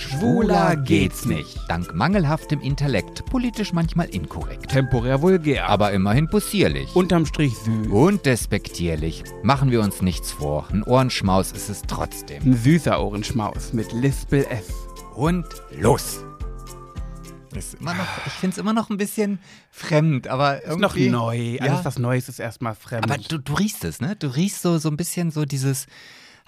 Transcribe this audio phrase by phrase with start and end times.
[0.00, 1.58] Schwuler geht's nicht.
[1.66, 4.70] Dank mangelhaftem Intellekt, politisch manchmal inkorrekt.
[4.70, 5.68] Temporär vulgär.
[5.68, 6.94] Aber immerhin possierlich.
[6.94, 7.88] unterm Strich süß.
[7.88, 9.24] Und despektierlich.
[9.42, 10.68] Machen wir uns nichts vor.
[10.70, 12.44] Ein Ohrenschmaus ist es trotzdem.
[12.44, 14.68] Ein süßer Ohrenschmaus mit Lispel S.
[15.16, 15.46] Und
[15.80, 16.20] los!
[17.56, 19.40] Ist immer noch, ich finde es immer noch ein bisschen
[19.72, 21.10] fremd, aber Ist noch irgendwie.
[21.10, 21.36] neu.
[21.36, 21.62] Ja.
[21.62, 23.02] Alles, was Neues ist erstmal fremd.
[23.10, 24.14] Aber du, du riechst es, ne?
[24.14, 25.86] Du riechst so, so ein bisschen so dieses,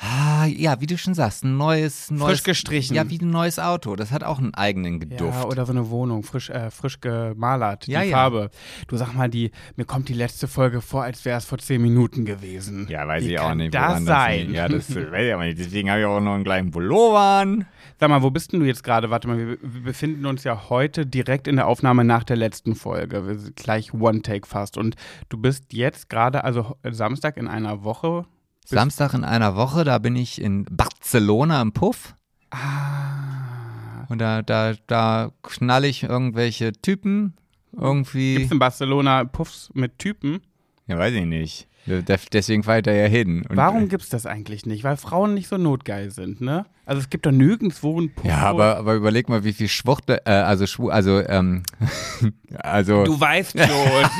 [0.00, 2.24] ah, ja, wie du schon sagst, ein neues, neues.
[2.24, 2.96] Frisch gestrichen.
[2.96, 3.96] Ja, wie ein neues Auto.
[3.96, 5.34] Das hat auch einen eigenen Geduft.
[5.34, 8.16] Ja, oder so eine Wohnung, frisch, äh, frisch gemalert, Ja, die ja.
[8.16, 8.50] Farbe.
[8.88, 11.82] Du sag mal, die, mir kommt die letzte Folge vor, als wäre es vor zehn
[11.82, 12.86] Minuten gewesen.
[12.88, 13.74] Ja, weiß Wie ich auch nicht.
[13.74, 14.40] das sein?
[14.40, 14.54] liegt.
[14.54, 15.58] ja, das weiß ich aber nicht.
[15.58, 17.66] Deswegen habe ich auch noch einen gleichen Pullover an.
[17.98, 19.10] Sag mal, wo bist denn du jetzt gerade?
[19.10, 22.74] Warte mal, wir, wir befinden uns ja heute direkt in der Aufnahme nach der letzten
[22.74, 23.26] Folge.
[23.26, 24.78] Wir sind gleich One-Take fast.
[24.78, 24.96] Und
[25.28, 28.24] du bist jetzt gerade, also Samstag in einer Woche.
[28.64, 32.14] Samstag in einer Woche, da bin ich in Barcelona im Puff.
[32.50, 34.06] Ah.
[34.08, 37.34] Und da, da, da knall ich irgendwelche Typen
[37.72, 38.34] irgendwie.
[38.34, 40.40] Gibt es in Barcelona Puffs mit Typen?
[40.86, 41.68] Ja, weiß ich nicht.
[41.90, 43.44] De- Deswegen ich da ja hin.
[43.48, 44.84] Und, Warum gibt es das eigentlich nicht?
[44.84, 46.64] Weil Frauen nicht so notgeil sind, ne?
[46.86, 48.24] Also es gibt doch nirgendwo einen Puff.
[48.24, 51.62] Ja, aber, aber überleg mal, wie viel Schwuchtel, äh, also schwu, also, ähm,
[52.58, 53.04] also.
[53.04, 53.68] Du weißt schon.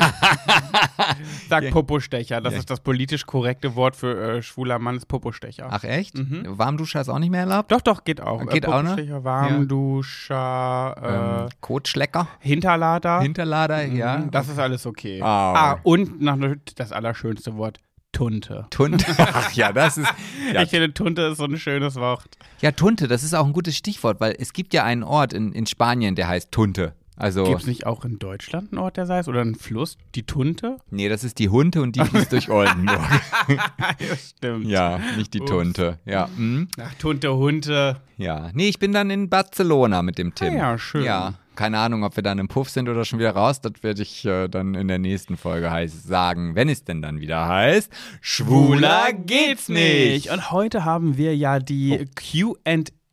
[1.49, 2.41] Sag Popostecher.
[2.41, 5.67] Das ist das politisch korrekte Wort für äh, schwuler Mann ist Popostecher.
[5.71, 6.17] Ach echt?
[6.17, 6.45] Mhm.
[6.47, 7.73] Warmduscher ist auch nicht mehr erlaubt?
[7.73, 8.45] Doch, doch, geht auch.
[8.47, 9.21] Geht äh, auch, ne?
[9.25, 12.29] Warmduscher, Ähm, äh, Kotschlecker?
[12.39, 13.21] Hinterlader.
[13.21, 14.19] Hinterlader, Mhm, ja.
[14.31, 15.21] Das ist alles okay.
[15.23, 15.73] Ah.
[15.73, 16.37] Ah, und noch
[16.77, 17.60] das allerschönste Wort.
[18.13, 18.67] Tunte.
[18.71, 19.05] Tunt.
[19.19, 20.09] Ach ja, das ist.
[20.53, 22.25] Ja, Ich finde, Tunte ist so ein schönes Wort.
[22.61, 25.53] ja, Tunte, das ist auch ein gutes Stichwort, weil es gibt ja einen Ort in,
[25.53, 26.95] in Spanien, der heißt Tunte.
[27.17, 29.29] Also, Gibt es nicht auch in Deutschland einen Ort, der heißt?
[29.29, 29.99] Oder einen Fluss?
[30.15, 30.79] Die Tunte?
[30.91, 32.99] nee, das ist die Hunte und die fließt durch Oldenburg.
[33.49, 34.67] ja, stimmt.
[34.67, 35.51] Ja, nicht die Ups.
[35.51, 35.99] Tunte.
[36.07, 36.69] Ja, hm.
[36.81, 38.01] Ach, Tunte, Hunte.
[38.17, 38.51] ja.
[38.55, 40.55] Nee, ich bin dann in Barcelona mit dem Tim.
[40.55, 41.05] Ah ja, schön.
[41.05, 43.61] Ja, keine Ahnung, ob wir dann im Puff sind oder schon wieder raus.
[43.61, 47.21] Das werde ich äh, dann in der nächsten Folge heiß sagen, wenn es denn dann
[47.21, 47.91] wieder heißt.
[48.21, 50.31] Schwuler geht's nicht.
[50.31, 52.07] Und heute haben wir ja die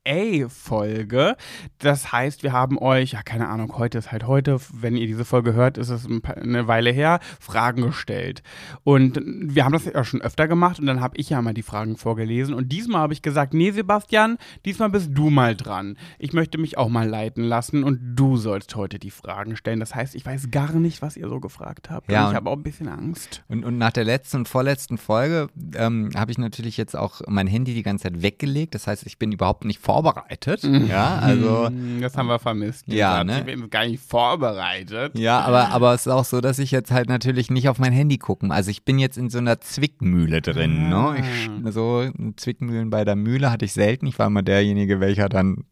[0.07, 1.35] QA-Folge.
[1.79, 5.25] Das heißt, wir haben euch, ja, keine Ahnung, heute ist halt heute, wenn ihr diese
[5.25, 8.41] Folge hört, ist es eine Weile her, Fragen gestellt.
[8.83, 11.63] Und wir haben das ja schon öfter gemacht und dann habe ich ja mal die
[11.63, 12.53] Fragen vorgelesen.
[12.53, 15.97] Und diesmal habe ich gesagt, nee, Sebastian, diesmal bist du mal dran.
[16.19, 19.79] Ich möchte mich auch mal leiten lassen und du sollst heute die Fragen stellen.
[19.79, 22.11] Das heißt, ich weiß gar nicht, was ihr so gefragt habt.
[22.11, 23.43] Ja, und ich habe auch ein bisschen Angst.
[23.47, 27.47] Und, und nach der letzten und vorletzten Folge ähm, habe ich natürlich jetzt auch mein
[27.47, 28.75] Handy die ganze Zeit weggelegt.
[28.75, 30.63] Das heißt, ich bin überhaupt nicht vorbereitet.
[30.87, 31.67] Ja, also.
[31.67, 32.85] Hm, Das haben wir vermisst.
[32.87, 33.39] Ja, ne?
[33.39, 35.17] Ich bin gar nicht vorbereitet.
[35.17, 37.93] Ja, aber, aber es ist auch so, dass ich jetzt halt natürlich nicht auf mein
[37.93, 38.51] Handy gucken.
[38.51, 40.91] Also ich bin jetzt in so einer Zwickmühle drin.
[40.93, 41.13] Ah.
[41.13, 41.19] Ne?
[41.19, 44.05] Ich, so Zwickmühlen bei der Mühle hatte ich selten.
[44.07, 45.65] Ich war immer derjenige, welcher dann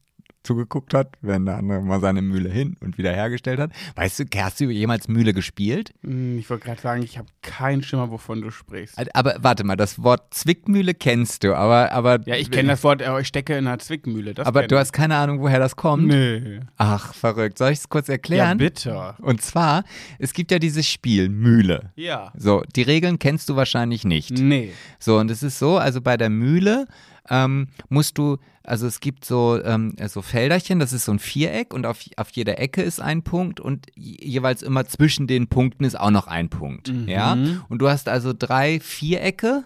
[0.46, 3.72] zugeguckt hat, wenn der andere mal seine Mühle hin und wieder hergestellt hat.
[3.96, 5.94] Weißt du, hast du jemals Mühle gespielt?
[6.04, 8.96] Hm, Ich wollte gerade sagen, ich habe keinen Schimmer, wovon du sprichst.
[9.16, 13.02] Aber warte mal, das Wort Zwickmühle kennst du, aber aber Ja, ich kenne das Wort,
[13.22, 14.34] ich stecke in einer Zwickmühle.
[14.46, 16.08] Aber du hast keine Ahnung, woher das kommt.
[16.08, 16.60] Nee.
[16.78, 17.58] Ach, verrückt.
[17.58, 18.58] Soll ich es kurz Ja, erklären?
[18.58, 19.16] bitte.
[19.22, 19.84] und zwar,
[20.20, 21.92] es gibt ja dieses Spiel Mühle.
[21.96, 22.32] Ja.
[22.38, 24.32] So, die Regeln kennst du wahrscheinlich nicht.
[24.32, 24.72] Nee.
[25.00, 26.86] So, und es ist so, also bei der Mühle
[27.30, 31.74] ähm, musst du, also es gibt so, ähm, so Felderchen, das ist so ein Viereck
[31.74, 35.84] und auf, auf jeder Ecke ist ein Punkt und je- jeweils immer zwischen den Punkten
[35.84, 36.90] ist auch noch ein Punkt.
[37.08, 37.36] Ja?
[37.70, 39.64] Und du hast also drei Vierecke,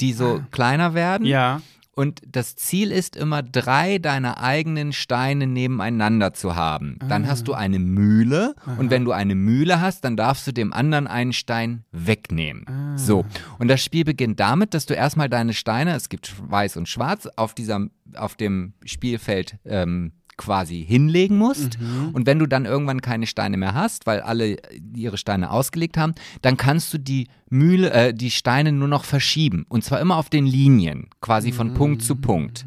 [0.00, 1.26] die so kleiner werden.
[1.26, 1.60] Ja.
[1.94, 6.98] Und das Ziel ist immer, drei deiner eigenen Steine nebeneinander zu haben.
[7.06, 10.72] Dann hast du eine Mühle und wenn du eine Mühle hast, dann darfst du dem
[10.72, 12.64] anderen einen Stein wegnehmen.
[12.96, 13.26] So.
[13.58, 17.28] Und das Spiel beginnt damit, dass du erstmal deine Steine, es gibt weiß und schwarz,
[17.36, 21.78] auf, dieser, auf dem Spielfeld ähm, quasi hinlegen musst.
[22.12, 24.56] Und wenn du dann irgendwann keine Steine mehr hast, weil alle
[24.94, 29.64] ihre Steine ausgelegt haben, dann kannst du die Mühle, äh, die Steine nur noch verschieben.
[29.68, 32.66] Und zwar immer auf den Linien, quasi von Punkt zu Punkt.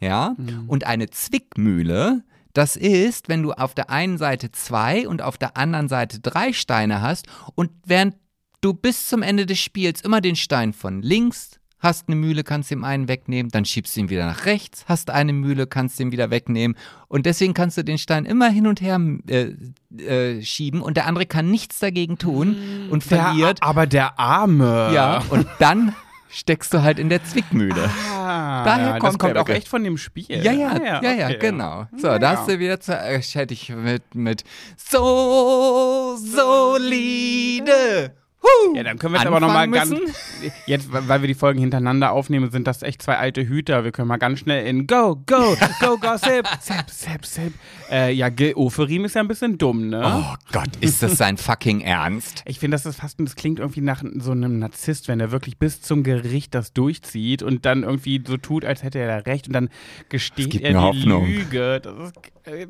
[0.00, 0.34] Ja?
[0.66, 5.56] Und eine Zwickmühle, das ist, wenn du auf der einen Seite zwei und auf der
[5.56, 8.16] anderen Seite drei Steine hast und während
[8.60, 12.70] du bis zum Ende des Spiels immer den Stein von links hast eine Mühle, kannst
[12.70, 16.10] dem einen wegnehmen, dann schiebst du ihn wieder nach rechts, hast eine Mühle, kannst den
[16.12, 16.76] wieder wegnehmen
[17.08, 19.54] und deswegen kannst du den Stein immer hin und her äh,
[20.02, 23.60] äh, schieben und der andere kann nichts dagegen tun und verliert.
[23.60, 24.90] Der, aber der Arme.
[24.92, 25.94] ja, und dann
[26.30, 27.88] steckst du halt in der Zwickmühle.
[28.12, 30.26] Ah, Daher ja, das kommt kommt der auch echt von dem Spiel.
[30.28, 31.38] Ja, ja, Ah, ja, ja, okay.
[31.40, 31.86] genau.
[31.96, 32.38] So, Ja, da ja.
[32.38, 34.44] hast du wieder zu, äh, hätte ich mit, mit
[34.76, 38.12] so solide
[38.74, 40.12] Ja, dann können wir jetzt aber noch mal anfangen ganz.
[40.66, 43.84] Jetzt, weil wir die Folgen hintereinander aufnehmen, sind das echt zwei alte Hüter.
[43.84, 47.52] Wir können mal ganz schnell in Go, Go, Go, Gossip, Sip, Sip, Sip.
[47.90, 50.02] Äh, ja, Gil Oferim ist ja ein bisschen dumm, ne?
[50.04, 52.44] Oh Gott, ist das sein fucking Ernst?
[52.48, 55.58] Ich finde, das ist fast, das klingt irgendwie nach so einem Narzisst, wenn er wirklich
[55.58, 59.48] bis zum Gericht das durchzieht und dann irgendwie so tut, als hätte er da recht
[59.48, 59.68] und dann
[60.08, 61.26] gesteht er die Hoffnung.
[61.26, 61.80] Lüge.
[61.82, 62.66] Das ist äh,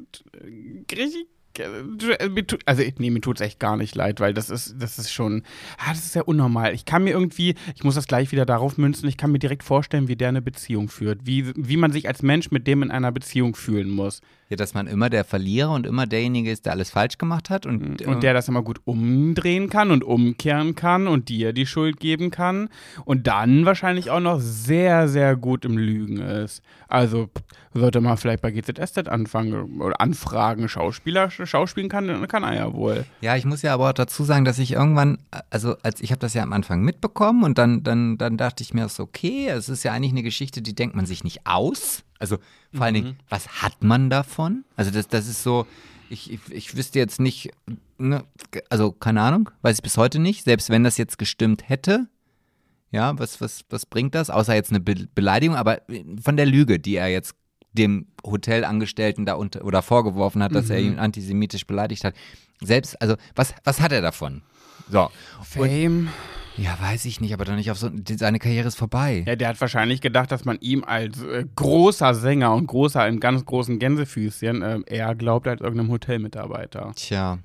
[0.95, 1.27] richtig.
[1.61, 5.13] Äh, tut- Also, nee, mir tut's echt gar nicht leid, weil das ist, das ist
[5.13, 5.43] schon,
[5.79, 6.75] ah, das ist ja unnormal.
[6.75, 9.63] Ich kann mir irgendwie, ich muss das gleich wieder darauf münzen, ich kann mir direkt
[9.63, 12.91] vorstellen, wie der eine Beziehung führt, wie, wie man sich als Mensch mit dem in
[12.91, 14.21] einer Beziehung fühlen muss.
[14.49, 17.67] Ja, dass man immer der Verlierer und immer derjenige ist, der alles falsch gemacht hat
[17.67, 22.01] und, Und der das immer gut umdrehen kann und umkehren kann und dir die Schuld
[22.01, 22.71] geben kann
[23.05, 26.63] und dann wahrscheinlich auch noch sehr, sehr gut im Lügen ist.
[26.89, 27.29] Also
[27.75, 32.73] sollte man vielleicht bei GZSZ anfangen oder anfragen, Schauspieler schauspielen kann, dann kann er ja
[32.73, 33.05] wohl.
[33.21, 35.19] Ja, ich muss ja aber auch dazu sagen, dass ich irgendwann,
[35.51, 38.75] also als ich habe das ja am Anfang mitbekommen und dann, dann, dann dachte ich
[38.75, 41.47] mir, es ist okay, es ist ja eigentlich eine Geschichte, die denkt man sich nicht
[41.47, 42.05] aus.
[42.19, 42.39] Also
[42.73, 44.65] vor allen Dingen, was hat man davon?
[44.77, 45.67] Also das, das ist so,
[46.11, 47.51] ich, ich, ich wüsste jetzt nicht,
[47.99, 48.25] ne,
[48.71, 52.09] also keine Ahnung, weiß ich bis heute nicht, selbst wenn das jetzt gestimmt hätte.
[52.91, 54.31] Ja, was, was, was bringt das?
[54.31, 55.83] Außer jetzt eine Be Beleidigung, aber
[56.23, 57.35] von der Lüge, die er jetzt
[57.73, 62.15] dem Hotelangestellten da unter oder vorgeworfen hat, dass er ihn antisemitisch beleidigt hat.
[62.61, 64.43] Selbst, also, was, was hat er davon?
[64.91, 65.11] So.
[65.43, 66.09] Fame.
[66.59, 67.89] Ja, weiß ich nicht, aber doch nicht auf so.
[68.17, 69.25] Seine Karriere ist vorbei.
[69.27, 73.21] Ja, der hat wahrscheinlich gedacht, dass man ihm als äh, großer Sänger und großer in
[73.21, 76.93] ganz großen Gänsefüßchen äh, eher glaubt als irgendeinem Hotelmitarbeiter.
[76.97, 77.39] Tja.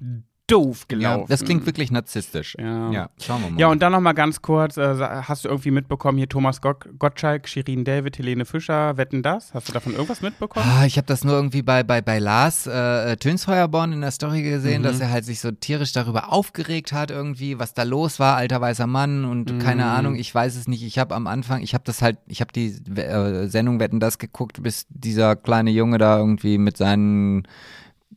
[0.54, 1.26] Doof Ja, gelaufen.
[1.30, 2.56] das klingt wirklich narzisstisch.
[2.60, 2.92] Ja.
[2.92, 3.60] ja schauen wir mal.
[3.60, 6.88] Ja, und dann noch mal ganz kurz, äh, hast du irgendwie mitbekommen, hier Thomas Gott
[7.00, 9.54] Gottschalk, Shirin David, Helene Fischer, wetten das?
[9.54, 10.66] Hast du davon irgendwas mitbekommen?
[10.70, 14.44] Ah, ich habe das nur irgendwie bei, bei, bei Lars äh, Tönsfeuerborn in der Story
[14.44, 14.86] gesehen, Mhm.
[14.86, 18.62] dass er halt sich so tierisch darüber aufgeregt hat irgendwie, was da los war, alter
[18.62, 19.60] weißer Mann und Mhm.
[19.60, 20.84] keine Ahnung, ich weiß es nicht.
[20.84, 22.68] Ich habe am Anfang, ich habe das halt, ich habe die
[23.00, 27.48] äh, Sendung Wetten das geguckt, bis dieser kleine Junge da irgendwie mit seinen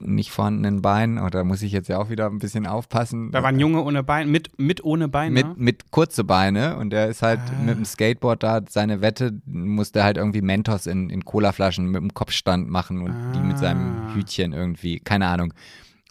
[0.00, 3.30] nicht vorhandenen Beinen, oder muss ich jetzt ja auch wieder ein bisschen aufpassen.
[3.32, 5.30] Da war ein Junge ohne Bein, mit, mit ohne Beine.
[5.32, 7.62] mit, mit kurze Beine und der ist halt Ah.
[7.64, 12.14] mit dem Skateboard da, seine Wette musste halt irgendwie Mentos in, in Colaflaschen mit dem
[12.14, 13.60] Kopfstand machen und die mit Ah.
[13.60, 15.52] seinem Hütchen irgendwie, keine Ahnung.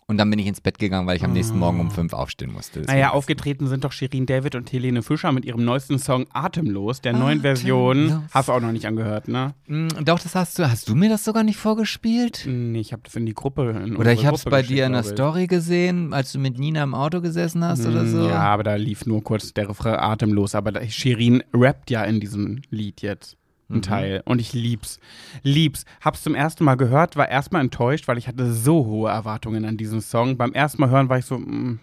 [0.07, 2.53] Und dann bin ich ins Bett gegangen, weil ich am nächsten Morgen um fünf aufstehen
[2.53, 2.81] musste.
[2.81, 7.01] Deswegen- Naja, aufgetreten sind doch Shirin David und Helene Fischer mit ihrem neuesten Song Atemlos,
[7.01, 8.03] der neuen Version.
[8.11, 8.23] Atemlos.
[8.31, 9.55] Hast du auch noch nicht angehört, ne?
[9.65, 12.45] Mm, Doch, das hast du, hast du mir das sogar nicht vorgespielt?
[12.47, 13.81] Nee, ich habe das in die Gruppe.
[13.83, 15.01] In Oder ich habe es bei dir in der.
[15.03, 18.27] Story gesehen, als du mit Nina im Auto gesessen hast oder Mm, so.
[18.27, 20.53] Ja, aber da lief nur kurz der Refrain atemlos.
[20.53, 23.37] Aber da, Shirin rappt ja in diesem Lied jetzt.
[23.67, 23.77] Mhm.
[23.77, 24.23] Ein Teil.
[24.25, 25.00] Und ich lieb's.
[25.44, 25.85] Lieb's.
[26.01, 29.77] Hab's zum ersten Mal gehört, war erstmal enttäuscht, weil ich hatte so hohe Erwartungen an
[29.77, 30.38] diesen Song.
[30.38, 31.79] Beim ersten Mal hören war ich so, mm,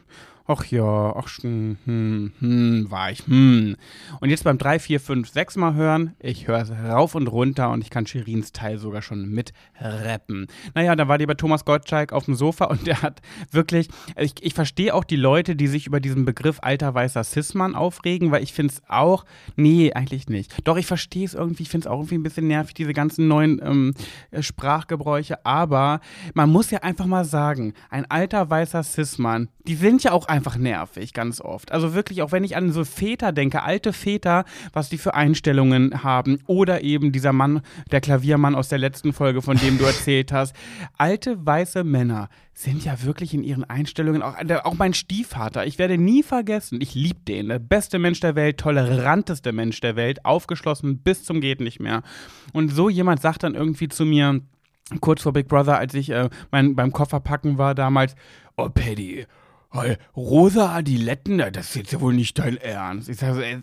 [0.47, 3.77] ach ja, ach, hm, hm, hm, war ich, hm.
[4.21, 7.71] Und jetzt beim 3, 4, 5, 6 Mal hören, ich höre es rauf und runter
[7.71, 10.47] und ich kann Shirins Teil sogar schon mit rappen.
[10.75, 14.35] Naja, da war die bei Thomas Gottschalk auf dem Sofa und der hat wirklich, ich,
[14.41, 18.43] ich verstehe auch die Leute, die sich über diesen Begriff alter weißer Cis-Mann aufregen, weil
[18.43, 19.25] ich finde es auch,
[19.57, 20.53] nee, eigentlich nicht.
[20.67, 23.29] Doch, ich verstehe es irgendwie, ich finde es auch irgendwie ein bisschen nervig, diese ganzen
[23.29, 23.95] neuen ähm,
[24.31, 26.01] äh, Sprachgebräuche, aber
[26.35, 30.42] man muss ja einfach mal sagen, ein alter weißer Cis-Mann, die sind ja auch einfach
[30.57, 31.73] nervig, ganz oft.
[31.73, 36.03] Also wirklich, auch wenn ich an so Väter denke, alte Väter, was die für Einstellungen
[36.03, 40.33] haben oder eben dieser Mann, der Klaviermann aus der letzten Folge, von dem du erzählt
[40.33, 40.55] hast.
[40.99, 45.97] Alte weiße Männer sind ja wirklich in ihren Einstellungen, auch, auch mein Stiefvater, ich werde
[45.97, 50.99] nie vergessen, ich liebe den, der beste Mensch der Welt, toleranteste Mensch der Welt, aufgeschlossen
[50.99, 52.03] bis zum geht nicht mehr.
[52.53, 54.41] Und so jemand sagt dann irgendwie zu mir,
[55.01, 58.15] kurz vor Big Brother, als ich äh, mein, beim Kofferpacken war damals,
[58.57, 59.27] oh Paddy,
[60.17, 63.09] rosa Adiletten, das ist jetzt ja wohl nicht dein Ernst.
[63.09, 63.59] Ich sage, so, äh,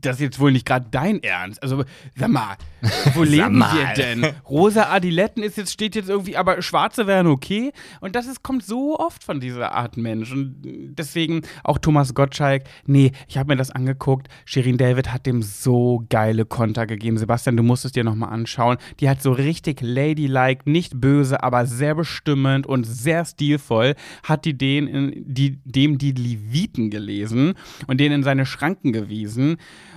[0.00, 1.62] das ist jetzt wohl nicht gerade dein Ernst.
[1.62, 1.84] Also,
[2.16, 2.56] sag mal,
[3.14, 4.26] wo leben wir denn?
[4.48, 7.72] Rosa Adiletten ist jetzt, steht jetzt irgendwie, aber schwarze wären okay.
[8.00, 10.32] Und das ist, kommt so oft von dieser Art Mensch.
[10.32, 14.28] Und deswegen auch Thomas Gottschalk, nee, ich habe mir das angeguckt.
[14.44, 17.18] Shirin David hat dem so geile Konter gegeben.
[17.18, 18.76] Sebastian, du musst es dir nochmal anschauen.
[19.00, 24.56] Die hat so richtig ladylike, nicht böse, aber sehr bestimmend und sehr stilvoll, hat die
[24.56, 27.54] den in, die, dem die Leviten gelesen
[27.86, 29.56] und den in seine Schranken gewiesen.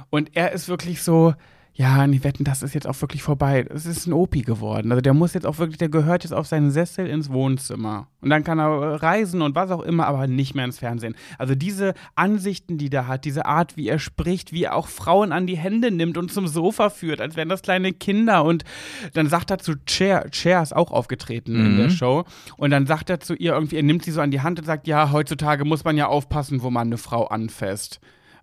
[0.10, 1.34] Und er ist wirklich so,
[1.74, 3.66] ja, die wetten, das ist jetzt auch wirklich vorbei.
[3.70, 4.92] Es ist ein Opi geworden.
[4.92, 8.08] Also der muss jetzt auch wirklich, der gehört jetzt auf seinen Sessel ins Wohnzimmer.
[8.20, 11.16] Und dann kann er reisen und was auch immer, aber nicht mehr ins Fernsehen.
[11.38, 15.32] Also diese Ansichten, die der hat, diese Art, wie er spricht, wie er auch Frauen
[15.32, 18.44] an die Hände nimmt und zum Sofa führt, als wären das kleine Kinder.
[18.44, 18.66] Und
[19.14, 21.66] dann sagt er zu Cher, Cher ist auch aufgetreten mhm.
[21.66, 22.26] in der Show.
[22.58, 24.66] Und dann sagt er zu ihr irgendwie, er nimmt sie so an die Hand und
[24.66, 28.02] sagt, ja, heutzutage muss man ja aufpassen, wo man eine Frau anfasst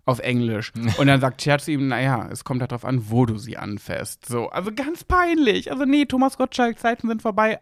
[0.09, 0.73] auf Englisch.
[0.97, 4.25] Und dann sagt Cher zu ihm, naja, es kommt darauf an, wo du sie anfasst.
[4.25, 5.71] So, also ganz peinlich.
[5.71, 7.59] Also nee, Thomas Gottschalk, Zeiten sind vorbei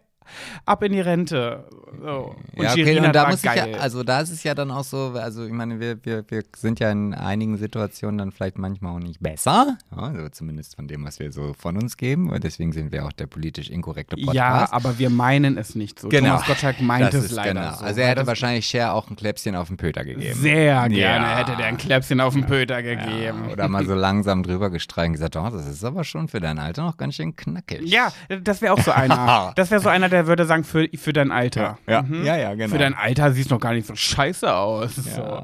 [0.65, 1.65] ab in die Rente.
[2.01, 2.35] So.
[2.55, 3.69] Und ja, okay, und da muss geil.
[3.69, 6.23] ich ja, also da ist es ja dann auch so, also ich meine, wir, wir,
[6.29, 10.75] wir sind ja in einigen Situationen dann vielleicht manchmal auch nicht besser, ja, also zumindest
[10.75, 12.29] von dem, was wir so von uns geben.
[12.29, 14.35] Und deswegen sind wir auch der politisch inkorrekte Podcast.
[14.35, 16.09] Ja, aber wir meinen es nicht so.
[16.09, 16.29] Genau.
[16.29, 17.75] Thomas Gottschalk meint es leider genau.
[17.75, 17.85] so.
[17.85, 20.39] Also er hätte wahrscheinlich Cher auch ein Kläpschen auf den Pöter gegeben.
[20.39, 21.37] Sehr gerne ja.
[21.37, 23.45] hätte der ein Kläpschen auf den Pöter gegeben.
[23.47, 23.53] Ja.
[23.53, 26.59] Oder mal so langsam drüber gestreichen und gesagt, oh, das ist aber schon für dein
[26.59, 27.81] Alter noch ganz schön knackig.
[27.83, 29.53] Ja, das wäre auch so einer.
[29.55, 31.77] das wäre so einer, der würde sagen, für für dein Alter.
[31.85, 32.25] Ja, mhm.
[32.25, 32.71] ja, ja, genau.
[32.71, 34.95] Für dein Alter siehst du noch gar nicht so scheiße aus.
[34.95, 35.43] Ja, so,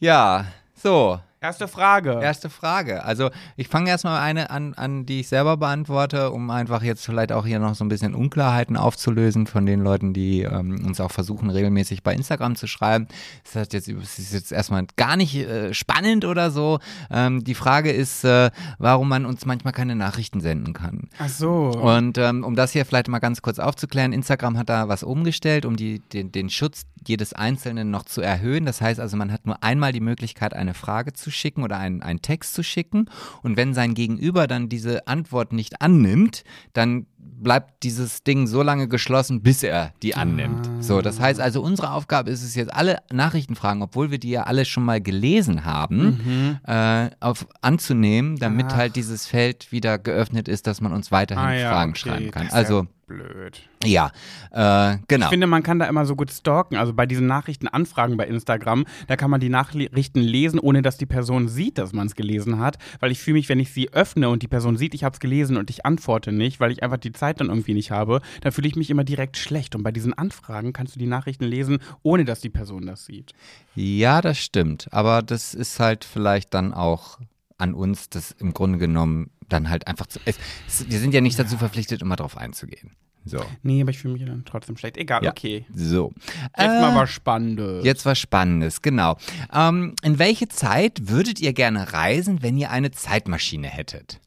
[0.00, 2.20] ja, so Erste Frage.
[2.22, 3.04] Erste Frage.
[3.04, 7.32] Also ich fange erstmal eine an, an, die ich selber beantworte, um einfach jetzt vielleicht
[7.32, 11.10] auch hier noch so ein bisschen Unklarheiten aufzulösen von den Leuten, die ähm, uns auch
[11.10, 13.08] versuchen, regelmäßig bei Instagram zu schreiben.
[13.44, 16.78] Das heißt jetzt, das ist jetzt erstmal gar nicht äh, spannend oder so.
[17.10, 21.10] Ähm, die Frage ist, äh, warum man uns manchmal keine Nachrichten senden kann.
[21.18, 21.72] Ach so.
[21.72, 25.66] Und ähm, um das hier vielleicht mal ganz kurz aufzuklären, Instagram hat da was umgestellt,
[25.66, 28.64] um die, den, den Schutz jedes Einzelnen noch zu erhöhen.
[28.64, 32.02] Das heißt also, man hat nur einmal die Möglichkeit, eine Frage zu schicken oder einen,
[32.02, 33.10] einen Text zu schicken.
[33.42, 38.88] Und wenn sein Gegenüber dann diese Antwort nicht annimmt, dann bleibt dieses Ding so lange
[38.88, 40.66] geschlossen, bis er die annimmt.
[40.66, 40.82] Ah.
[40.82, 44.44] So, das heißt also, unsere Aufgabe ist es jetzt, alle Nachrichtenfragen, obwohl wir die ja
[44.44, 46.58] alle schon mal gelesen haben, mhm.
[46.66, 48.76] äh, auf, anzunehmen, damit Ach.
[48.76, 52.00] halt dieses Feld wieder geöffnet ist, dass man uns weiterhin ah, ja, Fragen okay.
[52.00, 52.48] schreiben kann.
[52.48, 53.62] Also blöd.
[53.84, 54.10] Ja,
[54.50, 55.26] äh, genau.
[55.26, 56.76] Ich finde, man kann da immer so gut stalken.
[56.76, 61.06] Also bei diesen Nachrichtenanfragen bei Instagram, da kann man die Nachrichten lesen, ohne dass die
[61.06, 62.78] Person sieht, dass man es gelesen hat.
[63.00, 65.20] Weil ich fühle mich, wenn ich sie öffne und die Person sieht, ich habe es
[65.20, 68.52] gelesen und ich antworte nicht, weil ich einfach die Zeit dann irgendwie nicht habe, dann
[68.52, 69.74] fühle ich mich immer direkt schlecht.
[69.74, 73.32] Und bei diesen Anfragen kannst du die Nachrichten lesen, ohne dass die Person das sieht.
[73.74, 74.88] Ja, das stimmt.
[74.92, 77.18] Aber das ist halt vielleicht dann auch
[77.58, 80.18] an uns, das im Grunde genommen dann halt einfach zu.
[80.24, 82.92] Es, es, wir sind ja nicht dazu verpflichtet, immer drauf einzugehen.
[83.24, 83.38] So.
[83.62, 84.96] Nee, aber ich fühle mich dann trotzdem schlecht.
[84.96, 85.30] Egal, ja.
[85.30, 85.64] okay.
[85.74, 86.12] So.
[86.56, 87.84] Jetzt äh, mal was Spannendes.
[87.84, 89.16] Jetzt was Spannendes, genau.
[89.52, 94.20] Ähm, in welche Zeit würdet ihr gerne reisen, wenn ihr eine Zeitmaschine hättet?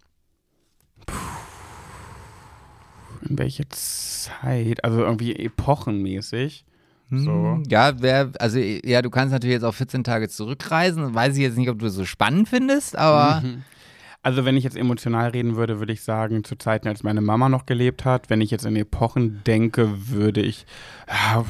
[1.06, 1.16] Puh.
[3.30, 4.84] In welche Zeit?
[4.84, 6.66] Also irgendwie epochenmäßig.
[7.10, 7.64] Hm, so.
[7.70, 11.14] Ja, wer, also ja, du kannst natürlich jetzt auf 14 Tage zurückreisen.
[11.14, 13.42] Weiß ich jetzt nicht, ob du es so spannend findest, aber.
[13.42, 13.64] Mhm.
[14.24, 17.48] Also wenn ich jetzt emotional reden würde, würde ich sagen, zu Zeiten, als meine Mama
[17.48, 18.30] noch gelebt hat.
[18.30, 20.66] Wenn ich jetzt in Epochen denke, würde ich,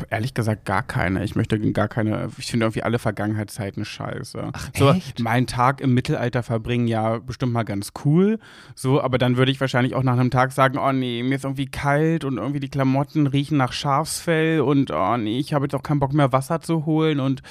[0.09, 1.23] ehrlich gesagt, gar keine.
[1.23, 4.51] Ich möchte gar keine, ich finde irgendwie alle Vergangenheitszeiten scheiße.
[4.53, 5.19] Ach, so, echt?
[5.19, 8.37] meinen Tag im Mittelalter verbringen, ja, bestimmt mal ganz cool.
[8.75, 11.45] So, aber dann würde ich wahrscheinlich auch nach einem Tag sagen, oh nee, mir ist
[11.45, 15.73] irgendwie kalt und irgendwie die Klamotten riechen nach Schafsfell und oh nee, ich habe jetzt
[15.73, 17.41] auch keinen Bock mehr Wasser zu holen und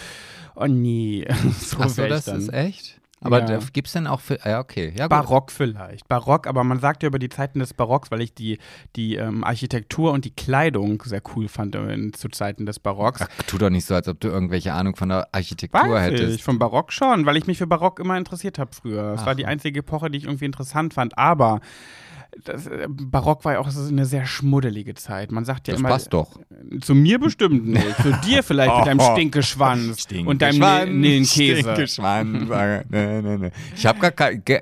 [0.54, 1.26] oh nee.
[1.58, 3.00] so Ach so, das ist echt?
[3.23, 3.58] Aber ja.
[3.73, 4.92] gibt es denn auch für, ja, okay.
[4.96, 6.06] Ja, Barock vielleicht.
[6.06, 8.58] Barock, aber man sagt ja über die Zeiten des Barocks, weil ich die,
[8.94, 13.23] die ähm, Architektur und die Kleidung sehr cool fand in, zu Zeiten des Barocks.
[13.23, 16.37] Ach, tu doch nicht so, als ob du irgendwelche Ahnung von der Architektur Weiß hättest.
[16.37, 19.12] Ich, vom Barock schon, weil ich mich für Barock immer interessiert habe früher.
[19.12, 19.26] Das Ach.
[19.26, 21.16] war die einzige Epoche, die ich irgendwie interessant fand.
[21.16, 21.61] Aber
[22.45, 25.33] das, äh, Barock war ja auch eine sehr schmuddelige Zeit.
[25.33, 25.88] Man sagt ja das immer.
[25.90, 26.38] passt doch.
[26.80, 27.97] Zu mir bestimmt nicht.
[28.02, 31.61] Zu dir vielleicht oh, mit deinem Stinkeschwanz Stinkeschwanz, und deinem Nillenkäse.
[31.61, 32.85] Stinkeschwanz.
[32.90, 33.50] nee, nee, nee.
[33.75, 34.12] Ich, hab gar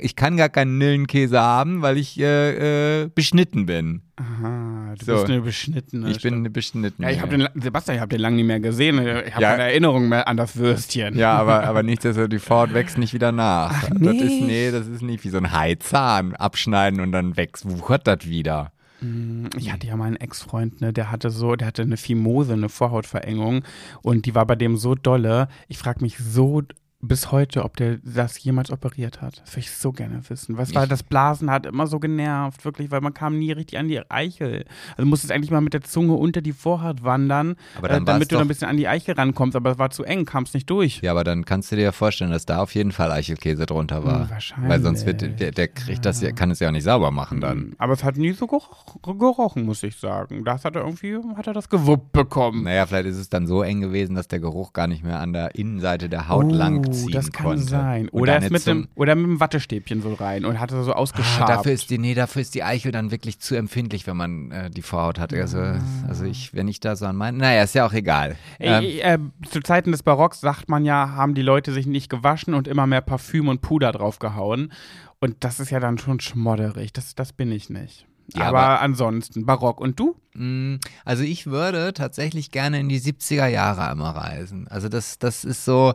[0.01, 4.03] ich kann gar keinen Nillenkäse haben, weil ich äh, äh, beschnitten bin.
[4.17, 5.13] Aha, du so.
[5.15, 6.11] bist eine beschnittene.
[6.11, 7.09] Ich bin eine beschnittene.
[7.09, 8.99] Ja, ich habe den, Sebastian, ich habe den lange nicht mehr gesehen.
[8.99, 9.51] Ich habe ja.
[9.51, 11.19] keine Erinnerung mehr an das Würstchen.
[11.19, 13.73] Ja, aber, aber nicht, dass die Fort wächst nicht wieder nach.
[13.73, 14.07] Ach, nee.
[14.07, 16.37] Das ist, nee, das ist nicht wie so ein Haizahn.
[16.37, 18.71] Abschneiden und dann wächst, wuchert das wieder.
[19.01, 22.53] Mm, ich hatte ja mal einen Ex-Freund, ne, der hatte so, der hatte eine Fimose,
[22.53, 23.65] eine Vorhautverengung
[24.03, 25.49] und die war bei dem so dolle.
[25.67, 26.63] Ich frage mich so
[27.07, 29.41] bis heute, ob der das jemals operiert hat.
[29.43, 30.57] Das würde ich so gerne wissen.
[30.57, 33.89] Was war das Blasen hat immer so genervt, wirklich, weil man kam nie richtig an
[33.89, 34.65] die Eichel.
[34.97, 38.43] Also musstest eigentlich mal mit der Zunge unter die Vorhaut wandern, äh, damit du noch
[38.43, 41.01] ein bisschen an die Eichel rankommst, aber es war zu eng, kam es nicht durch.
[41.03, 44.05] Ja, aber dann kannst du dir ja vorstellen, dass da auf jeden Fall Eichelkäse drunter
[44.05, 44.23] war.
[44.23, 44.71] Hm, wahrscheinlich.
[44.71, 46.13] Weil sonst wird der, der kriegt ja.
[46.13, 47.59] das, kann es ja auch nicht sauber machen dann.
[47.59, 50.45] Hm, aber es hat nie so gerochen, muss ich sagen.
[50.45, 52.65] Das hat er irgendwie, hat er das gewuppt bekommen.
[52.65, 55.33] Naja, vielleicht ist es dann so eng gewesen, dass der Geruch gar nicht mehr an
[55.33, 56.55] der Innenseite der Haut oh.
[56.55, 57.63] langt ziehen das kann konnte.
[57.63, 58.09] sein.
[58.11, 61.49] Oder, ist mit einem, oder mit einem Wattestäbchen so rein und hatte so Ah, ausgeschabt.
[61.49, 64.71] dafür ist die, nee, dafür ist die Eichel dann wirklich zu empfindlich, wenn man äh,
[64.71, 65.33] die Vorhaut hat.
[65.35, 65.59] Also,
[66.07, 68.37] also ich, wenn ich da so an meinen, naja, ist ja auch egal.
[68.61, 72.09] Ähm, Ey, äh, zu Zeiten des Barocks sagt man ja, haben die Leute sich nicht
[72.09, 74.73] gewaschen und immer mehr Parfüm und Puder draufgehauen.
[75.21, 76.93] Und das ist ja dann schon schmodderig.
[76.93, 78.07] Das, das bin ich nicht.
[78.35, 79.81] Ja, aber, aber- ansonsten, Barock.
[79.81, 80.17] Und du?
[80.35, 84.67] Mm, Also ich würde tatsächlich gerne in die 70er Jahre einmal reisen.
[84.69, 85.95] Also das, das ist so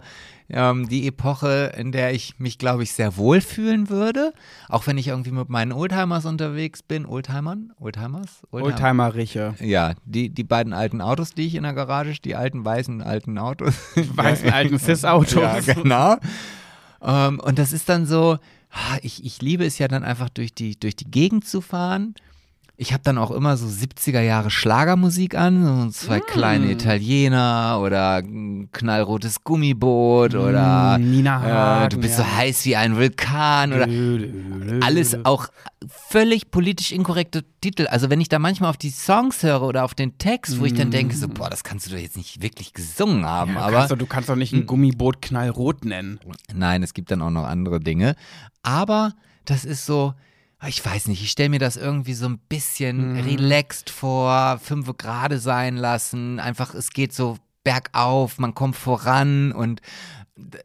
[0.52, 4.34] ähm, die Epoche, in der ich mich, glaube ich, sehr wohl fühlen würde.
[4.68, 7.06] Auch wenn ich irgendwie mit meinen Oldtimers unterwegs bin.
[7.06, 7.72] Oldtimern?
[7.80, 8.42] Oldtimers?
[8.52, 9.56] Oldtimer-Riche.
[9.60, 13.38] Ja, die, die beiden alten Autos, die ich in der Garage, die alten weißen alten
[13.38, 13.74] Autos.
[13.96, 15.66] Weißen alten Cis-Autos.
[15.66, 16.16] Ja, genau.
[17.02, 18.38] Ähm, und das ist dann so,
[19.02, 22.16] ich, ich liebe es ja dann einfach durch die, durch die Gegend zu fahren.
[22.82, 28.16] Ich habe dann auch immer so 70er Jahre Schlagermusik an, so zwei kleine Italiener oder
[28.16, 32.24] ein knallrotes Gummiboot oder Mm, Nina äh, Hagen, du bist ja.
[32.24, 33.86] so heiß wie ein Vulkan oder
[34.86, 35.50] alles auch
[35.88, 37.86] völlig politisch inkorrekte Titel.
[37.88, 40.74] Also wenn ich da manchmal auf die Songs höre oder auf den Text, wo ich
[40.74, 43.54] dann denke, so, boah, das kannst du doch jetzt nicht wirklich gesungen haben.
[43.54, 43.56] Mm.
[43.56, 46.22] Ja, aber kannst doch, du kannst doch nicht ein Gummiboot knallrot nennen.
[46.54, 48.16] Nein, es gibt dann auch noch andere Dinge.
[48.64, 50.14] Aber das ist so,
[50.68, 53.20] ich weiß nicht, ich stelle mir das irgendwie so ein bisschen Mhm.
[53.22, 59.82] relaxed vor, fünf gerade sein lassen, einfach, es geht so bergauf, man kommt voran und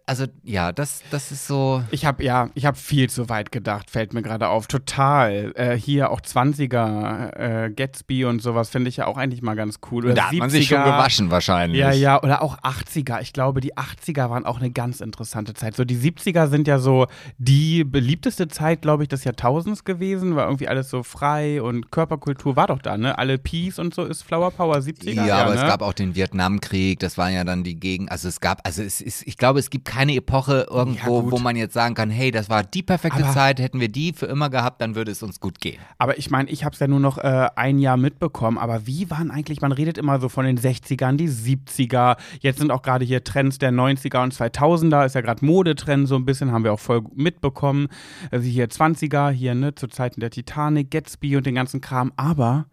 [0.07, 1.83] also ja, das, das ist so.
[1.91, 4.67] Ich habe ja, ich habe viel zu weit gedacht, fällt mir gerade auf.
[4.67, 5.53] Total.
[5.55, 9.79] Äh, hier auch 20er, äh, Gatsby und sowas finde ich ja auch eigentlich mal ganz
[9.91, 10.07] cool.
[10.07, 10.69] Oder Da hat man sich 70er.
[10.69, 11.81] schon gewaschen wahrscheinlich.
[11.81, 13.21] Ja, ja, oder auch 80er.
[13.21, 15.77] Ich glaube, die 80er waren auch eine ganz interessante Zeit.
[15.77, 17.07] So die 70er sind ja so
[17.39, 20.37] die beliebteste Zeit, glaube ich, des Jahrtausends gewesen.
[20.37, 23.19] War irgendwie alles so frei und Körperkultur war doch da, ne?
[23.19, 25.25] Alle Peace und so ist Flower Power 70er.
[25.25, 25.61] Ja, aber ne?
[25.61, 28.83] es gab auch den Vietnamkrieg, das waren ja dann die Gegen, also es gab, also
[28.83, 32.11] es ist, ich glaube, es gibt keine Epoche irgendwo, Ja, wo man jetzt sagen kann,
[32.11, 35.11] hey, das war die perfekte Aber- Zeit, hätten wir die für immer gehabt, dann würde
[35.11, 35.79] es uns gut gehen.
[35.99, 38.59] Aber ich meine, ich habe es ja nur noch äh, ein Jahr mitbekommen.
[38.59, 42.17] Aber wie waren eigentlich, man redet immer so von den 60ern, die 70er.
[42.41, 45.07] Jetzt sind auch gerade hier Trends der 90er und 2000er.
[45.07, 47.89] Ist ja gerade Modetrend so ein bisschen, haben wir auch voll mitbekommen.
[48.31, 52.13] Also hier 20er, hier ne, zu Zeiten der Titanic, Gatsby und den ganzen Kram.
[52.17, 52.67] Aber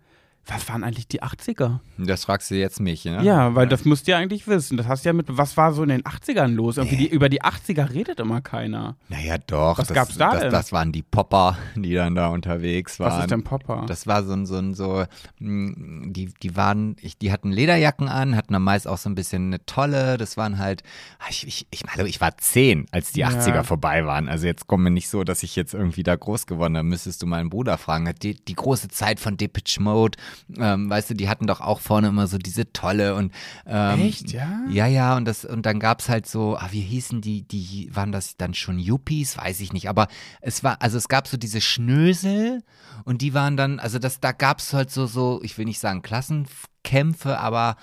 [0.47, 1.79] was waren eigentlich die 80er?
[1.97, 3.23] Das fragst du jetzt mich, ne?
[3.23, 4.75] Ja, weil das müsst ihr eigentlich wissen.
[4.75, 6.77] Das hast du ja mit, was war so in den 80ern los?
[6.77, 8.95] Irgendwie die, über die 80er redet immer keiner.
[9.07, 9.77] Naja, doch.
[9.77, 10.51] Was das, gab's da das, denn?
[10.51, 13.11] Das waren die Popper, die dann da unterwegs waren.
[13.13, 13.85] Was ist denn Popper?
[13.87, 15.05] Das war so ein, so ein, so,
[15.39, 19.15] mh, die, die waren, ich, die hatten Lederjacken an, hatten dann meist auch so ein
[19.15, 20.17] bisschen eine Tolle.
[20.17, 20.81] Das waren halt,
[21.19, 23.29] ah, ich, ich, ich meine, ich war zehn, als die Ja.
[23.29, 24.27] 80er vorbei waren.
[24.27, 26.87] Also jetzt kommt mir nicht so, dass ich jetzt irgendwie da groß geworden bin.
[26.87, 28.11] Müsstest du meinen Bruder fragen.
[28.23, 30.17] Die, die große Zeit von Depeche Mode,
[30.57, 33.31] ähm, weißt du, die hatten doch auch vorne immer so diese Tolle und
[33.65, 34.61] ähm, Echt, ja?
[34.69, 38.11] ja, ja, und das, und dann gab's halt so, ah, wie hießen die, die, waren
[38.11, 39.37] das dann schon Yuppies?
[39.37, 39.89] Weiß ich nicht.
[39.89, 40.07] Aber
[40.41, 42.63] es war, also es gab so diese Schnösel
[43.05, 46.01] und die waren dann, also das, da gab's halt so, so, ich will nicht sagen
[46.01, 47.75] Klassenkämpfe, aber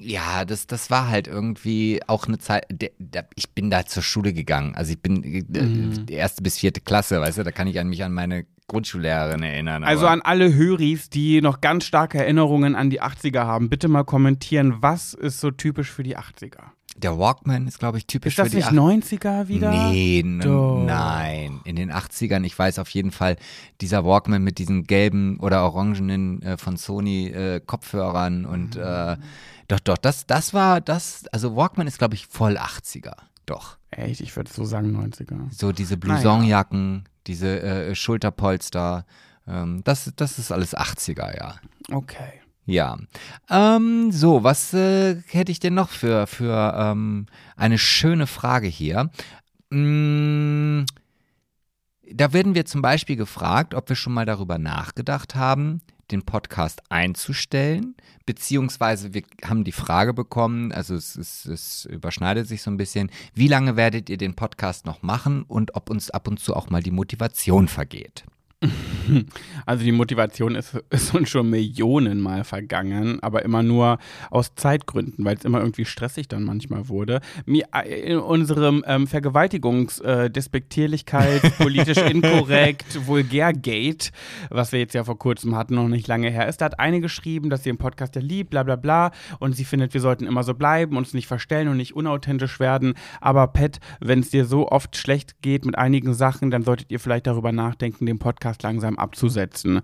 [0.00, 4.02] ja, das, das war halt irgendwie auch eine Zeit, der, der, ich bin da zur
[4.02, 4.74] Schule gegangen.
[4.74, 6.06] Also ich bin äh, Mhm.
[6.08, 9.84] erste bis vierte Klasse, weißt du, da kann ich an mich an meine Grundschullehrerin erinnern.
[9.84, 14.04] Also an alle Höris, die noch ganz starke Erinnerungen an die 80er haben, bitte mal
[14.04, 16.70] kommentieren, was ist so typisch für die 80er?
[16.96, 19.42] Der Walkman ist, glaube ich, typisch Ist das für die nicht 80er.
[19.42, 19.70] 90er wieder?
[19.70, 21.60] Nee, nein.
[21.64, 23.36] In den 80ern, ich weiß auf jeden Fall,
[23.82, 29.16] dieser Walkman mit diesen gelben oder orangenen äh, von Sony äh, Kopfhörern und äh,
[29.68, 33.14] doch, doch, das, das war das, also Walkman ist, glaube ich, voll 80er.
[33.44, 33.76] Doch.
[33.90, 35.52] Echt, ich würde so sagen 90er.
[35.52, 39.04] So diese Blousonjacken, diese äh, Schulterpolster,
[39.46, 41.54] ähm, das, das ist alles 80er, ja.
[41.90, 42.40] Okay.
[42.66, 42.98] Ja.
[43.48, 49.10] Ähm, so, was äh, hätte ich denn noch für, für ähm, eine schöne Frage hier?
[49.70, 50.84] Mm,
[52.10, 55.80] da werden wir zum Beispiel gefragt, ob wir schon mal darüber nachgedacht haben,
[56.10, 62.62] den Podcast einzustellen, beziehungsweise wir haben die Frage bekommen, also es, es, es überschneidet sich
[62.62, 66.28] so ein bisschen, wie lange werdet ihr den Podcast noch machen und ob uns ab
[66.28, 68.24] und zu auch mal die Motivation vergeht.
[69.64, 73.98] Also die Motivation ist, ist uns schon Millionenmal vergangen, aber immer nur
[74.30, 77.20] aus Zeitgründen, weil es immer irgendwie stressig dann manchmal wurde.
[77.46, 84.12] Äh, in unserem ähm, Vergewaltigungs-, äh, Despektierlichkeit, politisch inkorrekt, Vulgär-Gate,
[84.50, 87.00] was wir jetzt ja vor kurzem hatten, noch nicht lange her ist, da hat eine
[87.00, 90.26] geschrieben, dass sie den Podcast ja liebt, bla bla bla, und sie findet, wir sollten
[90.26, 92.94] immer so bleiben, uns nicht verstellen und nicht unauthentisch werden.
[93.20, 97.00] Aber Pat, wenn es dir so oft schlecht geht mit einigen Sachen, dann solltet ihr
[97.00, 99.82] vielleicht darüber nachdenken, den Podcast langsam abzusetzen.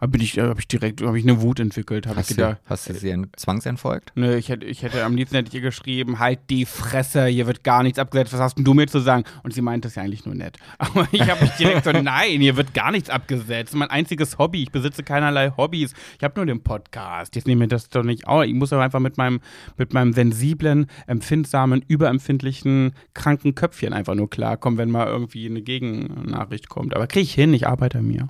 [0.00, 2.06] Da bin ich, habe ich direkt, habe ich eine Wut entwickelt.
[2.06, 4.12] Hab Hast, ich du, gedacht, hast du sie ent- zwangsentfolgt?
[4.14, 7.46] Nö, ich hätte, ich hätte am liebsten hätte ich ihr geschrieben, halt die Fresse, hier
[7.48, 9.24] wird gar nichts abgesetzt, was hast denn du mir zu sagen?
[9.42, 10.56] Und sie meinte es ja eigentlich nur nett.
[10.78, 13.74] Aber ich habe mich direkt so, nein, hier wird gar nichts abgesetzt.
[13.74, 15.94] Mein einziges Hobby, ich besitze keinerlei Hobbys.
[16.16, 17.34] Ich habe nur den Podcast.
[17.34, 18.44] Jetzt nehme mir das doch nicht auf.
[18.44, 19.40] Ich muss aber einfach mit meinem,
[19.78, 26.68] mit meinem sensiblen, empfindsamen, überempfindlichen, kranken Köpfchen einfach nur klarkommen, wenn mal irgendwie eine Gegennachricht
[26.68, 26.94] kommt.
[26.94, 28.28] Aber kriege ich hin, ich arbeite an mir.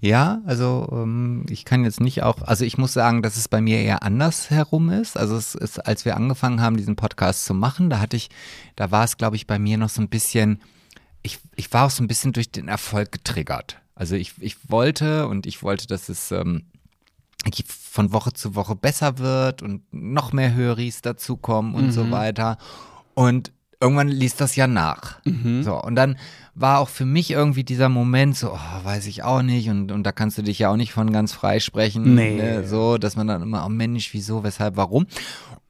[0.00, 3.60] Ja, also ähm, ich kann jetzt nicht auch, also ich muss sagen, dass es bei
[3.60, 5.16] mir eher anders herum ist.
[5.16, 8.30] Also es ist, als wir angefangen haben, diesen Podcast zu machen, da hatte ich,
[8.76, 10.60] da war es, glaube ich, bei mir noch so ein bisschen,
[11.22, 13.80] ich, ich war auch so ein bisschen durch den Erfolg getriggert.
[13.94, 16.64] Also ich, ich wollte und ich wollte, dass es ähm,
[17.68, 22.58] von Woche zu Woche besser wird und noch mehr Höris dazukommen und so weiter.
[23.14, 23.52] Und
[23.84, 25.20] irgendwann ließ das ja nach.
[25.62, 26.16] So, und dann
[26.54, 30.04] war auch für mich irgendwie dieser Moment so, oh, weiß ich auch nicht, und, und
[30.04, 32.14] da kannst du dich ja auch nicht von ganz frei sprechen.
[32.14, 32.36] Nee.
[32.36, 35.06] Ne, so, dass man dann immer, oh Mensch, wieso, weshalb, warum?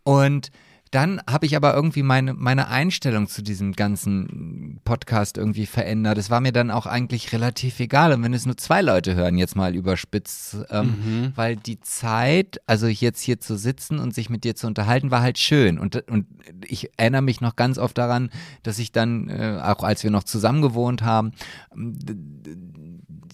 [0.04, 0.50] Und
[0.94, 6.18] dann habe ich aber irgendwie meine, meine Einstellung zu diesem ganzen Podcast irgendwie verändert.
[6.18, 8.12] Es war mir dann auch eigentlich relativ egal.
[8.12, 12.86] Und wenn es nur zwei Leute hören, jetzt mal überspitzt, ähm, weil die Zeit, also
[12.86, 15.80] jetzt hier zu sitzen und sich mit dir zu unterhalten, war halt schön.
[15.80, 16.26] Und, und
[16.64, 18.30] ich erinnere mich noch ganz oft daran,
[18.62, 21.32] dass ich dann, äh, auch als wir noch zusammen gewohnt haben,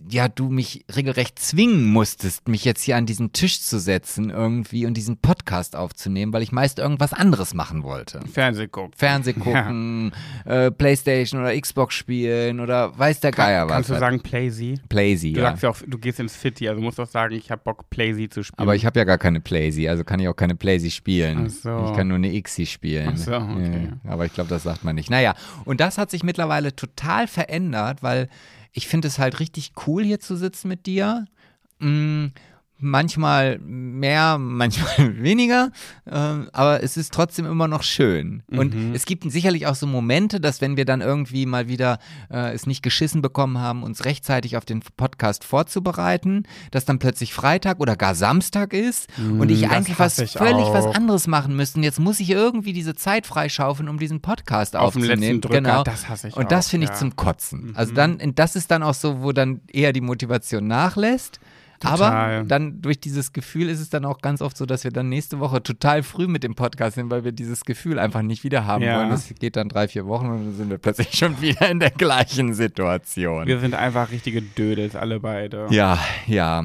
[0.08, 4.86] ja, du mich regelrecht zwingen musstest, mich jetzt hier an diesen Tisch zu setzen irgendwie
[4.86, 8.20] und diesen Podcast aufzunehmen, weil ich meist irgendwas anderes machen wollte.
[8.32, 8.92] Fernseh gucken.
[8.96, 10.12] Fernseh gucken,
[10.44, 13.72] äh, Playstation oder Xbox spielen oder weiß der Geier was.
[13.72, 14.78] Kannst du sagen Playsy?
[14.88, 15.50] Playsy, Du ja.
[15.50, 18.28] sagst ja auch, du gehst ins City, also musst doch sagen, ich habe Bock, Playsy
[18.28, 18.58] zu spielen.
[18.60, 21.46] Aber ich habe ja gar keine Playsy, also kann ich auch keine Playsy spielen.
[21.46, 21.86] Ach so.
[21.90, 23.10] Ich kann nur eine Xi spielen.
[23.12, 23.88] Ach so, okay.
[24.04, 25.10] Ja, aber ich glaube, das sagt man nicht.
[25.10, 28.28] Naja, und das hat sich mittlerweile total verändert, weil
[28.72, 31.26] ich finde es halt richtig cool, hier zu sitzen mit dir.
[31.78, 32.26] Mm,
[32.80, 35.70] manchmal mehr, manchmal weniger,
[36.10, 38.42] ähm, aber es ist trotzdem immer noch schön.
[38.48, 41.98] Und es gibt sicherlich auch so Momente, dass wenn wir dann irgendwie mal wieder
[42.30, 47.32] äh, es nicht geschissen bekommen haben, uns rechtzeitig auf den Podcast vorzubereiten, dass dann plötzlich
[47.34, 50.94] Freitag oder gar Samstag ist und ich das eigentlich was ich völlig was auch.
[50.94, 51.78] anderes machen müsste.
[51.78, 55.20] Und jetzt muss ich irgendwie diese Zeit freischaufeln, um diesen Podcast Auf aufzunehmen.
[55.20, 55.82] letzten Drücker, genau.
[55.82, 56.96] das hasse ich Und das finde ich ja.
[56.96, 57.00] Mhm.
[57.00, 57.72] zum Kotzen.
[57.74, 61.40] Also dann, das ist dann auch so, wo dann eher die Motivation nachlässt.
[61.82, 65.08] Aber dann durch dieses Gefühl ist es dann auch ganz oft so, dass wir dann
[65.08, 68.66] nächste Woche total früh mit dem Podcast sind, weil wir dieses Gefühl einfach nicht wieder
[68.66, 68.98] haben Ja.
[68.98, 69.10] wollen.
[69.10, 71.90] Das geht dann drei, vier Wochen und dann sind wir plötzlich schon wieder in der
[71.90, 73.46] gleichen Situation.
[73.46, 75.66] Wir sind einfach richtige Dödels, alle beide.
[75.70, 76.64] Ja, ja.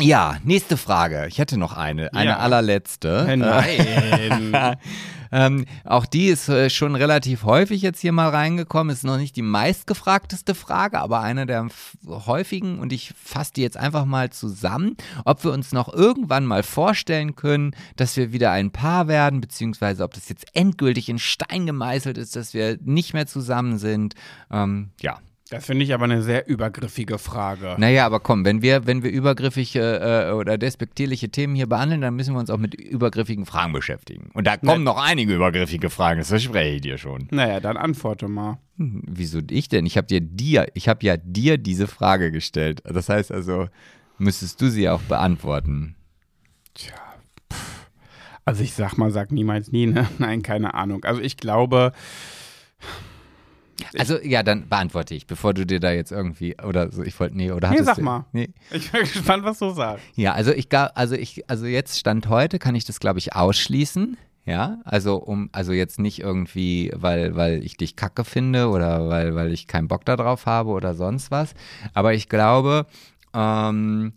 [0.00, 1.26] Ja, nächste Frage.
[1.28, 2.38] Ich hätte noch eine, eine Ja.
[2.38, 3.32] allerletzte.
[3.38, 4.52] Nein.
[5.34, 8.94] Ähm, auch die ist äh, schon relativ häufig jetzt hier mal reingekommen.
[8.94, 11.66] Ist noch nicht die meistgefragteste Frage, aber eine der
[12.06, 12.78] häufigen.
[12.78, 17.34] Und ich fasse die jetzt einfach mal zusammen, ob wir uns noch irgendwann mal vorstellen
[17.34, 22.16] können, dass wir wieder ein Paar werden, beziehungsweise ob das jetzt endgültig in Stein gemeißelt
[22.16, 24.14] ist, dass wir nicht mehr zusammen sind.
[24.52, 25.18] Ähm, ja.
[25.54, 27.76] Das finde ich aber eine sehr übergriffige Frage.
[27.78, 32.16] Naja, aber komm, wenn wir, wenn wir übergriffige äh, oder despektierliche Themen hier behandeln, dann
[32.16, 34.30] müssen wir uns auch mit übergriffigen Fragen beschäftigen.
[34.34, 37.28] Und da kommen noch einige übergriffige Fragen, das verspreche ich dir schon.
[37.30, 38.58] Naja, dann antworte mal.
[38.78, 39.86] Hm, Wieso ich denn?
[39.86, 42.82] Ich habe dir dir, ich habe ja dir diese Frage gestellt.
[42.84, 43.68] Das heißt also,
[44.18, 45.94] müsstest du sie auch beantworten.
[48.44, 50.08] Also ich sag mal, sag niemals nie, ne?
[50.18, 51.04] Nein, keine Ahnung.
[51.04, 51.92] Also ich glaube,
[53.98, 57.02] Also ja, dann beantworte ich, bevor du dir da jetzt irgendwie oder so.
[57.02, 58.26] Ich wollte nee oder Nee, sag du, mal.
[58.32, 58.50] Nee.
[58.72, 60.04] ich bin gespannt, was du sagst.
[60.14, 64.16] Ja, also ich also ich also jetzt stand heute kann ich das glaube ich ausschließen.
[64.46, 69.34] Ja, also um also jetzt nicht irgendwie, weil weil ich dich kacke finde oder weil
[69.34, 71.54] weil ich keinen Bock darauf habe oder sonst was,
[71.94, 72.86] aber ich glaube
[73.34, 74.12] ähm,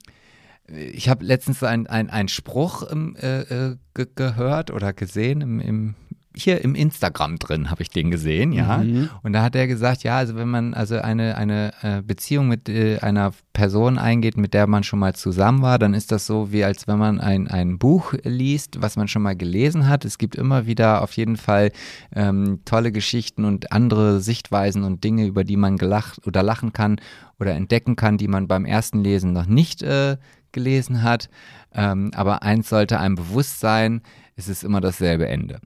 [0.68, 5.96] ich habe letztens einen ein Spruch ähm, äh, äh, ge gehört oder gesehen im, im
[6.38, 8.84] hier im Instagram drin habe ich den gesehen, ja.
[9.23, 12.69] Und da hat er gesagt, ja, also wenn man also eine eine äh, Beziehung mit
[12.69, 16.52] äh, einer Person eingeht, mit der man schon mal zusammen war, dann ist das so
[16.52, 20.06] wie als wenn man ein ein Buch liest, was man schon mal gelesen hat.
[20.06, 21.71] Es gibt immer wieder auf jeden Fall
[22.15, 27.00] ähm, tolle Geschichten und andere Sichtweisen und Dinge, über die man gelacht oder lachen kann
[27.39, 30.17] oder entdecken kann, die man beim ersten Lesen noch nicht äh,
[30.52, 31.30] gelesen hat.
[31.73, 34.02] Ähm, aber eins sollte einem bewusst sein,
[34.36, 35.60] es ist immer dasselbe Ende.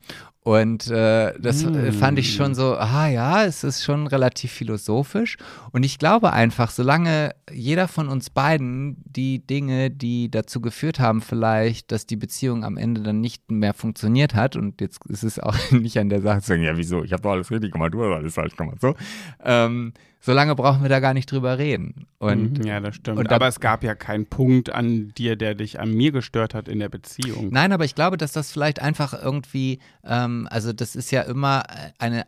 [0.43, 5.37] Und äh, das äh, fand ich schon so, ah ja, es ist schon relativ philosophisch.
[5.71, 11.21] Und ich glaube einfach, solange jeder von uns beiden die Dinge, die dazu geführt haben,
[11.21, 15.39] vielleicht, dass die Beziehung am Ende dann nicht mehr funktioniert hat, und jetzt ist es
[15.39, 17.93] auch nicht an der Sache zu sagen, ja, wieso, ich habe doch alles richtig gemacht,
[17.93, 18.95] du hast alles falsch gemacht, so.
[19.43, 22.05] Ähm, so lange brauchen wir da gar nicht drüber reden.
[22.19, 23.17] Und Mhm, ja, das stimmt.
[23.17, 26.53] und da- aber es gab ja keinen Punkt an dir, der dich an mir gestört
[26.53, 27.49] hat in der Beziehung.
[27.51, 31.63] Nein, aber ich glaube, dass das vielleicht einfach irgendwie, ähm, also das ist ja immer
[31.97, 32.25] eine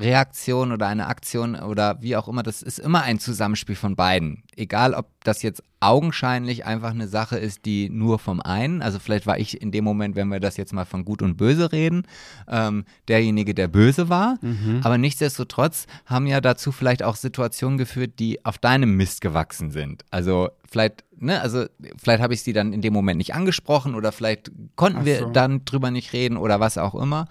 [0.00, 4.42] Reaktion oder eine Aktion oder wie auch immer, das ist immer ein Zusammenspiel von beiden.
[4.56, 9.26] Egal, ob das jetzt augenscheinlich einfach eine Sache ist, die nur vom einen, also vielleicht
[9.26, 12.06] war ich in dem Moment, wenn wir das jetzt mal von gut und böse reden,
[12.48, 14.38] ähm, derjenige, der böse war,
[14.82, 20.04] aber nichtsdestotrotz haben ja dazu vielleicht auch Situationen geführt, die auf deinem Mist gewachsen sind.
[20.10, 24.10] Also vielleicht, ne, also vielleicht habe ich sie dann in dem Moment nicht angesprochen oder
[24.10, 25.30] vielleicht konnten Ach wir so.
[25.30, 27.26] dann drüber nicht reden oder was auch immer.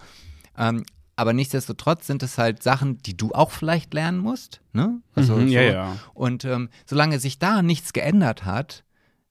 [0.57, 0.83] Ähm,
[1.21, 4.59] aber nichtsdestotrotz sind es halt Sachen, die du auch vielleicht lernen musst.
[4.73, 4.99] Ne?
[5.15, 5.53] Also Mhm, so.
[5.53, 5.95] ja, ja.
[6.13, 8.83] Und ähm, solange sich da nichts geändert hat,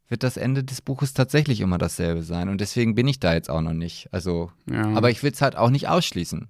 [0.08, 2.48] wird das Ende des Buches tatsächlich immer dasselbe sein.
[2.48, 4.08] Und deswegen bin ich da jetzt auch noch nicht.
[4.12, 4.82] Also, Ja.
[4.94, 6.48] aber ich will es halt auch nicht ausschließen.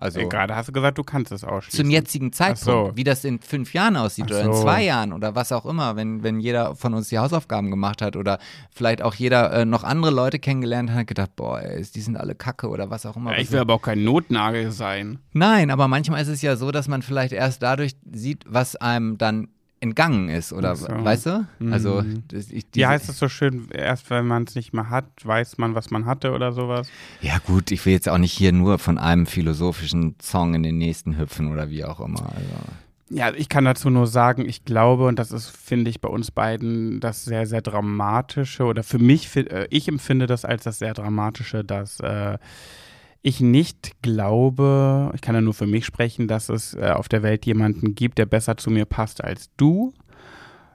[0.00, 1.84] Also Ey, Gerade hast du gesagt, du kannst es ausschließen.
[1.84, 2.92] zum jetzigen Zeitpunkt, so.
[2.94, 4.62] wie das in fünf Jahren aussieht Ach oder in so.
[4.62, 8.16] zwei Jahren oder was auch immer, wenn, wenn jeder von uns die Hausaufgaben gemacht hat
[8.16, 8.38] oder
[8.70, 12.16] vielleicht auch jeder äh, noch andere Leute kennengelernt hat, hat gedacht, boah, ey, die sind
[12.16, 13.32] alle kacke oder was auch immer.
[13.32, 15.18] Ja, ich will aber auch kein Notnagel sein.
[15.32, 19.18] Nein, aber manchmal ist es ja so, dass man vielleicht erst dadurch sieht, was einem
[19.18, 19.48] dann
[19.80, 20.86] entgangen ist oder so.
[20.88, 21.46] weißt du?
[21.70, 22.22] Also Mhm.
[22.28, 25.06] das, ich, Wie diese- heißt es so schön, erst wenn man es nicht mehr hat,
[25.24, 26.88] weiß man, was man hatte oder sowas?
[27.22, 30.76] Ja gut, ich will jetzt auch nicht hier nur von einem philosophischen Song in den
[30.78, 32.26] nächsten hüpfen oder wie auch immer.
[32.34, 32.48] Also.
[33.12, 36.30] Ja, ich kann dazu nur sagen, ich glaube, und das ist, finde ich, bei uns
[36.30, 40.94] beiden das sehr, sehr dramatische, oder für mich, äh, ich empfinde das als das sehr
[40.94, 42.38] dramatische, dass äh,
[43.22, 47.22] ich nicht glaube, ich kann ja nur für mich sprechen, dass es äh, auf der
[47.22, 49.92] Welt jemanden gibt, der besser zu mir passt als du.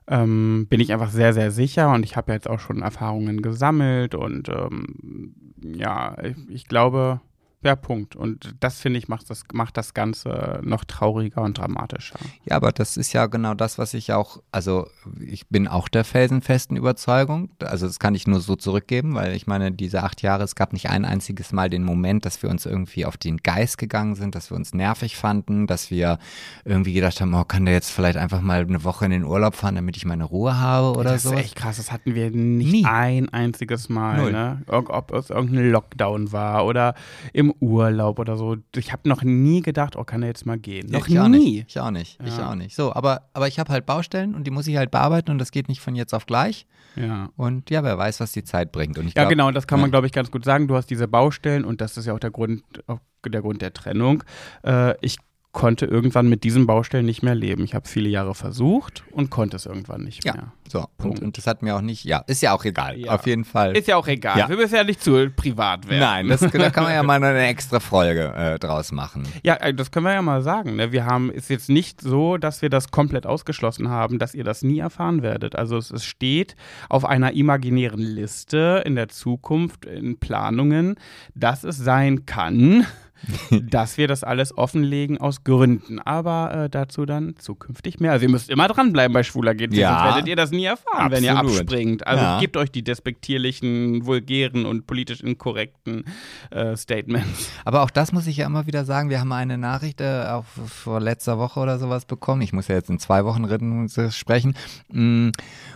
[0.08, 4.14] Ähm, bin ich einfach sehr, sehr sicher und ich habe jetzt auch schon Erfahrungen gesammelt
[4.14, 7.22] und ähm, ja, ich, ich glaube,
[7.66, 8.16] ja, Punkt.
[8.16, 12.20] Und das, finde ich, macht das, macht das Ganze noch trauriger und dramatischer.
[12.46, 14.88] Ja, aber das ist ja genau das, was ich auch, also
[15.20, 19.48] ich bin auch der felsenfesten Überzeugung, also das kann ich nur so zurückgeben, weil ich
[19.48, 22.66] meine, diese acht Jahre, es gab nicht ein einziges Mal den Moment, dass wir uns
[22.66, 26.20] irgendwie auf den Geist gegangen sind, dass wir uns nervig fanden, dass wir
[26.66, 29.56] irgendwie gedacht haben, oh, kann der jetzt vielleicht einfach mal eine Woche in den Urlaub
[29.56, 31.32] fahren, damit ich meine Ruhe habe oder das so.
[31.32, 32.86] ist echt krass, das hatten wir nicht Nie.
[32.86, 34.32] ein einziges Mal.
[34.32, 34.62] Ne?
[34.68, 36.94] Ob es irgendein Lockdown war oder
[37.34, 38.58] im Urlaub oder so.
[38.76, 40.88] Ich habe noch nie gedacht, oh, kann er jetzt mal gehen.
[40.90, 41.38] Noch ich auch nie.
[41.58, 41.66] nicht.
[41.70, 42.20] Ich auch nicht.
[42.26, 42.52] Ich Ja.
[42.52, 42.76] auch nicht.
[42.76, 45.52] So, aber, aber ich habe halt Baustellen und die muss ich halt bearbeiten und das
[45.52, 46.66] geht nicht von jetzt auf gleich.
[46.96, 47.30] Ja.
[47.36, 48.98] Und ja, wer weiß, was die Zeit bringt.
[48.98, 49.92] Und ich Ja, glaub, genau, das kann man, ja.
[49.92, 50.68] glaube ich, ganz gut sagen.
[50.68, 53.74] Du hast diese Baustellen und das ist ja auch der Grund, auch der Grund der
[53.74, 54.24] Trennung.
[54.64, 55.18] Äh, ich
[55.56, 57.64] konnte irgendwann mit diesen Baustellen nicht mehr leben.
[57.64, 60.52] Ich habe viele Jahre versucht und konnte es irgendwann nicht Ja, mehr.
[60.68, 60.80] so.
[60.82, 61.20] Und, Punkt.
[61.22, 63.00] und das hat mir auch nicht, ja, ist ja auch egal.
[63.00, 63.14] Ja.
[63.16, 63.76] Auf jeden Fall.
[63.76, 64.38] Ist ja auch egal.
[64.38, 64.50] Ja.
[64.50, 66.00] Wir müssen ja nicht zu privat werden.
[66.02, 69.24] Nein, das, da kann man ja mal eine extra Folge äh, draus machen.
[69.44, 70.76] Ja, äh, das können wir ja mal sagen.
[70.76, 70.92] Ne?
[70.92, 74.62] Wir haben, ist jetzt nicht so, dass wir das komplett ausgeschlossen haben, dass ihr das
[74.62, 75.56] nie erfahren werdet.
[75.56, 76.58] Also es, es steht
[76.90, 80.96] auf einer imaginären Liste in der Zukunft, in Planungen,
[81.34, 82.86] dass es sein kann,
[83.70, 86.00] dass wir das alles offenlegen aus Gründen.
[86.00, 88.12] Aber äh, dazu dann zukünftig mehr.
[88.12, 89.90] Also ihr müsst immer dranbleiben bei Schwuler geht, Ja.
[90.00, 91.62] sonst werdet ihr das nie erfahren, wenn ihr Absolut.
[91.62, 92.08] abspringt.
[92.08, 92.40] Also Ja.
[92.40, 96.06] gebt euch die despektierlichen, vulgären und politisch inkorrekten
[96.52, 97.50] äh, Statements.
[97.66, 99.10] Aber auch das muss ich ja immer wieder sagen.
[99.10, 102.42] Wir haben eine Nachricht äh, auch vor letzter Woche oder sowas bekommen.
[102.42, 104.56] Ich muss ja jetzt in zwei Wochen Rhythmen sprechen,
[104.92, 105.32] mh,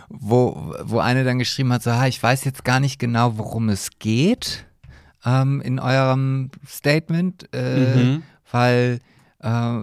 [0.08, 3.68] wo, wo eine dann geschrieben hat, so, "Ha, ich weiß jetzt gar nicht genau, worum
[3.68, 4.66] es geht
[5.24, 8.22] ähm, in eurem Statement, äh, Mhm.
[8.50, 8.98] weil
[9.42, 9.78] äh,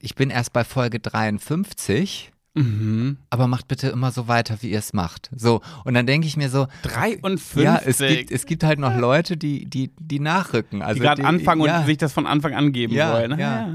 [0.00, 2.32] ich bin erst bei Folge 53.
[2.54, 3.18] Mhm.
[3.30, 5.30] aber macht bitte immer so weiter, wie ihr es macht.
[5.36, 7.62] So, und dann denke ich mir so, 53.
[7.62, 10.82] ja, es gibt, es gibt halt noch Leute, die, die, die nachrücken.
[10.82, 13.38] Also die gerade anfangen ja, und sich das von Anfang an geben Ja, wollen.
[13.38, 13.68] ja.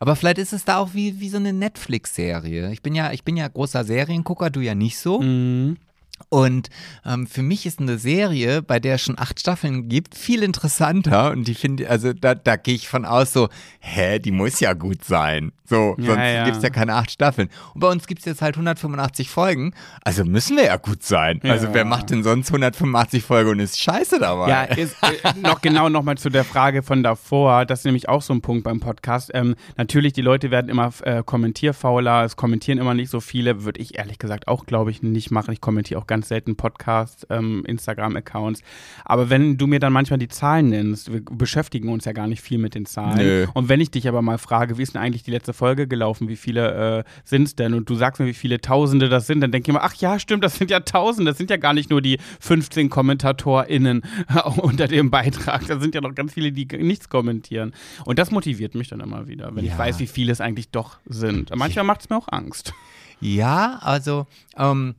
[0.00, 2.72] Aber vielleicht ist es da auch wie, wie so eine Netflix-Serie.
[2.72, 5.22] Ich bin ja, ich bin ja großer Seriengucker, du ja nicht so.
[5.22, 5.78] Mhm.
[6.28, 6.70] Und
[7.04, 11.30] ähm, für mich ist eine Serie, bei der es schon acht Staffeln gibt, viel interessanter.
[11.30, 13.48] Und die finde, also da, da gehe ich von aus so,
[13.80, 15.52] hä, die muss ja gut sein.
[15.68, 16.44] So, Ja, sonst ja.
[16.44, 17.50] gibt es ja keine acht Staffeln.
[17.74, 19.74] Und bei uns gibt es jetzt halt 185 Folgen.
[20.04, 21.40] Also müssen wir ja gut sein.
[21.42, 21.74] Also Ja.
[21.74, 24.48] wer macht denn sonst 185 Folgen und ist scheiße dabei?
[24.48, 27.66] Ja, ist, äh, noch genau nochmal zu der Frage von davor.
[27.66, 29.30] Das ist nämlich auch so ein Punkt beim Podcast.
[29.34, 33.64] Ähm, natürlich, die Leute werden immer äh, kommentierfauler, es kommentieren immer nicht so viele.
[33.64, 35.52] Würde ich ehrlich gesagt auch, glaube ich, nicht machen.
[35.52, 38.60] Ich kommentiere auch auch ganz selten Podcasts, ähm, Instagram-Accounts.
[39.04, 42.42] Aber wenn du mir dann manchmal die Zahlen nennst, wir beschäftigen uns ja gar nicht
[42.42, 43.16] viel mit den Zahlen.
[43.18, 43.46] Nö.
[43.54, 46.28] Und wenn ich dich aber mal frage, wie ist denn eigentlich die letzte Folge gelaufen,
[46.28, 47.74] wie viele äh, sind es denn?
[47.74, 50.18] Und du sagst mir, wie viele Tausende das sind, dann denke ich mir, ach ja,
[50.20, 54.02] stimmt, das sind ja Tausende, das sind ja gar nicht nur die 15 KommentatorInnen
[54.58, 57.72] unter dem Beitrag, da sind ja noch ganz viele, die nichts kommentieren.
[58.04, 59.78] Und das motiviert mich dann immer wieder, wenn ich Ja.
[59.78, 61.54] weiß, wie viele es eigentlich doch sind.
[61.56, 62.72] Manchmal macht es mir auch Angst.
[63.20, 64.26] Ja, also
[64.58, 64.94] ähm,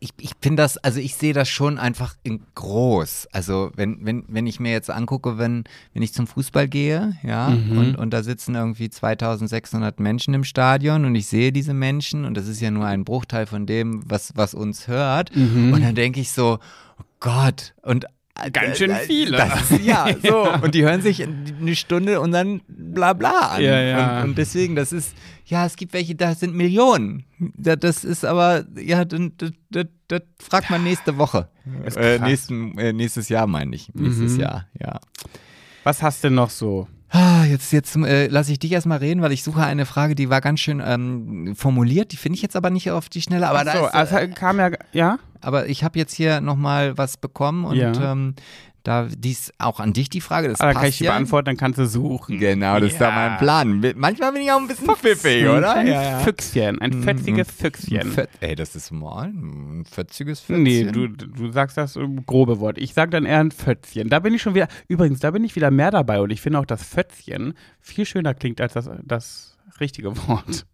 [0.00, 3.28] ich, ich finde das, also ich sehe das schon einfach in groß.
[3.32, 7.50] Also wenn, wenn, wenn ich mir jetzt angucke, wenn, wenn ich zum Fußball gehe, ja,
[7.50, 7.78] Mhm.
[7.78, 12.36] und, und da sitzen irgendwie 2600 Menschen im Stadion und ich sehe diese Menschen und
[12.36, 15.34] das ist ja nur ein Bruchteil von dem, was, was uns hört.
[15.34, 15.72] Mhm.
[15.72, 16.58] Und dann denke ich so,
[16.98, 18.06] oh Gott, und
[18.52, 19.36] Ganz schön viele.
[19.36, 20.48] Das ja, so.
[20.62, 23.62] Und die hören sich eine Stunde und dann bla bla an.
[23.62, 24.22] Ja, ja.
[24.22, 25.14] Und, und deswegen, das ist,
[25.46, 27.24] ja, es gibt welche, da sind Millionen.
[27.56, 29.20] Da- Das ist aber, ja, das,
[29.70, 31.48] das, das fragt man nächste Woche.
[31.96, 33.92] Äh, nächsten, äh, nächstes Jahr meine ich.
[33.94, 34.40] Nächstes Mhm.
[34.40, 35.00] Jahr, ja.
[35.84, 36.86] Was hast du noch so?
[37.10, 40.28] Ah, jetzt jetzt äh, lasse ich dich erstmal reden, weil ich suche eine Frage, die
[40.28, 42.12] war ganz schön ähm, formuliert.
[42.12, 43.48] Die finde ich jetzt aber nicht auf die Schnelle.
[43.48, 45.18] Aber, da so, ist, also äh, kam ja, ja?
[45.42, 48.12] Aber ich habe jetzt hier nochmal was bekommen und Ja.
[48.12, 48.34] ähm,
[48.84, 50.48] da dies auch an dich die Frage.
[50.48, 51.10] Das Ah, da passt kann ich die ja.
[51.10, 52.38] beantworten, dann kannst du suchen.
[52.38, 53.14] Genau, das ist da Ja.
[53.28, 53.92] mein Plan.
[53.96, 55.74] Manchmal bin ich auch ein bisschen pfiffig, oder?
[55.74, 58.12] Ein Füchschen, ein fetziges Ein Füchschen.
[58.12, 60.62] Fett, ey, das ist mal ein fetziges Füchschen.
[60.62, 62.78] Nee, du, du sagst das grobe Wort.
[62.78, 64.08] Ich sag dann eher ein Fötzchen.
[64.08, 66.58] Da bin ich schon wieder, übrigens, da bin ich wieder mehr dabei und ich finde
[66.58, 70.64] auch, dass Fötzchen viel schöner klingt als das, das richtige Wort.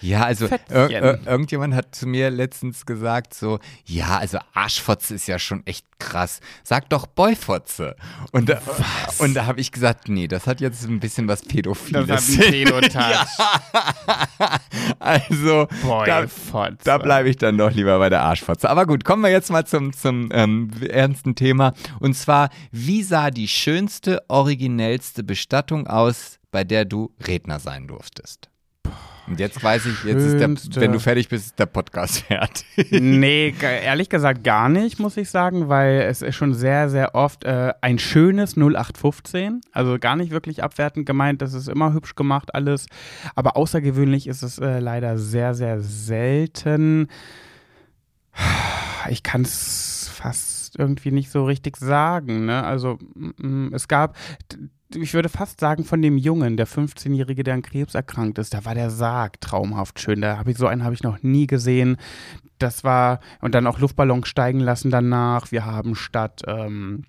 [0.00, 5.26] Ja, also ir ir irgendjemand hat zu mir letztens gesagt so, ja, also Arschfotze ist
[5.26, 6.40] ja schon echt krass.
[6.64, 7.94] Sag doch Boyfotze.
[8.32, 8.60] Und da,
[9.18, 12.06] und da habe ich gesagt, nee, das hat jetzt ein bisschen was Pädophiles.
[12.08, 13.26] Das hat einen Pedotouch.
[14.98, 16.78] also da, Boyfotze.
[16.84, 18.68] da bleibe ich dann doch lieber bei der Arschfotze.
[18.68, 21.74] Aber gut, kommen wir jetzt mal zum, zum ähm, ernsten Thema.
[22.00, 28.49] Und zwar, wie sah die schönste, originellste Bestattung aus, bei der du Redner sein durftest?
[29.26, 32.66] Und jetzt weiß ich, jetzt ist der, wenn du fertig bist, ist der Podcast fertig.
[32.90, 37.44] Nee, ehrlich gesagt gar nicht, muss ich sagen, weil es ist schon sehr, sehr oft
[37.44, 39.60] äh, ein schönes 0815.
[39.72, 42.86] Also gar nicht wirklich abwertend gemeint, das ist immer hübsch gemacht alles.
[43.34, 47.08] Aber außergewöhnlich ist es äh, leider sehr, sehr selten.
[49.08, 52.46] Ich kann es fast irgendwie nicht so richtig sagen.
[52.46, 52.62] Ne?
[52.64, 54.16] Also mm, mm, es gab,
[54.94, 58.64] ich würde fast sagen, von dem Jungen, der 15-Jährige, der an Krebs erkrankt ist, da
[58.64, 60.20] war der Sarg traumhaft schön.
[60.20, 61.96] Da habe ich so einen habe ich noch nie gesehen.
[62.58, 65.50] Das war und dann auch Luftballons steigen lassen danach.
[65.50, 67.04] Wir haben statt ähm,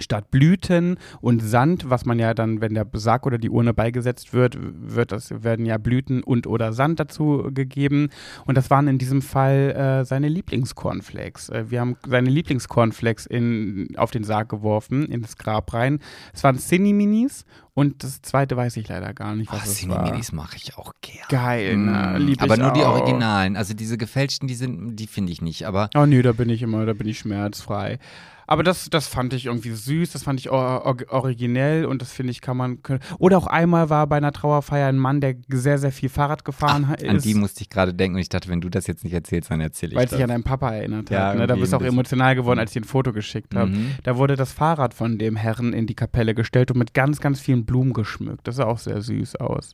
[0.00, 4.32] Statt Blüten und Sand, was man ja dann, wenn der Sarg oder die Urne beigesetzt
[4.32, 8.08] wird, wird das, werden ja Blüten und oder Sand dazu gegeben.
[8.46, 9.70] Und das waren in diesem Fall
[10.02, 11.48] äh, seine Lieblingscornflakes.
[11.50, 16.00] Äh, wir haben seine Lieblingscornflakes in, auf den Sarg geworfen, in das Grab rein.
[16.32, 19.74] Es waren Cinni-Minis und das zweite weiß ich leider gar nicht, was Oh, es.
[19.78, 21.26] Cineminis mache ich auch gerne.
[21.28, 22.16] Geil, ne?
[22.18, 22.94] Mm, Lieb aber nur die auch.
[23.00, 23.56] Originalen.
[23.56, 25.66] Also diese gefälschten, die sind, die finde ich nicht.
[25.66, 27.98] Aber Oh nee, da bin ich immer, da bin ich schmerzfrei.
[28.46, 32.12] Aber das, das fand ich irgendwie süß, das fand ich or or originell und das
[32.12, 32.82] finde ich kann man.
[32.82, 36.44] können- Oder auch einmal war bei einer Trauerfeier ein Mann, der sehr, sehr viel Fahrrad
[36.44, 37.24] gefahren an ist.
[37.24, 39.60] die musste ich gerade denken und ich dachte, wenn du das jetzt nicht erzählst, dann
[39.60, 40.18] erzähle ich weil es das.
[40.18, 41.36] sich an deinen Papa erinnert Ja, hat.
[41.38, 41.46] Ne?
[41.46, 43.70] Da bist du auch emotional geworden, als ich ein Foto geschickt habe.
[43.70, 43.92] Mhm.
[44.02, 47.40] Da wurde das Fahrrad von dem Herrn in die Kapelle gestellt und mit ganz, ganz
[47.40, 48.46] vielen Blumen geschmückt.
[48.46, 49.72] Das sah auch sehr süß aus.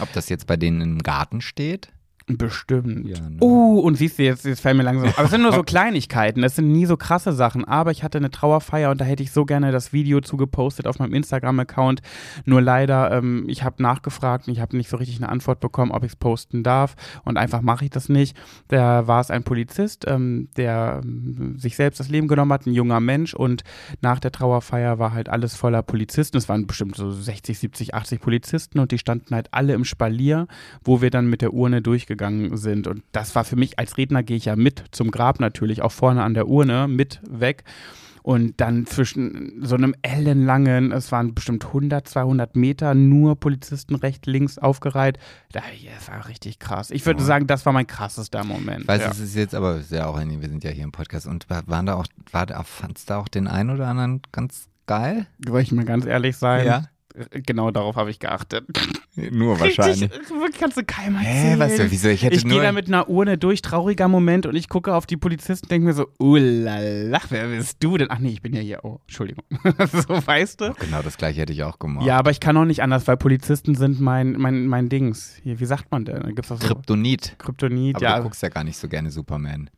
[0.00, 1.88] Ob das jetzt bei denen im Garten steht?
[2.28, 3.06] Bestimmt.
[3.06, 3.38] Ja, ne?
[3.40, 5.10] Uh, und siehst du, jetzt, jetzt fällt mir langsam.
[5.14, 7.64] Aber es sind nur so Kleinigkeiten, das sind nie so krasse Sachen.
[7.64, 10.98] Aber ich hatte eine Trauerfeier und da hätte ich so gerne das Video zugepostet auf
[10.98, 12.02] meinem Instagram-Account.
[12.44, 15.92] Nur leider, ähm, ich habe nachgefragt und ich habe nicht so richtig eine Antwort bekommen,
[15.92, 16.96] ob ich es posten darf.
[17.24, 18.36] Und einfach mache ich das nicht.
[18.66, 22.74] Da war es ein Polizist, ähm, der ähm, sich selbst das Leben genommen hat, ein
[22.74, 23.34] junger Mensch.
[23.34, 23.62] Und
[24.00, 26.38] nach der Trauerfeier war halt alles voller Polizisten.
[26.38, 30.48] Es waren bestimmt so 60, 70, 80 Polizisten und die standen halt alle im Spalier,
[30.82, 32.15] wo wir dann mit der Urne durchgegangen
[32.56, 32.86] sind.
[32.86, 35.92] Und das war für mich, als Redner gehe ich ja mit zum Grab natürlich, auch
[35.92, 37.64] vorne an der Urne, mit weg.
[38.22, 44.26] Und dann zwischen so einem ellenlangen, es waren bestimmt 100, 200 Meter, nur Polizisten rechts,
[44.26, 45.18] links aufgereiht.
[45.52, 45.62] Das
[46.08, 46.90] war richtig krass.
[46.90, 47.26] Ich würde Ja.
[47.26, 48.80] sagen, das war mein krassester Moment.
[48.82, 49.10] Ich weiß, ja.
[49.12, 51.86] es ist jetzt aber ja auch, wir sind ja hier im Podcast und wa- waren
[51.86, 55.28] da auch, war da, fandst du da auch den einen oder anderen ganz geil?
[55.46, 56.66] Soll ich mal ganz ehrlich sein?
[56.66, 56.84] Ja.
[57.30, 58.66] Genau darauf habe ich geachtet.
[59.14, 60.02] Nur wahrscheinlich.
[60.02, 61.80] Richtig, wirklich kannst du keinem Hä, erzählen.
[61.84, 62.08] was, wieso?
[62.08, 65.16] Ich Ich gehe da mit einer Urne durch, trauriger Moment, und ich gucke auf die
[65.16, 68.08] Polizisten, denke mir so, ulala, wer bist du denn?
[68.10, 68.80] Ach nee, ich bin ja hier.
[68.84, 69.44] Oh, Entschuldigung.
[70.08, 70.74] so, weißt du?
[70.74, 72.04] genau das gleiche hätte ich auch gemacht.
[72.04, 75.40] Ja, aber ich kann auch nicht anders, weil Polizisten sind mein, mein, mein Dings.
[75.42, 76.34] Hier, wie sagt man denn?
[76.34, 77.36] Gibt's auch so Kryptonit.
[77.38, 78.16] Kryptonit, Aber ja.
[78.18, 79.70] du guckst ja gar nicht so gerne Superman.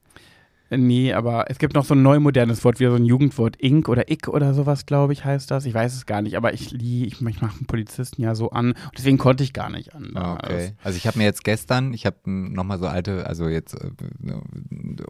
[0.70, 3.56] Nee, aber es gibt noch so ein neu modernes Wort, wie so ein Jugendwort.
[3.58, 5.64] Ink oder Ick oder sowas, glaube ich, heißt das.
[5.64, 8.74] Ich weiß es gar nicht, aber ich, ich, ich mache einen Polizisten ja so an.
[8.96, 10.12] Deswegen konnte ich gar nicht an.
[10.14, 10.72] Ah, okay.
[10.82, 13.90] Also ich habe mir jetzt gestern, ich habe nochmal so alte, also jetzt äh,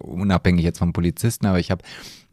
[0.00, 1.82] unabhängig jetzt vom Polizisten, aber ich habe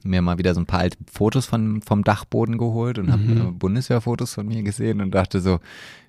[0.04, 3.42] mir mal wieder so ein paar alte Fotos von, vom Dachboden geholt und habe mhm.
[3.42, 5.60] Äh, Bundeswehrfotos von mir gesehen und dachte so,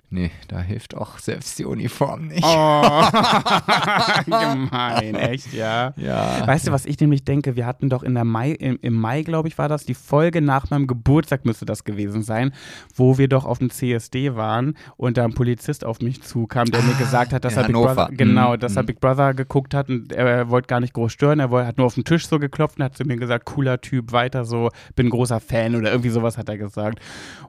[0.09, 2.41] Nee, da hilft auch selbst die Uniform nicht.
[2.41, 2.81] Oh,
[4.25, 5.93] gemein, echt, ja.
[5.97, 6.47] ja.
[6.47, 7.57] Weißt du, was ich nämlich denke?
[7.57, 10.41] Wir hatten doch in der Mai, im, im Mai, glaube ich, war das, die Folge
[10.41, 12.53] nach meinem Geburtstag müsste das gewesen sein,
[12.95, 16.79] wo wir doch auf dem CSD waren und da ein Polizist auf mich zukam, der
[16.79, 18.59] ah, mir gesagt hat, dass er Big Brother, genau, mhm.
[18.59, 18.87] dass er mhm.
[18.87, 21.85] Big Brother geguckt hat und er wollte gar nicht groß stören, er wollte, hat nur
[21.85, 25.09] auf den Tisch so geklopft und hat zu mir gesagt, cooler Typ, weiter so, bin
[25.09, 26.99] großer Fan oder irgendwie sowas hat er gesagt.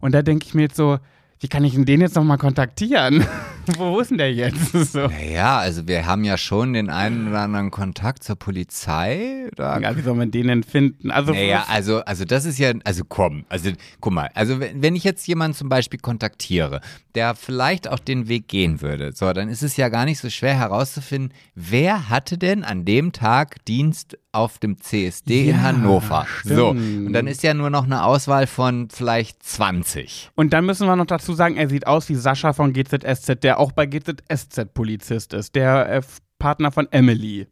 [0.01, 0.99] Und da denke ich mir jetzt so,
[1.41, 3.25] wie kann ich denn den jetzt nochmal kontaktieren?
[3.77, 4.73] Wo ist denn der jetzt?
[4.93, 5.07] so.
[5.07, 9.49] Naja, also wir haben ja schon den einen oder anderen Kontakt zur Polizei.
[9.57, 11.11] Da ja, wie soll man den denn finden?
[11.11, 13.71] Also, naja, also, also das ist ja, also komm, also
[14.01, 16.81] guck mal, also wenn ich jetzt jemanden zum Beispiel kontaktiere,
[17.15, 20.31] der vielleicht auch den Weg gehen würde, so, dann ist es ja gar nicht so
[20.31, 26.27] schwer herauszufinden, wer hatte denn an dem Tag Dienst auf dem CSD ja, in Hannover.
[26.27, 26.57] Stimmt.
[26.57, 30.31] So, und dann ist ja nur noch eine Auswahl von vielleicht 20.
[30.35, 33.59] Und dann müssen wir noch dazu sagen, er sieht aus wie Sascha von GZSZ, der
[33.59, 36.03] auch bei GZSZ Polizist ist, der äh,
[36.39, 37.47] Partner von Emily.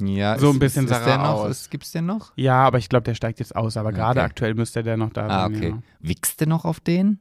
[0.00, 1.48] Ja, so ein bisschen ist, ist der noch?
[1.48, 2.32] Ist, gibt's den noch?
[2.36, 3.76] Ja, aber ich glaube, der steigt jetzt aus.
[3.76, 3.98] Aber okay.
[3.98, 5.54] gerade aktuell müsste der noch da ah, sein.
[5.54, 5.68] okay.
[5.68, 5.82] Ja.
[6.00, 7.20] Wichst du noch auf den?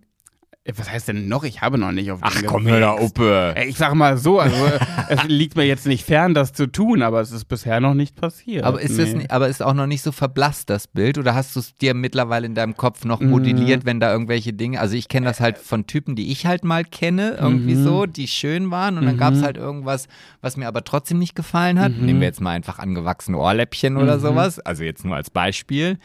[0.66, 1.44] Was heißt denn noch?
[1.44, 3.54] Ich habe noch nicht auf Ach komm, hör da Uppe.
[3.68, 4.56] Ich sag mal so, also
[5.10, 8.16] es liegt mir jetzt nicht fern, das zu tun, aber es ist bisher noch nicht
[8.16, 8.64] passiert.
[8.64, 9.24] Aber ist, nee.
[9.24, 11.18] das, aber ist auch noch nicht so verblasst, das Bild?
[11.18, 13.88] Oder hast du es dir mittlerweile in deinem Kopf noch modelliert, mm.
[13.88, 16.86] wenn da irgendwelche Dinge, also ich kenne das halt von Typen, die ich halt mal
[16.86, 19.46] kenne, irgendwie mm so, die schön waren und dann gab es mhm.
[19.46, 20.08] halt irgendwas,
[20.42, 21.92] was mir aber trotzdem nicht gefallen hat.
[21.92, 22.02] -hmm.
[22.04, 24.22] Nehmen wir jetzt mal einfach angewachsene Ohrläppchen oder mhm.
[24.22, 25.98] sowas, also jetzt nur als Beispiel.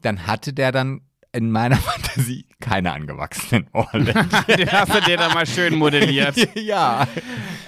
[0.00, 1.02] Dann hatte der dann
[1.34, 4.28] in meiner Fantasie keine angewachsenen Ohrläppchen.
[4.56, 6.36] Den hast du dir dann mal schön modelliert.
[6.54, 7.06] ja.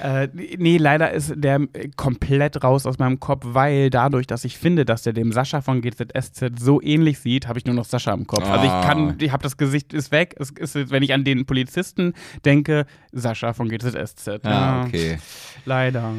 [0.03, 1.61] Äh, nee, leider ist der
[1.97, 5.83] komplett raus aus meinem Kopf, weil dadurch, dass ich finde, dass der dem Sascha von
[5.83, 8.45] GZSZ so ähnlich sieht, habe ich nur noch Sascha im Kopf.
[8.47, 8.53] Oh.
[8.53, 9.15] Also ich kann, ah.
[9.19, 10.35] ich habe das Gesicht ist weg.
[10.39, 12.15] Es ist, wenn ich an den Polizisten
[12.45, 14.29] denke, Sascha von GZSZ.
[14.45, 15.19] Ah, ja, okay.
[15.65, 16.13] Leider.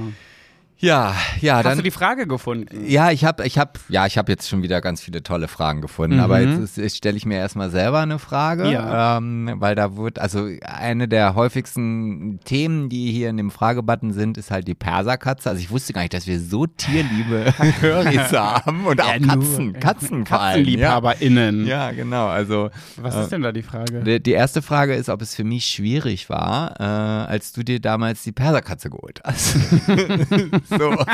[0.80, 1.78] Ja, ja, Hast dann.
[1.78, 2.86] Du die Frage gefunden?
[2.88, 5.82] Ja, ich habe, ich habe, ja, ich habe jetzt schon wieder ganz viele tolle Fragen
[5.82, 6.18] gefunden.
[6.18, 6.22] Mhm.
[6.22, 9.18] Aber jetzt, jetzt stelle ich mir erstmal selber eine Frage, ja.
[9.18, 14.38] ähm, weil da wird, also eine der häufigsten Themen, die hier in dem Fragebutton sind,
[14.38, 15.50] ist halt die Perserkatze.
[15.50, 19.74] Also ich wusste gar nicht, dass wir so tierliebe Höris haben und auch ja, Katzen,
[19.74, 21.66] Katzen KatzenliebhaberInnen.
[21.66, 21.88] Ja.
[21.88, 22.28] ja, genau.
[22.28, 24.04] Also was ist äh, denn da die Frage?
[24.04, 27.80] Die, die, erste Frage ist, ob es für mich schwierig war, äh, als du dir
[27.80, 29.56] damals die Perserkatze geholt hast.
[30.70, 30.78] So.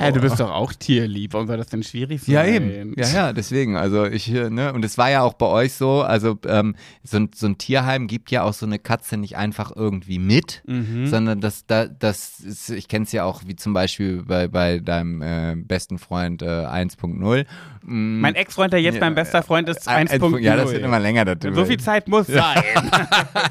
[0.00, 1.34] Hä, du bist doch auch tierlieb.
[1.34, 2.34] Warum soll das denn schwierig sein?
[2.34, 2.94] Ja, eben.
[2.96, 3.76] Ja, ja, deswegen.
[3.76, 7.30] Also ich, ne, und es war ja auch bei euch so, also ähm, so, ein,
[7.34, 11.06] so ein Tierheim gibt ja auch so eine Katze nicht einfach irgendwie mit, mhm.
[11.06, 14.78] sondern das, da, das ist, ich kenne es ja auch wie zum Beispiel bei, bei
[14.78, 17.44] deinem äh, besten Freund äh, 1.0.
[17.82, 18.20] Mm.
[18.20, 20.38] Mein Ex-Freund, der jetzt ja, mein bester Freund ist, 1.0.
[20.38, 21.24] Ja, das wird immer länger.
[21.24, 22.62] Das so viel Zeit muss sein.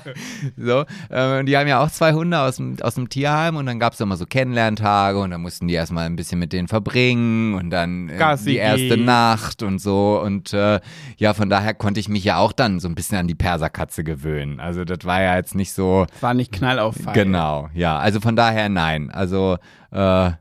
[0.58, 3.80] so, äh, die haben ja auch zwei Hunde aus dem, aus dem Tierheim und dann
[3.80, 7.56] gab es immer so Kennenlerntage und dann mussten die erstmal ein bisschen mit denen verbringen
[7.56, 10.22] und dann äh, die erste Nacht und so.
[10.24, 10.80] Und äh,
[11.18, 14.04] ja, von daher konnte ich mich ja auch dann so ein bisschen an die Perserkatze
[14.04, 14.60] gewöhnen.
[14.60, 16.06] Also das war ja jetzt nicht so.
[16.22, 17.14] War nicht knallauffallend.
[17.14, 17.98] Genau, ja.
[17.98, 19.10] Also von daher nein.
[19.12, 19.58] Also
[19.92, 20.32] äh,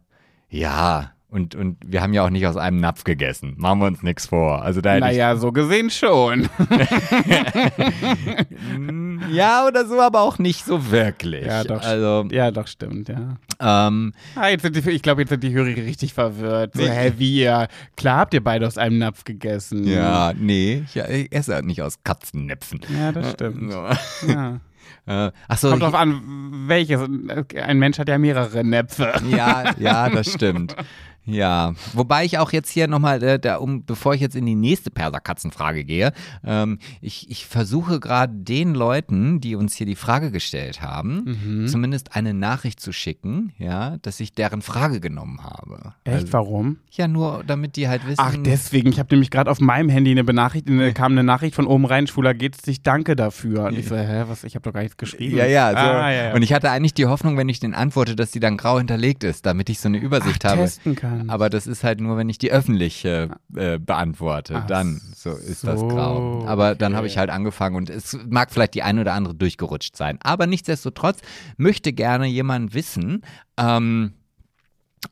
[0.50, 1.12] ja.
[1.30, 3.52] Und, und wir haben ja auch nicht aus einem Napf gegessen.
[3.58, 4.62] Machen wir uns nichts vor.
[4.62, 6.48] Also da naja, so gesehen schon.
[9.30, 11.44] ja, oder so, aber auch nicht so wirklich.
[11.44, 13.36] Ja, doch, also, ja, doch stimmt, ja.
[13.60, 16.74] Ähm, ah, jetzt sind die, ich glaube, jetzt sind die Hörer richtig verwirrt.
[16.74, 17.68] So, hä, wie ihr?
[17.98, 19.86] Klar habt ihr beide aus einem Napf gegessen.
[19.86, 22.80] Ja, nee, ich, ich esse halt nicht aus Katzennäpfen.
[22.98, 23.70] Ja, das stimmt.
[23.70, 23.86] So.
[24.28, 24.60] Ja.
[25.06, 26.20] Äh, so, Kommt drauf an,
[26.66, 27.00] welches.
[27.00, 29.14] Ein Mensch hat ja mehrere Näpfe.
[29.30, 30.76] Ja, ja, das stimmt.
[31.28, 34.90] Ja, wobei ich auch jetzt hier nochmal, äh, um, bevor ich jetzt in die nächste
[34.90, 36.12] Perserkatzenfrage gehe,
[36.44, 41.66] ähm, ich, ich versuche gerade den Leuten, die uns hier die Frage gestellt haben, mhm.
[41.66, 45.94] zumindest eine Nachricht zu schicken, ja, dass ich deren Frage genommen habe.
[46.04, 46.14] Echt?
[46.14, 46.78] Also, Warum?
[46.90, 48.16] Ja, nur damit die halt wissen.
[48.18, 48.88] Ach, deswegen.
[48.90, 52.06] Ich habe nämlich gerade auf meinem Handy eine Benachrichtigung, kam eine Nachricht von oben rein,
[52.06, 53.66] schwuler geht's dich, danke dafür.
[53.66, 54.44] Und ich so, hä, was?
[54.44, 55.36] Ich habe doch gar nichts geschrieben.
[55.36, 55.76] Ja, ja, so.
[55.76, 56.34] ah, ja, ja.
[56.34, 59.24] Und ich hatte eigentlich die Hoffnung, wenn ich den antworte, dass die dann grau hinterlegt
[59.24, 60.62] ist, damit ich so eine Übersicht Ach, habe.
[60.62, 61.17] Testen kann.
[61.28, 64.56] Aber das ist halt nur, wenn ich die öffentlich äh, äh, beantworte.
[64.62, 66.44] Ach dann so ist so, das grau.
[66.46, 66.78] Aber okay.
[66.78, 70.18] dann habe ich halt angefangen und es mag vielleicht die eine oder andere durchgerutscht sein.
[70.22, 71.20] Aber nichtsdestotrotz
[71.56, 73.22] möchte gerne jemand wissen,
[73.56, 74.12] ähm,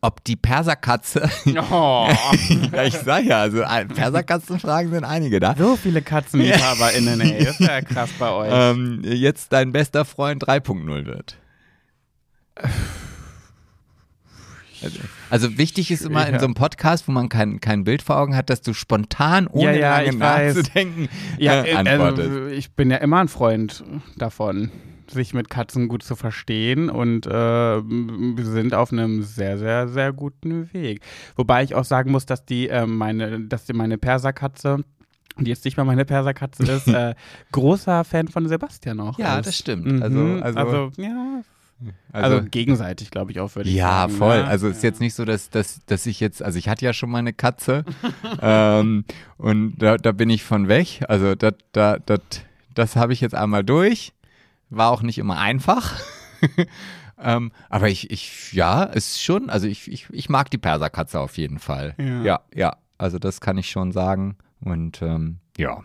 [0.01, 1.29] ob die Perserkatze.
[1.71, 2.09] Oh,
[2.73, 3.63] ja, ich sag ja, also
[3.95, 5.55] Perserkatzenfragen sind einige da.
[5.57, 7.45] so viele KatzenliebhaberInnen, ey.
[7.49, 8.51] Ist ja krass bei euch.
[8.53, 11.39] Ähm, jetzt dein bester Freund 3.0 wird.
[14.83, 14.99] Also,
[15.31, 16.41] also wichtig ist immer in Ja.
[16.41, 19.79] so einem Podcast, wo man kein, kein Bild vor Augen hat, dass du spontan, ohne
[19.79, 21.09] Ja, ja, lange nachzudenken,
[21.39, 22.31] Ja, äh, äh, antwortest.
[22.31, 23.83] äh, ich bin ja immer ein Freund
[24.17, 24.71] davon,
[25.11, 30.13] sich mit Katzen gut zu verstehen und äh, wir sind auf einem sehr, sehr, sehr
[30.13, 31.01] guten Weg.
[31.37, 34.79] Wobei ich auch sagen muss, dass die äh, meine, dass die meine Perserkatze,
[35.39, 37.15] die jetzt nicht mehr meine Perserkatze ist, äh,
[37.53, 39.47] großer Fan von Sebastian auch Ja, ist.
[39.47, 39.87] das stimmt.
[39.87, 41.43] Mhm, Also, also, also, ja,
[42.13, 44.13] also, also, gegenseitig, glaube ich auch, würde ich ja, sagen.
[44.15, 44.39] voll.
[44.39, 44.47] ne?
[44.47, 44.89] Also es ist Ja.
[44.89, 47.33] jetzt nicht so, dass, dass, dass ich jetzt, also ich hatte ja schon mal eine
[47.33, 47.85] Katze
[48.41, 49.05] ähm,
[49.37, 51.05] und da, da bin ich von weg.
[51.09, 52.21] Also das, da, das,
[52.75, 54.13] das habe ich jetzt einmal durch.
[54.71, 56.01] War auch nicht immer einfach.
[57.23, 61.37] ähm, aber ich, ich, ja, ist schon, also ich, ich, ich mag die Perserkatze auf
[61.37, 61.95] jeden Fall.
[61.99, 62.23] Ja.
[62.23, 62.77] ja, ja.
[62.99, 64.37] Also das kann ich schon sagen.
[64.61, 65.85] Und ähm, ja.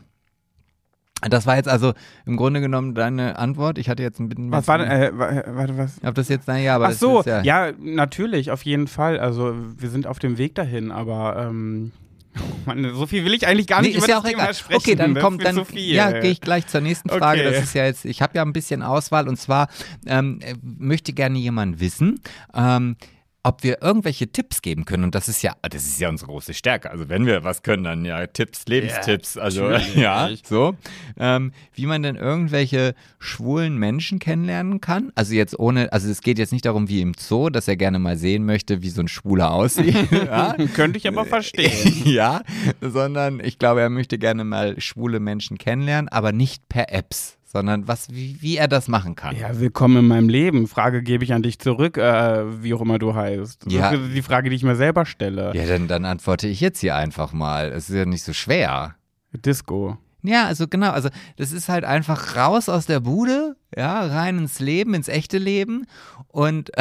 [1.30, 1.94] Das war jetzt also
[2.26, 3.78] im Grunde genommen deine Antwort.
[3.78, 4.52] Ich hatte jetzt ein bisschen.
[4.52, 5.98] Was war denn, äh, wa- warte, was?
[6.04, 7.72] Habe das jetzt, naja, aber Ach so, ist ja, ja.
[7.80, 9.20] natürlich, auf jeden Fall.
[9.20, 11.92] Also wir sind auf dem Weg dahin, aber ähm,
[12.66, 14.44] Mann, so viel will ich eigentlich gar Nee, nicht ist über ja das auch Thema
[14.44, 14.54] egal.
[14.54, 14.78] sprechen.
[14.80, 17.42] Okay, dann das kommt ist dann ja, gehe ich gleich zur nächsten Frage.
[17.42, 17.52] Okay.
[17.52, 19.68] Das ist ja jetzt, ich habe ja ein bisschen Auswahl und zwar
[20.06, 22.22] ähm, äh, möchte gerne jemand wissen,
[22.56, 22.96] ähm,
[23.44, 26.54] ob wir irgendwelche Tipps geben können und das ist ja, das ist ja unsere große
[26.54, 26.92] Stärke.
[26.92, 29.96] Also wenn wir was können, dann ja Tipps, Lebenstipps, also natürlich.
[29.96, 30.76] ja, so,
[31.18, 35.12] ähm, wie man denn irgendwelche schwulen Menschen kennenlernen kann.
[35.16, 38.00] Also jetzt ohne, also es geht jetzt nicht darum, wie im Zoo, dass er gerne
[38.00, 39.96] mal sehen möchte, wie so ein Schwuler aussieht.
[40.12, 40.56] ja?
[40.76, 42.04] Könnte ich aber verstehen.
[42.06, 42.42] ja,
[42.80, 47.88] sondern ich glaube, er möchte gerne mal schwule Menschen kennenlernen, aber nicht per Apps, sondern
[47.88, 49.36] was, wie, wie er das machen kann.
[49.36, 50.68] Ja, willkommen in meinem Leben.
[50.68, 53.66] Frage gebe ich an dich zurück, äh, wie auch immer du heißt.
[53.66, 53.90] Das Ja.
[53.92, 55.52] ist die Frage, die ich mir selber stelle.
[55.54, 57.72] Ja, dann, dann antworte ich jetzt hier einfach mal.
[57.72, 58.96] Es ist ja nicht so schwer.
[59.34, 59.98] Disco.
[60.24, 64.60] Ja, also genau, also das ist halt einfach raus aus der Bude, ja, rein ins
[64.60, 65.86] Leben, ins echte Leben.
[66.28, 66.72] Und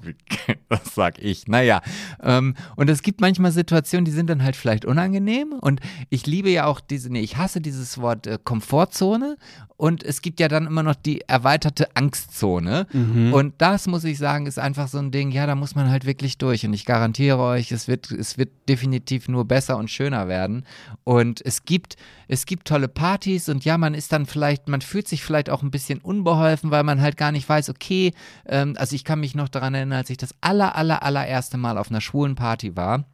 [0.68, 1.80] das sag ich, naja,
[2.22, 5.52] ähm, und es gibt manchmal Situationen, die sind dann halt vielleicht unangenehm.
[5.60, 5.80] Und
[6.10, 9.36] ich liebe ja auch diese, nee, ich hasse dieses Wort äh, Komfortzone.
[9.76, 12.86] Und es gibt ja dann immer noch die erweiterte Angstzone.
[13.32, 16.06] Und das muss ich sagen, ist einfach so ein Ding, ja, da muss man halt
[16.06, 16.64] wirklich durch.
[16.64, 20.64] Und ich garantiere euch, es wird, es wird definitiv nur besser und schöner werden.
[21.02, 21.96] Und es gibt,
[22.28, 23.48] es gibt tolle Partys.
[23.48, 26.82] Und ja, man ist dann vielleicht, man fühlt sich vielleicht auch ein bisschen unbeholfen, weil
[26.82, 28.12] man halt gar nicht weiß, okay,
[28.46, 31.78] ähm, also ich kann mich noch daran erinnern, als ich das aller, aller, allererste Mal
[31.78, 33.04] auf einer schwulen Party war.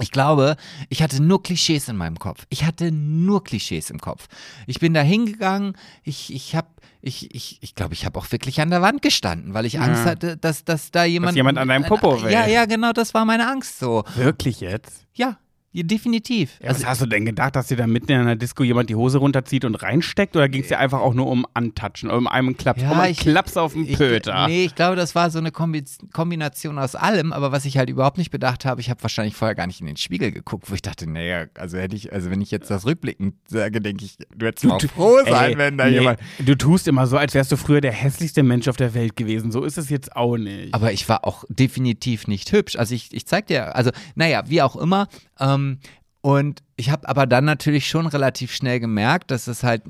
[0.00, 0.56] Ich glaube,
[0.90, 2.46] ich hatte nur Klischees in meinem Kopf.
[2.50, 4.28] Ich hatte nur Klischees im Kopf.
[4.68, 6.68] Ich bin da hingegangen, ich, ich habe,
[7.00, 10.04] ich, ich, ich glaube, ich habe auch wirklich an der Wand gestanden, weil ich Angst
[10.04, 10.10] Ja.
[10.12, 11.34] hatte, dass, dass da jemand.
[11.34, 12.30] jemand an deinem Popo will.
[12.30, 14.04] Ja, ja, genau, das war meine Angst so.
[14.14, 15.04] Wirklich jetzt?
[15.14, 15.38] Ja,
[15.72, 16.58] ja definitiv.
[16.62, 18.94] Ja, was hast du denn gedacht, dass dir da mitten in einer Disco jemand die
[18.94, 20.36] Hose runterzieht und reinsteckt?
[20.36, 23.12] Oder ging es dir einfach auch nur um Antatschen, um einen Klaps, Ja, um einen
[23.12, 24.46] ich- Klaps auf den Ich, Pöter?
[24.48, 27.90] nee, ich glaube, das war so eine Kombi Kombination aus allem, aber was ich halt
[27.90, 30.74] überhaupt nicht bedacht habe, ich habe wahrscheinlich vorher gar nicht in den Spiegel geguckt, wo
[30.74, 34.16] ich dachte, naja, also hätte ich, also wenn ich jetzt das rückblickend sage, denke ich,
[34.36, 36.18] du hättest mal froh sein, Ey, wenn da nee, jemand.
[36.38, 39.52] Du tust immer so, als wärst du früher der hässlichste Mensch auf der Welt gewesen.
[39.52, 40.74] So ist es jetzt auch nicht.
[40.74, 42.76] Aber ich war auch definitiv nicht hübsch.
[42.76, 45.08] Also ich, ich zeig dir, also naja, wie auch immer.
[45.40, 45.78] Ähm,
[46.20, 49.82] und ich habe aber dann natürlich schon relativ schnell gemerkt, dass es halt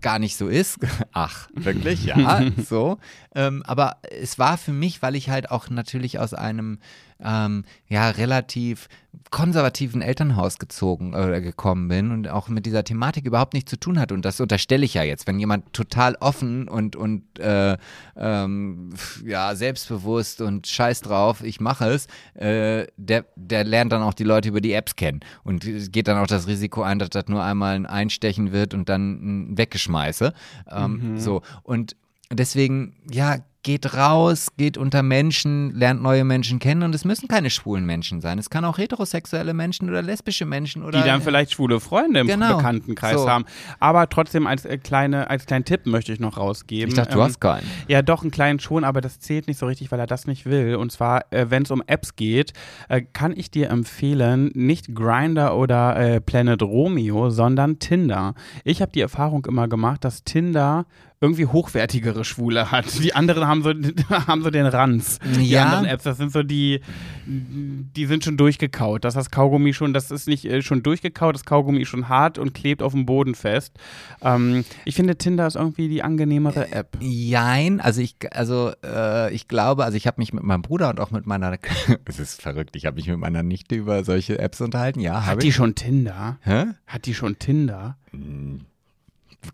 [0.00, 0.78] gar nicht so ist.
[1.12, 2.04] Ach, wirklich?
[2.04, 2.98] Ja, so.
[3.34, 6.78] Ähm, aber es war für mich, weil ich halt auch natürlich aus einem
[7.24, 8.88] ähm, ja relativ
[9.30, 13.98] konservativen Elternhaus gezogen oder gekommen bin und auch mit dieser Thematik überhaupt nichts zu tun
[13.98, 14.12] hat.
[14.12, 17.76] Und das unterstelle ich ja jetzt, wenn jemand total offen und und äh,
[18.16, 18.90] ähm,
[19.24, 24.24] ja selbstbewusst und scheiß drauf, ich mache es, äh, der der lernt dann auch die
[24.24, 27.42] Leute über die Apps kennen und geht dann auch das Risiko ein, dass das nur
[27.42, 30.32] einmal ein Einstechen wird und dann ein Weggeschmeiße.
[30.70, 31.96] Ähm, So und
[32.30, 37.48] deswegen ja geht raus, geht unter Menschen, lernt neue Menschen kennen und es müssen keine
[37.50, 38.38] schwulen Menschen sein.
[38.38, 42.26] Es kann auch heterosexuelle Menschen oder lesbische Menschen oder die dann vielleicht schwule Freunde im
[42.26, 42.56] Genau.
[42.56, 43.28] Bekanntenkreis So.
[43.28, 43.44] haben.
[43.78, 46.88] Aber trotzdem als äh, kleine, als kleinen Tipp möchte ich noch rausgeben.
[46.88, 47.66] Ich dachte, du Ähm, hast keinen.
[47.88, 50.44] Ja, doch, einen kleinen schon, aber das zählt nicht so richtig, weil er das nicht
[50.46, 50.74] will.
[50.74, 52.52] Und zwar, äh, wenn es um Apps geht,
[52.88, 58.34] äh, kann ich dir empfehlen, nicht Grinder oder äh, Planet Romeo, sondern Tinder.
[58.64, 60.86] Ich habe die Erfahrung immer gemacht, dass Tinder
[61.22, 63.02] irgendwie hochwertigere Schwule hat.
[63.02, 63.70] Die anderen haben so,
[64.10, 65.18] haben so den Ranz.
[65.38, 65.64] Die Ja.
[65.64, 66.80] anderen Apps, das sind so die,
[67.26, 69.04] die sind schon durchgekaut.
[69.04, 72.38] Das ist Kaugummi schon, das ist nicht äh, schon durchgekaut, das Kaugummi ist schon hart
[72.38, 73.72] und klebt auf dem Boden fest.
[74.20, 76.98] Ähm, ich finde, Tinder ist irgendwie die angenehmere App.
[77.00, 80.98] Jein, also ich, also äh, ich glaube, also ich habe mich mit meinem Bruder und
[80.98, 81.56] auch mit meiner,
[82.04, 85.26] es ist verrückt, ich habe mich mit meiner Nichte über solche Apps unterhalten, ja, Hat
[85.30, 85.54] habe die ich.
[85.54, 86.38] schon Tinder?
[86.42, 86.64] Hä?
[86.86, 87.96] Hat die schon Tinder?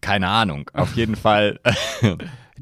[0.01, 1.61] Keine Ahnung, auf jeden Fall.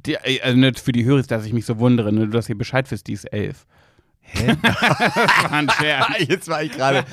[0.06, 2.56] Die, äh, also nicht für die Hörer, dass ich mich so wundere, ne, dass ihr
[2.56, 3.66] Bescheid wisst, die ist elf.
[4.20, 4.48] Hä?
[4.62, 6.06] War ein Scherz.
[6.28, 7.04] Jetzt war ich gerade.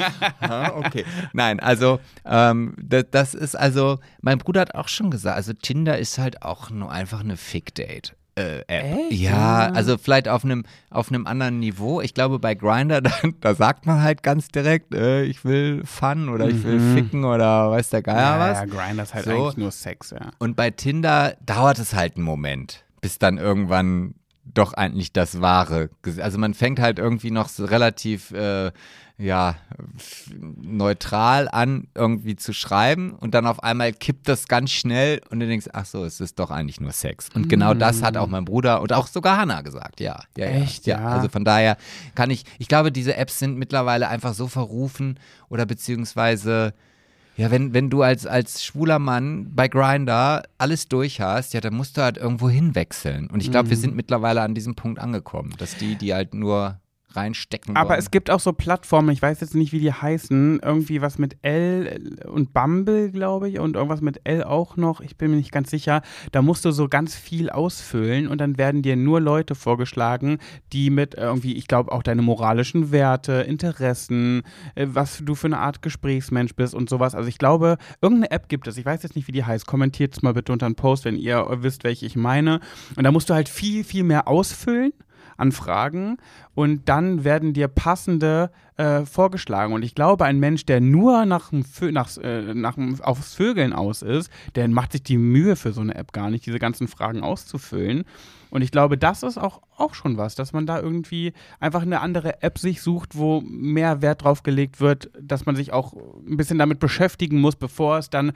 [0.76, 1.06] Okay.
[1.32, 5.98] Nein, also ähm, das, das ist also, mein Bruder hat auch schon gesagt, also Tinder
[5.98, 8.16] ist halt auch nur einfach eine Fick-Date.
[8.36, 8.98] Äh, App.
[9.10, 9.12] Echt?
[9.22, 12.02] Ja, also vielleicht auf einem auf einem anderen Niveau.
[12.02, 13.12] Ich glaube bei Grinder da,
[13.42, 16.94] da sagt man halt ganz direkt, äh, ich will Fun oder ich will Mhm.
[16.96, 18.58] ficken oder weiß der Geier ja, was.
[18.60, 19.32] ja, Grindr ist halt So.
[19.32, 20.32] eigentlich nur Sex, ja.
[20.40, 24.16] Und bei Tinder dauert es halt einen Moment, bis dann irgendwann
[24.46, 25.90] doch eigentlich das Wahre.
[26.20, 28.72] Also man fängt halt irgendwie noch so relativ äh,
[29.18, 29.56] ja
[30.38, 35.48] neutral an, irgendwie zu schreiben und dann auf einmal kippt das ganz schnell und du
[35.48, 37.30] denkst, ach so, es ist doch eigentlich nur Sex.
[37.34, 40.20] Und genau das hat auch mein Bruder und auch sogar Hannah gesagt, ja.
[40.38, 40.98] ja, ja Echt, ja?
[40.98, 41.78] Also von daher
[42.16, 45.20] kann ich, ich glaube, diese Apps sind mittlerweile einfach so verrufen
[45.50, 46.74] oder beziehungsweise
[47.36, 51.74] ja, wenn, wenn du als, als schwuler Mann bei Grindr alles durch hast, ja, dann
[51.74, 53.28] musst du halt irgendwo hinwechseln.
[53.28, 53.70] Und ich glaube, Mhm.
[53.72, 56.80] wir sind mittlerweile an diesem Punkt angekommen, dass die, die halt nur
[57.16, 58.00] reinstecken Aber wollen.
[58.00, 61.38] es gibt auch so Plattformen, ich weiß jetzt nicht, wie die heißen, irgendwie was mit
[61.42, 65.52] L und Bumble, glaube ich, und irgendwas mit L auch noch, ich bin mir nicht
[65.52, 66.02] ganz sicher.
[66.32, 70.40] Da musst du so ganz viel ausfüllen und dann werden dir nur Leute vorgeschlagen,
[70.72, 74.44] die mit irgendwie, ich glaube, auch deine moralischen Werte, Interessen,
[74.76, 77.16] äh, was du für eine Art Gesprächsmensch bist und sowas.
[77.16, 80.16] Also ich glaube, irgendeine App gibt es, ich weiß jetzt nicht, wie die heißt, kommentiert
[80.16, 82.60] es mal bitte unter einen Post, wenn ihr wisst, welche ich meine.
[82.96, 84.94] Und da musst du halt viel, viel mehr ausfüllen
[85.38, 86.18] an Fragen
[86.56, 89.74] und dann werden dir passende äh, vorgeschlagen.
[89.74, 94.32] Und ich glaube, ein Mensch, der nur nach nach, äh, nach aufs Vögeln aus ist,
[94.56, 98.04] der macht sich die Mühe für so eine App gar nicht, diese ganzen Fragen auszufüllen.
[98.50, 102.02] Und ich glaube, das ist auch, auch schon was, dass man da irgendwie einfach eine
[102.02, 106.38] andere App sich sucht, wo mehr Wert drauf gelegt wird, dass man sich auch ein
[106.38, 108.32] bisschen damit beschäftigen muss, bevor es dann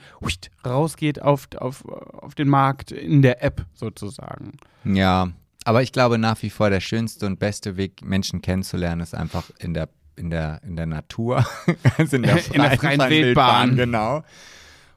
[0.66, 4.54] rausgeht auf, auf, auf den Markt in der App sozusagen.
[4.84, 5.30] ja,
[5.68, 9.50] aber ich glaube nach wie vor, der schönste und beste Weg, Menschen kennenzulernen, ist einfach
[9.60, 11.46] in der, in der, in der Natur.
[11.98, 13.76] also in der In der freien Wildbahn.
[13.76, 14.24] Genau.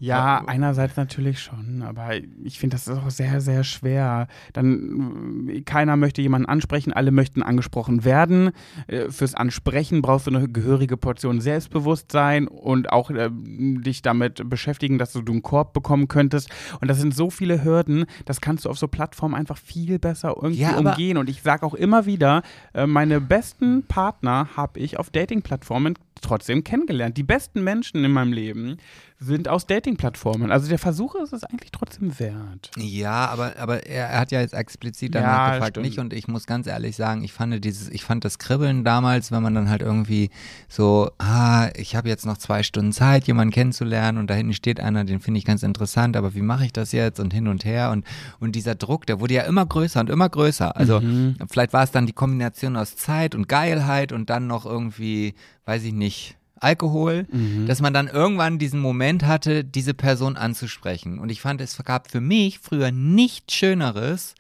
[0.00, 4.28] Ja, einerseits natürlich schon, aber ich finde, das ist auch sehr, sehr schwer.
[4.54, 8.52] Dann, äh, keiner möchte jemanden ansprechen, alle möchten angesprochen werden.
[8.86, 14.96] Äh, Fürs Ansprechen brauchst du eine gehörige Portion Selbstbewusstsein und auch äh, dich damit beschäftigen,
[14.96, 16.48] dass du einen Korb bekommen könntest.
[16.80, 20.34] Und das sind so viele Hürden, das kannst du auf so Plattformen einfach viel besser
[20.34, 21.18] irgendwie Ja, umgehen.
[21.18, 22.40] Und ich sage auch immer wieder,
[22.72, 27.16] äh, meine besten Partner habe ich auf Dating-Plattformen trotzdem kennengelernt.
[27.16, 28.76] Die besten Menschen in meinem Leben
[29.22, 30.50] sind aus Dating-Plattformen.
[30.50, 32.70] Also der Versuch ist es eigentlich trotzdem wert.
[32.78, 35.86] Ja, aber, aber er, hat ja jetzt explizit danach Ja, gefragt, stimmt.
[35.86, 35.98] nicht.
[35.98, 39.42] Und ich muss ganz ehrlich sagen, ich fand dieses, ich fand das Kribbeln damals, wenn
[39.42, 40.30] man dann halt irgendwie
[40.70, 44.80] so, ah, ich habe jetzt noch zwei Stunden Zeit, jemanden kennenzulernen und da hinten steht
[44.80, 47.66] einer, den finde ich ganz interessant, aber wie mache ich das jetzt und hin und
[47.66, 48.06] her und,
[48.38, 50.74] und dieser Druck, der wurde ja immer größer und immer größer.
[50.76, 51.36] Also Mhm.
[51.50, 55.34] vielleicht war es dann die Kombination aus Zeit und Geilheit und dann noch irgendwie,
[55.66, 57.66] weiß ich nicht, Alkohol, Mhm.
[57.66, 61.18] dass man dann irgendwann diesen Moment hatte, diese Person anzusprechen.
[61.18, 64.34] Und ich fand, es gab für mich früher nichts Schöneres,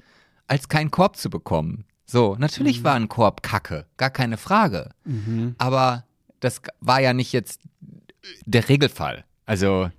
[0.46, 1.84] als keinen Korb zu bekommen.
[2.06, 4.90] So, natürlich war ein Korb Kacke, gar keine Frage.
[5.04, 5.54] Mhm.
[5.58, 6.04] Aber
[6.40, 7.60] das war ja nicht jetzt
[8.46, 9.24] der Regelfall.
[9.46, 9.90] Also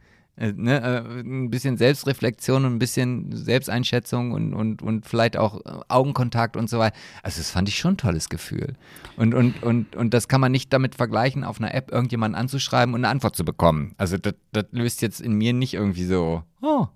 [0.41, 5.63] äh, ne, äh, ein bisschen Selbstreflexion und ein bisschen Selbsteinschätzung und, und, und vielleicht auch
[5.63, 6.95] äh, Augenkontakt und so weiter.
[7.21, 8.73] Also das fand ich schon ein tolles Gefühl.
[9.17, 12.95] Und, und, und, und das kann man nicht damit vergleichen, auf einer App irgendjemanden anzuschreiben
[12.95, 13.93] und eine Antwort zu bekommen.
[13.97, 16.87] Also das, das löst jetzt in mir nicht irgendwie so, oh,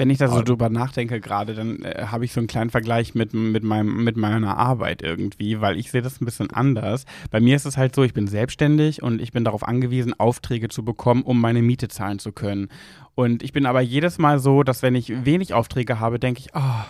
[0.00, 3.14] Wenn ich da so drüber nachdenke gerade, dann äh, habe ich so einen kleinen Vergleich
[3.14, 7.04] mit, mit, meinem, mit meiner Arbeit irgendwie, weil ich sehe das ein bisschen anders.
[7.30, 10.70] Bei mir ist es halt so, ich bin selbstständig und ich bin darauf angewiesen, Aufträge
[10.70, 12.68] zu bekommen, um meine Miete zahlen zu können.
[13.14, 16.48] Und ich bin aber jedes Mal so, dass wenn ich wenig Aufträge habe, denke ich,
[16.54, 16.84] oh,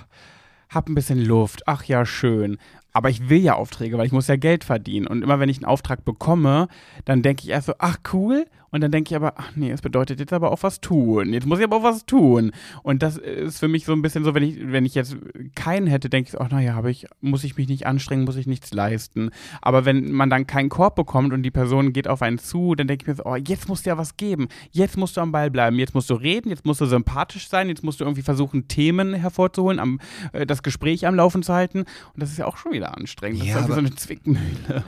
[0.69, 2.59] hab ein bisschen Luft, ach ja, schön.
[2.93, 5.07] Aber ich will ja Aufträge, weil ich muss ja Geld verdienen.
[5.07, 6.69] Und immer wenn ich einen Auftrag bekomme,
[7.05, 8.47] dann denke ich erst so, ach cool.
[8.73, 11.33] Und dann denke ich aber, ach nee, es bedeutet jetzt aber auch was tun.
[11.33, 12.53] Jetzt muss ich aber auch was tun.
[12.83, 15.17] Und das ist für mich so ein bisschen so, wenn ich, wenn ich jetzt
[15.57, 18.73] keinen hätte, denke ich, ach naja, ich, muss ich mich nicht anstrengen, muss ich nichts
[18.73, 19.31] leisten.
[19.61, 22.87] Aber wenn man dann keinen Korb bekommt und die Person geht auf einen zu, dann
[22.87, 24.49] denke ich mir so, oh, jetzt musst du ja was geben.
[24.71, 25.77] Jetzt musst du am Ball bleiben.
[25.77, 29.15] Jetzt musst du reden, jetzt musst du sympathisch sein, jetzt musst du irgendwie versuchen, Themen
[29.15, 29.99] hervorzuholen, am,
[30.33, 31.81] äh, das Gespräch am Laufen zu halten.
[31.81, 33.41] Und das ist ja auch schon wieder anstrengend.
[33.41, 34.85] Das Ja, ist aber- so eine Zwickmühle.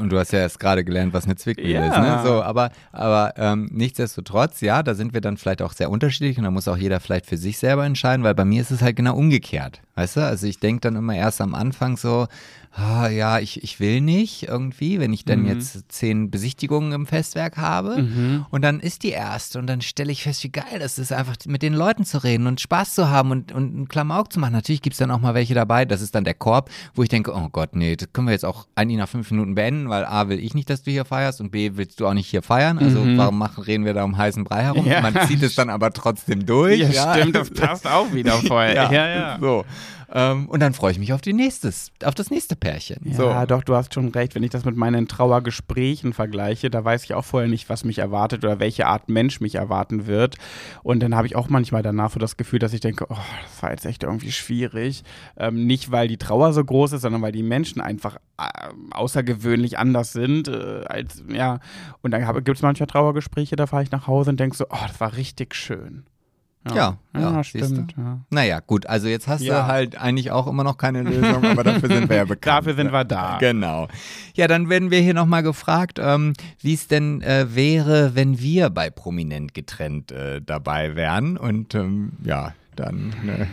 [0.00, 1.86] Und du hast ja erst gerade gelernt, was eine Zwickmühle Ja.
[1.88, 1.98] ist.
[2.24, 2.28] Ne?
[2.28, 6.44] So, aber aber ähm, nichtsdestotrotz, ja, da sind wir dann vielleicht auch sehr unterschiedlich und
[6.44, 8.96] da muss auch jeder vielleicht für sich selber entscheiden, weil bei mir ist es halt
[8.96, 9.80] genau umgekehrt.
[9.96, 10.20] Weißt du?
[10.26, 12.26] Also ich denke dann immer erst am Anfang so,
[12.76, 15.46] ah, ja, ich, ich will nicht irgendwie, wenn ich dann Mhm.
[15.48, 18.02] jetzt zehn Besichtigungen im Festwerk habe.
[18.02, 18.46] Mhm.
[18.50, 21.36] Und dann ist die erste und dann stelle ich fest, wie geil das ist, einfach
[21.46, 24.52] mit den Leuten zu reden und Spaß zu haben und, und einen Klamauk zu machen.
[24.52, 27.08] Natürlich gibt es dann auch mal welche dabei, das ist dann der Korb, wo ich
[27.08, 30.04] denke, oh Gott, nee, das können wir jetzt auch eigentlich nach fünf Minuten beenden, weil
[30.04, 32.42] A, will ich nicht, dass du hier feierst und B, willst du auch nicht hier
[32.42, 32.78] feiern.
[32.78, 34.84] Also warum machen, reden wir da um heißen Brei herum?
[34.84, 34.90] Mhm.
[34.90, 35.00] Ja.
[35.00, 36.80] Man zieht es dann aber trotzdem durch.
[36.80, 38.72] Ja, stimmt, das passt auch wieder voll.
[38.74, 39.08] Ja, ja.
[39.08, 39.38] ja.
[39.40, 39.64] So.
[40.14, 43.00] Ähm, und dann freue ich mich auf, die nächstes, auf das nächste Pärchen.
[43.04, 43.46] Ja, so.
[43.46, 44.36] doch, du hast schon recht.
[44.36, 47.98] Wenn ich das mit meinen Trauergesprächen vergleiche, da weiß ich auch vorher nicht, was mich
[47.98, 50.36] erwartet oder welche Art Mensch mich erwarten wird.
[50.84, 53.62] Und dann habe ich auch manchmal danach so das Gefühl, dass ich denke, oh, das
[53.62, 55.02] war jetzt echt irgendwie schwierig.
[55.36, 58.44] Ähm, nicht, weil die Trauer so groß ist, sondern weil die Menschen einfach äh,
[58.92, 60.46] außergewöhnlich anders sind.
[60.46, 61.58] Äh, als, ja.
[62.02, 64.86] Und dann gibt es manchmal Trauergespräche, da fahre ich nach Hause und denke so, oh,
[64.86, 66.04] das war richtig schön.
[66.72, 67.94] Ja, ja, siehst stimmt.
[67.96, 68.20] Ja.
[68.30, 69.62] Naja, gut, also jetzt hast Ja.
[69.62, 72.58] du halt eigentlich auch immer noch keine Lösung, aber dafür sind wir ja bekannt.
[72.66, 73.36] Dafür sind wir da.
[73.38, 73.88] Genau.
[74.34, 78.70] Ja, dann werden wir hier nochmal gefragt, ähm, wie es denn äh, wäre, wenn wir
[78.70, 81.36] bei Prominent getrennt äh, dabei wären.
[81.36, 83.14] Und ähm, ja, dann.
[83.24, 83.46] Ne,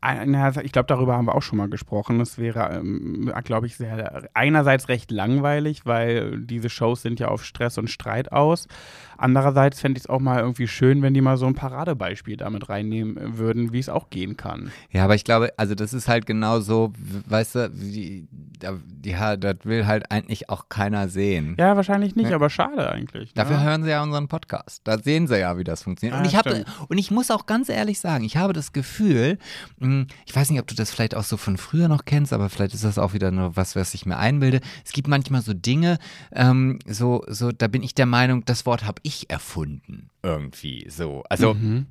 [0.00, 2.20] Einer- Ich glaube, darüber haben wir auch schon mal gesprochen.
[2.20, 7.44] Es wäre, ähm, glaube ich, sehr einerseits recht langweilig, weil diese Shows sind ja auf
[7.44, 8.68] Stress und Streit aus.
[9.16, 12.68] Andererseits fände ich es auch mal irgendwie schön, wenn die mal so ein Paradebeispiel damit
[12.68, 14.70] reinnehmen würden, wie es auch gehen kann.
[14.90, 16.92] ja, aber ich glaube, also das ist halt genau so,
[17.28, 18.28] weißt du, wie,
[18.60, 21.56] da, ja, das will halt eigentlich auch keiner sehen.
[21.58, 22.36] Ja, wahrscheinlich nicht, Ja.
[22.36, 23.32] aber schade eigentlich.
[23.34, 23.64] Dafür ne?
[23.64, 24.82] hören sie ja unseren Podcast.
[24.84, 26.16] Da sehen sie ja, wie das funktioniert.
[26.20, 26.66] Und Ah, ich stimmt.
[26.88, 29.38] und ich muss auch ganz ehrlich sagen, ich habe das Gefühl,
[29.78, 32.48] mh, ich weiß nicht, ob du das vielleicht auch so von früher noch kennst, aber
[32.50, 34.60] vielleicht ist das auch wieder nur was, was ich mir einbilde.
[34.84, 35.98] Es gibt manchmal so Dinge,
[36.32, 40.86] ähm, so so, da bin ich der Meinung, das Wort habe ich erfunden irgendwie.
[40.90, 41.86] So, also Mhm.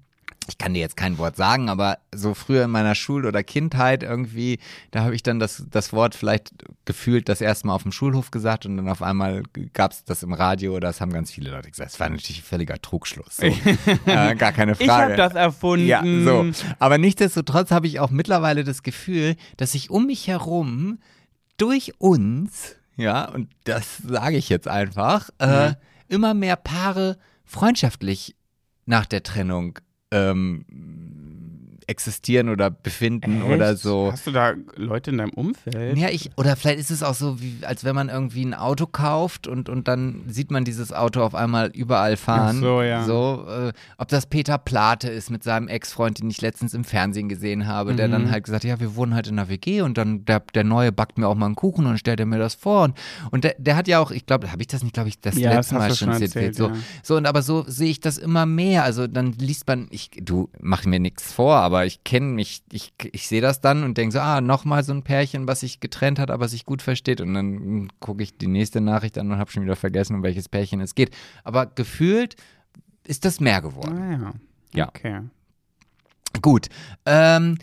[0.48, 4.04] Ich kann dir jetzt kein Wort sagen, aber so früher in meiner Schul- oder Kindheit
[4.04, 4.60] irgendwie,
[4.92, 6.52] da habe ich dann das, das Wort vielleicht
[6.86, 9.44] gefühlt das erste Mal auf dem Schulhof gesagt und dann auf einmal
[9.74, 11.92] gab es das im Radio oder das haben ganz viele Leute gesagt.
[11.92, 13.38] Das war natürlich ein völliger Trugschluss.
[13.38, 13.46] So.
[14.06, 14.84] äh, gar keine Frage.
[14.84, 15.88] Ich habe das erfunden.
[15.88, 16.46] Ja, so.
[16.80, 21.00] Aber nichtsdestotrotz habe ich auch mittlerweile das Gefühl, dass sich um mich herum
[21.58, 25.74] durch uns, ja, und das sage ich jetzt einfach, äh,
[26.08, 28.36] immer mehr Paare freundschaftlich
[28.86, 29.80] nach der Trennung
[30.12, 30.66] ähm,
[31.88, 33.82] existieren oder befinden oder Echt?
[33.82, 34.10] so.
[34.12, 35.98] Hast du da Leute in deinem Umfeld?
[35.98, 38.86] Ja, ich, oder vielleicht ist es auch so, wie, als wenn man irgendwie ein Auto
[38.88, 42.58] kauft und, und dann sieht man dieses Auto auf einmal überall fahren.
[42.58, 43.04] Ach so, ja.
[43.06, 47.30] So, äh, ob das Peter Plate ist mit seinem Ex-Freund, den ich letztens im Fernsehen
[47.30, 48.12] gesehen habe, der Mhm.
[48.12, 50.66] dann halt gesagt hat, ja, wir wohnen halt in der WG und dann der, der
[50.66, 52.84] Neue backt mir auch mal einen Kuchen und stellt er mir das vor.
[52.84, 52.98] Und,
[53.32, 55.38] und der, der hat ja auch, ich glaube, habe ich das nicht, glaube ich, das
[55.38, 56.68] Ja, das letzte hast Mal schon erzählt, so.
[56.68, 56.74] ja.
[57.02, 58.84] so, und aber so sehe ich das immer mehr.
[58.84, 62.94] Also dann liest man, ich, du mach mir nichts vor, aber ich kenne mich, ich,
[63.12, 66.20] ich sehe das dann und denke so, ah, nochmal so ein Pärchen, was sich getrennt
[66.20, 67.22] hat, aber sich gut versteht.
[67.22, 70.50] Und dann gucke ich die nächste Nachricht an und habe schon wieder vergessen, um welches
[70.50, 71.16] Pärchen es geht.
[71.44, 72.36] Aber gefühlt
[73.06, 73.98] ist das mehr geworden.
[73.98, 74.34] Ah, ja.
[74.74, 74.88] Ja.
[74.90, 75.22] Okay.
[76.42, 76.68] Gut.
[77.06, 77.58] Ähm,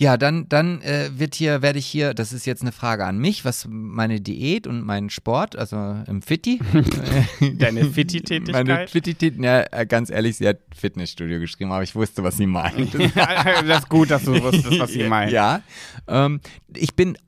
[0.00, 3.18] ja, dann, dann äh, wird hier, werde ich hier, das ist jetzt eine Frage an
[3.18, 5.76] mich, was meine Diät und mein Sport, also
[6.06, 6.58] im Fitti.
[7.40, 8.88] Deine Meine Fitti-Tätigkeit?
[8.88, 12.94] Fitti, ja, äh, ganz ehrlich, sie hat Fitnessstudio geschrieben, aber ich wusste, was sie meint.
[12.94, 15.32] das ist gut, dass du wusstest, was sie meint.
[15.32, 15.60] Ja,
[16.08, 16.40] ähm,
[16.74, 17.18] ich bin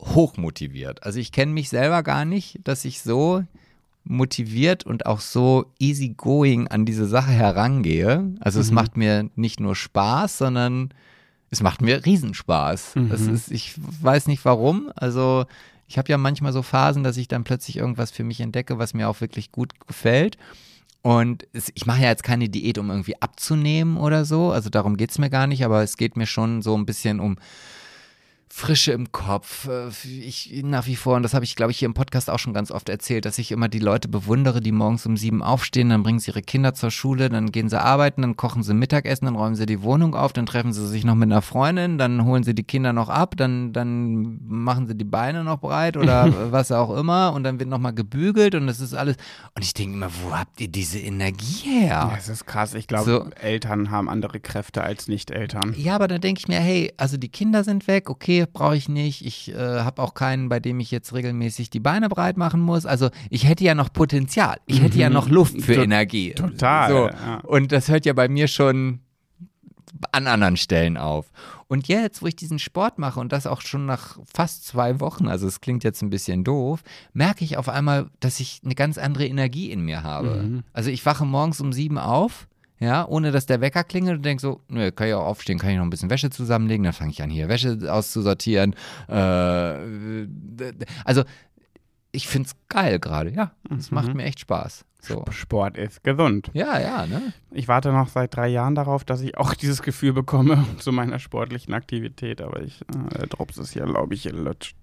[0.00, 1.02] hochmotiviert.
[1.02, 3.44] Also ich kenne mich selber gar nicht, dass ich so
[4.02, 8.32] motiviert und auch so easygoing an diese Sache herangehe.
[8.40, 10.94] Also es macht mir nicht nur Spaß, sondern
[11.54, 12.94] es macht mir Riesenspaß.
[13.08, 14.90] Das ist, ich weiß nicht warum.
[14.96, 15.46] Also
[15.86, 18.92] ich habe ja manchmal so Phasen, dass ich dann plötzlich irgendwas für mich entdecke, was
[18.92, 20.36] mir auch wirklich gut gefällt.
[21.02, 24.50] Und es, ich mache ja jetzt keine Diät, um irgendwie abzunehmen oder so.
[24.50, 27.36] Also darum geht's mir gar nicht, aber es geht mir schon so ein bisschen um
[28.56, 29.66] Frische im Kopf.
[29.66, 32.38] Äh, Ich nach wie vor, und das habe ich, glaube ich, hier im Podcast auch
[32.38, 35.88] schon ganz oft erzählt, dass ich immer die Leute bewundere, die morgens um sieben aufstehen,
[35.88, 39.24] dann bringen sie ihre Kinder zur Schule, dann gehen sie arbeiten, dann kochen sie Mittagessen,
[39.24, 42.24] dann räumen sie die Wohnung auf, dann treffen sie sich noch mit einer Freundin, dann
[42.24, 46.32] holen sie die Kinder noch ab, dann, dann machen sie die Beine noch breit oder
[46.52, 49.16] was auch immer und dann wird nochmal gebügelt und das ist alles.
[49.56, 52.12] Und ich denke immer, wo habt ihr diese Energie her?
[52.14, 52.74] Das ist krass.
[52.74, 53.30] Ich glaube, So.
[53.42, 55.74] Eltern haben andere Kräfte als Nicht-Eltern.
[55.76, 58.88] Ja, aber dann denke ich mir, hey, also die Kinder sind weg, okay, brauche ich
[58.88, 59.24] nicht.
[59.24, 62.84] Ich äh, habe auch keinen, bei dem ich jetzt regelmäßig die Beine breit machen muss.
[62.86, 64.58] Also ich hätte ja noch Potenzial.
[64.66, 66.32] Ich hätte ja noch Luft für To- Energie.
[66.34, 67.08] total, So.
[67.08, 67.40] ja.
[67.44, 69.00] Und das hört ja bei mir schon
[70.12, 71.30] an anderen Stellen auf.
[71.66, 75.28] Und jetzt, wo ich diesen Sport mache und das auch schon nach fast zwei Wochen,
[75.28, 76.82] also es klingt jetzt ein bisschen doof,
[77.14, 80.62] merke ich auf einmal, dass ich eine ganz andere Energie in mir habe.
[80.72, 82.48] Also ich wache morgens um sieben auf,
[82.84, 85.70] ja, ohne dass der Wecker klingelt und denke so, nö, kann ich auch aufstehen, kann
[85.70, 88.74] ich noch ein bisschen Wäsche zusammenlegen, dann fange ich an, hier Wäsche auszusortieren.
[89.08, 89.76] Äh,
[91.04, 91.24] also
[92.12, 93.52] ich finde es geil gerade, ja.
[93.76, 94.84] Es macht mir echt Spaß.
[95.00, 95.24] So.
[95.30, 96.50] Sport ist gesund.
[96.54, 97.34] Ja, ja, ne?
[97.50, 101.18] Ich warte noch seit drei Jahren darauf, dass ich auch dieses Gefühl bekomme zu meiner
[101.18, 102.80] sportlichen Aktivität, aber ich,
[103.18, 104.76] äh, Drops ist ja, glaube ich, gelutscht.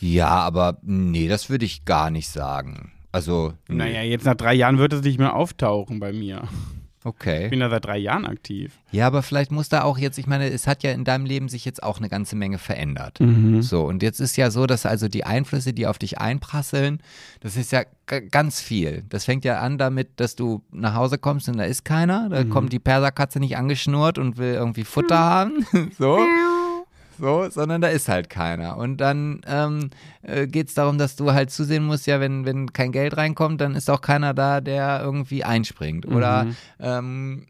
[0.00, 2.92] Ja, aber nee, das würde ich gar nicht sagen.
[3.10, 3.54] Also.
[3.68, 6.42] Naja, jetzt nach drei Jahren wird es nicht mehr auftauchen bei mir.
[7.00, 7.48] Ich okay.
[7.48, 8.72] bin ja seit drei Jahren aktiv.
[8.90, 11.48] Ja, aber vielleicht muss da auch jetzt, ich meine, es hat ja in deinem Leben
[11.48, 13.18] sich jetzt auch eine ganze Menge verändert.
[13.62, 17.00] So, und jetzt ist ja so, dass also die Einflüsse, die auf dich einprasseln,
[17.40, 17.84] das ist ja
[18.30, 19.04] ganz viel.
[19.08, 22.28] Das fängt ja an damit, dass du nach Hause kommst und da ist keiner.
[22.28, 25.66] Da kommt die Perserkatze nicht angeschnurrt und will irgendwie Futter haben.
[25.98, 26.18] so.
[27.18, 28.76] So, sondern da ist halt keiner.
[28.76, 29.90] Und dann ähm,
[30.22, 33.60] äh, geht es darum, dass du halt zusehen musst, ja, wenn, wenn kein Geld reinkommt,
[33.60, 36.06] dann ist auch keiner da, der irgendwie einspringt.
[36.06, 36.46] Oder
[36.78, 37.46] ähm,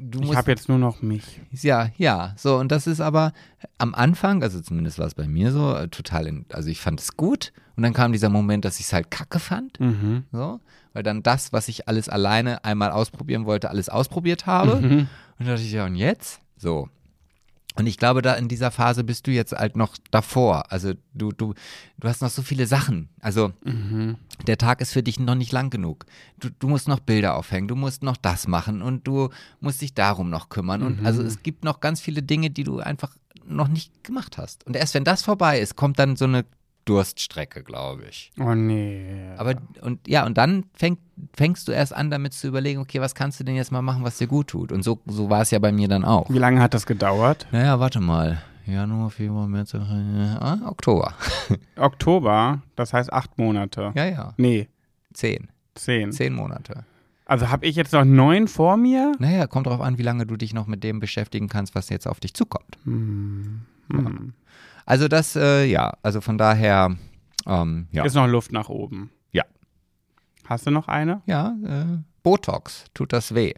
[0.00, 0.38] du Ich musst.
[0.38, 1.40] habe jetzt nur noch mich.
[1.52, 3.32] Ja, ja, so und das ist aber
[3.78, 7.00] am Anfang, also zumindest war es bei mir so, äh, total, in, also ich fand
[7.00, 10.24] es gut und dann kam dieser Moment, dass ich es halt kacke fand, Mhm.
[10.32, 10.60] so,
[10.92, 15.08] weil dann das, was ich alles alleine einmal ausprobieren wollte, alles ausprobiert habe und
[15.38, 16.40] dann dachte ich, ja und jetzt?
[16.56, 16.88] So.
[17.80, 20.70] Und ich glaube, da in dieser Phase bist du jetzt halt noch davor.
[20.70, 21.54] Also du, du,
[21.98, 23.08] du hast noch so viele Sachen.
[23.22, 23.54] Also
[24.46, 26.04] der Tag ist für dich noch nicht lang genug.
[26.38, 29.94] Du, du musst noch Bilder aufhängen, du musst noch das machen und du musst dich
[29.94, 30.82] darum noch kümmern.
[30.82, 33.16] Und also es gibt noch ganz viele Dinge, die du einfach
[33.46, 34.66] noch nicht gemacht hast.
[34.66, 36.44] Und erst wenn das vorbei ist, kommt dann so eine
[36.90, 38.32] Durststrecke, glaube ich.
[38.38, 39.30] Oh nee.
[39.36, 40.98] Aber und ja, und dann fäng,
[41.34, 44.02] fängst du erst an, damit zu überlegen, okay, was kannst du denn jetzt mal machen,
[44.04, 44.72] was dir gut tut?
[44.72, 46.28] Und so, so war es ja bei mir dann auch.
[46.30, 47.46] Wie lange hat das gedauert?
[47.52, 48.42] Naja, warte mal.
[48.66, 51.14] Januar, Februar, März, ah, Oktober.
[51.76, 53.92] Oktober, das heißt acht Monate.
[53.94, 54.34] Ja, ja.
[54.36, 54.68] Nee,
[55.12, 55.48] Zehn.
[55.74, 56.12] zehn.
[56.12, 56.84] Zehn Monate.
[57.24, 59.12] Also habe ich jetzt noch neun vor mir?
[59.18, 62.08] Naja, kommt drauf an, wie lange du dich noch mit dem beschäftigen kannst, was jetzt
[62.08, 62.78] auf dich zukommt.
[62.84, 63.60] Hm.
[64.90, 66.96] Also das, äh, ja, also von daher,
[67.46, 68.04] ähm, ja.
[68.04, 69.12] Ist noch Luft nach oben.
[69.30, 69.44] Ja.
[70.46, 71.22] Hast du noch eine?
[71.26, 73.54] Ja, äh, Botox, tut das weh?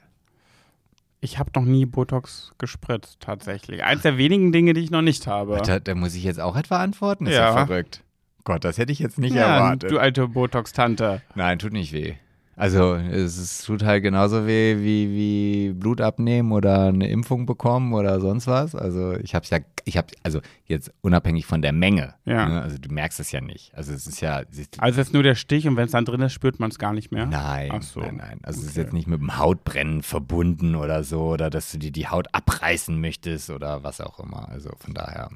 [1.22, 3.82] Ich habe noch nie Botox gespritzt, tatsächlich.
[3.82, 5.62] Eins der wenigen Dinge, die ich noch nicht habe.
[5.64, 7.24] Da, da muss ich jetzt auch etwa antworten?
[7.24, 7.56] Ist Ja.
[7.56, 8.02] ja verrückt.
[8.44, 9.90] Gott, das hätte ich jetzt nicht ja, erwartet.
[9.90, 11.22] du alte Botox-Tante.
[11.34, 12.16] Nein, tut nicht weh.
[12.55, 17.94] Also es, es tut halt genauso weh wie, wie Blut abnehmen oder eine Impfung bekommen
[17.94, 18.74] oder sonst was.
[18.74, 22.14] Also ich habe es ja, ich habe also jetzt unabhängig von der Menge.
[22.26, 22.48] Ja.
[22.48, 22.61] Ne?
[22.62, 23.74] Also du merkst es ja nicht.
[23.74, 25.92] Also es ist ja, es ist, Also es ist nur der Stich und wenn es
[25.92, 27.24] dann drin ist, spürt man es gar nicht mehr.
[27.26, 28.00] nein, Ach so.
[28.00, 28.38] nein, nein.
[28.42, 28.80] Also es ist Okay.
[28.82, 33.00] jetzt nicht mit dem Hautbrennen verbunden oder so oder dass du dir die Haut abreißen
[33.00, 34.48] möchtest oder was auch immer.
[34.50, 35.30] Also von daher.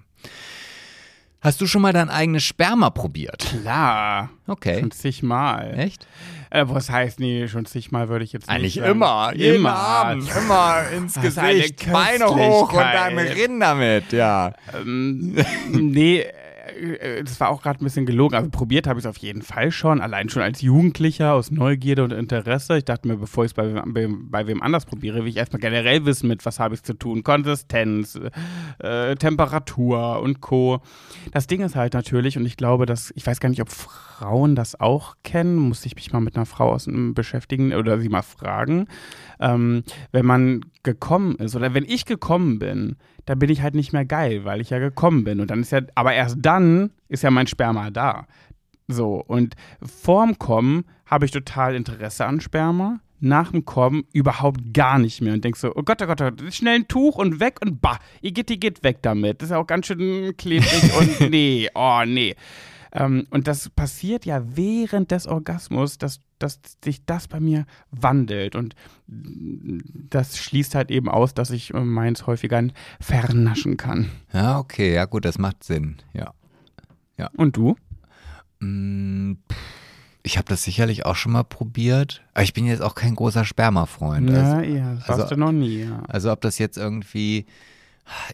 [1.47, 3.55] Hast du schon mal dein eigenes Sperma probiert?
[3.62, 4.30] Klar.
[4.49, 4.80] Okay.
[4.80, 5.78] Schon zigmal.
[5.78, 6.05] Echt?
[6.51, 8.90] Äh, was heißt, nee, schon zigmal würde ich jetzt Eigentlich nicht sagen.
[8.90, 9.76] immer, jeden Immer.
[9.76, 14.55] Abend, immer ins Das Gesicht, Beine hoch und dann rennen damit, ja.
[14.74, 15.36] Ähm,
[15.70, 16.26] nee,
[17.24, 18.35] das war auch gerade ein bisschen gelogen.
[18.37, 20.01] Also probiert habe ich es auf jeden Fall schon.
[20.01, 22.79] Allein schon als Jugendlicher aus Neugierde und Interesse.
[22.79, 25.37] Ich dachte mir, bevor ich es bei, wem- bei, bei wem anders probiere, will ich
[25.37, 27.22] erstmal generell wissen, mit was habe ich zu tun.
[27.22, 28.18] Konsistenz,
[28.79, 30.81] äh, Temperatur und Co.
[31.33, 33.97] Das Ding ist halt natürlich, und ich glaube, dass, ich weiß gar nicht, ob Frauen
[34.55, 38.23] das auch kennen, muss ich mich mal mit einer Frau aus, beschäftigen oder sie mal
[38.23, 38.87] fragen.
[39.41, 42.97] Ähm, wenn man gekommen ist oder wenn ich gekommen bin,
[43.27, 45.41] dann bin ich halt nicht mehr geil, weil ich ja gekommen bin.
[45.41, 48.27] Und dann ist ja, aber erst dann ist ja mein Sperma da.
[48.89, 53.01] So, und vorm Kommen habe ich total Interesse an Sperma.
[53.19, 56.31] Nach dem Kommen überhaupt gar nicht mehr und denkst so, oh Gott, oh Gott, oh
[56.31, 59.41] Gott, schnell ein Tuch und weg und bah, Igitt, geht weg damit.
[59.41, 62.37] Das ist ja auch ganz schön klebrig und nee, oh nee.
[62.99, 68.57] Ähm, und das passiert ja während des Orgasmus, dass, dass sich das bei mir wandelt.
[68.57, 68.74] Und
[69.07, 72.62] das schließt halt eben aus, dass ich äh, meins häufiger
[73.01, 74.11] vernaschen kann.
[74.32, 76.32] Ja, okay, ja gut, das macht Sinn, ja.
[77.36, 77.76] Und du?
[78.61, 79.34] Mm,
[80.22, 83.44] Ich habe das sicherlich auch schon mal probiert, aber ich bin jetzt auch kein großer
[83.44, 84.28] Spermafreund.
[84.30, 86.03] Ja, Also, ja, das also- warst du noch nie, ja.
[86.09, 87.47] also ob das jetzt irgendwie,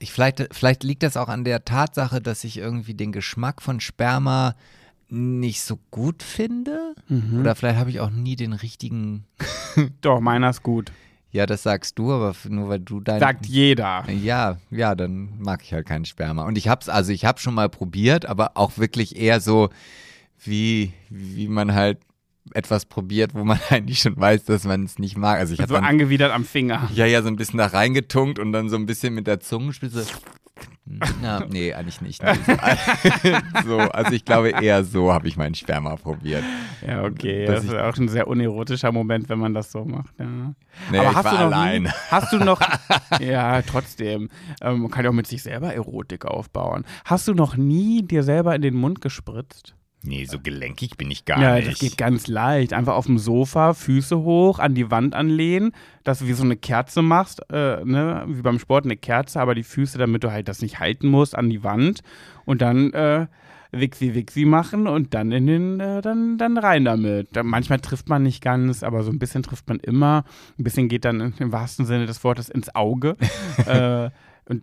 [0.01, 3.81] ich vielleicht, vielleicht liegt das auch an der Tatsache, dass ich irgendwie den Geschmack von
[3.81, 4.55] Sperma
[5.09, 6.95] nicht so gut finde.
[7.09, 7.41] Mhm.
[7.41, 9.25] Oder vielleicht habe ich auch nie den richtigen.
[10.01, 10.93] Doch, meiner ist gut.
[11.31, 13.21] Ja, das sagst du, aber nur weil du dein.
[13.21, 14.05] Sagt jeder.
[14.11, 16.45] Ja, ja, dann mag ich halt keinen Sperma.
[16.45, 19.71] Und ich hab's, also ich habe schon mal probiert, aber auch wirklich eher so,
[20.45, 21.99] wie, wie man halt
[22.55, 25.39] etwas probiert, wo man eigentlich schon weiß, dass man es nicht mag.
[25.39, 26.89] Also ich So dann angewidert am Finger.
[26.95, 30.05] ja, ja, so ein bisschen da reingetunkt und dann so ein bisschen mit der Zungenspitze.
[31.23, 32.23] Na, nee, eigentlich nicht.
[32.23, 32.53] Nee, so,
[33.67, 36.43] so, also ich glaube eher so habe ich meinen Sperma probiert.
[36.87, 37.47] Ja, okay.
[37.47, 40.13] Dass Das ist auch ein sehr unerotischer Moment, wenn man das so macht.
[40.19, 40.27] Ja.
[40.91, 41.83] Nee, Aber ich hast war du noch allein.
[41.85, 42.61] Nie, hast du noch,
[43.21, 44.29] ja, trotzdem,
[44.61, 46.85] ähm, man kann ja auch mit sich selber Erotik aufbauen.
[47.05, 49.75] Hast du noch nie dir selber in den Mund gespritzt?
[50.05, 51.69] Nee, so gelenkig bin ich gar ja, nicht.
[51.69, 52.73] das geht ganz leicht.
[52.73, 55.73] Einfach auf dem Sofa, Füße hoch, an die Wand anlehnen,
[56.03, 58.25] dass du wie so eine Kerze machst, äh, ne?
[58.27, 61.37] wie beim Sport eine Kerze, aber die Füße, damit du halt das nicht halten musst,
[61.37, 62.03] an die Wand
[62.45, 63.27] und dann äh,
[63.71, 67.29] Wixi Wixi machen und dann in den, äh, dann, dann rein damit.
[67.33, 70.25] Da, manchmal trifft man nicht ganz, aber so ein bisschen trifft man immer.
[70.59, 73.17] Ein bisschen geht dann im wahrsten Sinne des Wortes ins Auge.
[73.67, 74.11] äh,
[74.49, 74.63] und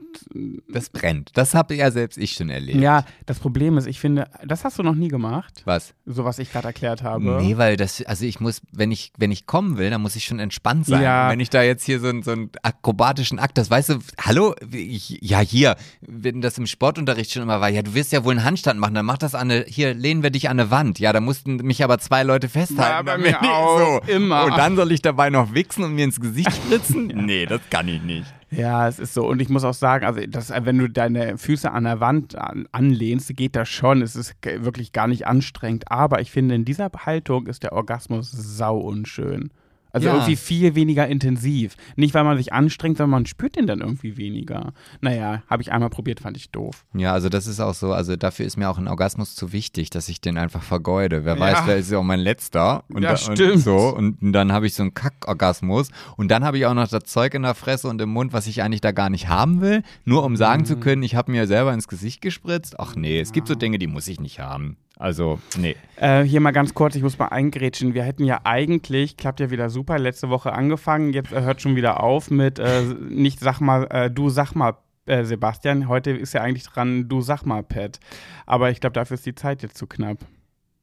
[0.67, 1.31] Das brennt.
[1.35, 2.79] Das habe ja selbst ich schon erlebt.
[2.79, 5.93] ja, das Problem ist, ich finde, das hast du noch nie gemacht, Was?
[6.05, 7.23] so was ich gerade erklärt habe.
[7.41, 10.25] Nee, weil das, also ich muss, wenn ich, wenn ich kommen will, dann muss ich
[10.25, 11.01] schon entspannt sein.
[11.01, 11.29] Ja.
[11.29, 14.53] Wenn ich da jetzt hier so, einen- so einen akrobatischen Akt, das weißt du, hallo,
[14.71, 18.31] ich, ja hier, wenn das im Sportunterricht schon immer war, ja, du wirst ja wohl
[18.33, 20.99] einen Handstand machen, dann mach das an eine, hier lehnen wir dich an eine Wand.
[20.99, 22.81] Ja, da mussten mich aber zwei Leute festhalten.
[22.81, 24.11] Ja, bei mir auch, so.
[24.11, 24.43] immer.
[24.45, 27.07] Und dann soll ich dabei noch wichsen und mir ins Gesicht spritzen?
[27.29, 28.25] Nee, das kann ich nicht.
[28.51, 29.27] Ja, es ist so.
[29.27, 32.67] Und ich muss auch sagen, also das, wenn du deine Füße an der Wand an,
[32.71, 34.01] anlehnst, geht das schon.
[34.01, 35.91] Es ist wirklich gar nicht anstrengend.
[35.91, 39.51] Aber ich finde, in dieser Haltung ist der Orgasmus sau unschön.
[39.91, 40.13] Also Ja.
[40.15, 41.75] irgendwie viel weniger intensiv.
[41.95, 44.73] Nicht, weil man sich anstrengt, sondern man spürt den dann irgendwie weniger.
[45.01, 46.85] Naja, habe ich einmal probiert, fand ich doof.
[46.93, 49.89] Ja, also das ist auch so, also dafür ist mir auch ein Orgasmus zu wichtig,
[49.89, 51.25] dass ich den einfach vergeude.
[51.25, 51.39] Wer Ja.
[51.39, 52.83] weiß, der ist ja auch mein letzter.
[52.89, 53.39] Und Ja, da, stimmt.
[53.55, 56.87] Und so, und dann habe ich so einen Kackorgasmus und dann habe ich auch noch
[56.87, 59.61] das Zeug in der Fresse und im Mund, was ich eigentlich da gar nicht haben
[59.61, 60.65] will, nur um sagen Mhm.
[60.65, 62.79] zu können, ich habe mir selber ins Gesicht gespritzt.
[62.79, 64.77] Ach nee, es gibt so Dinge, die muss ich nicht haben.
[64.99, 65.77] Also, nee.
[65.95, 67.93] Äh, hier mal ganz kurz, ich muss mal eingrätschen.
[67.93, 71.77] Wir hätten ja eigentlich, klappt ja wieder super, letzte Woche angefangen, jetzt äh, hört schon
[71.77, 74.73] wieder auf mit äh, nicht sag mal, äh, du sag mal,
[75.05, 75.87] äh, Sebastian.
[75.87, 78.01] Heute ist ja eigentlich dran, du sag mal, Pat.
[78.45, 80.19] Aber ich glaube, dafür ist die Zeit jetzt zu knapp.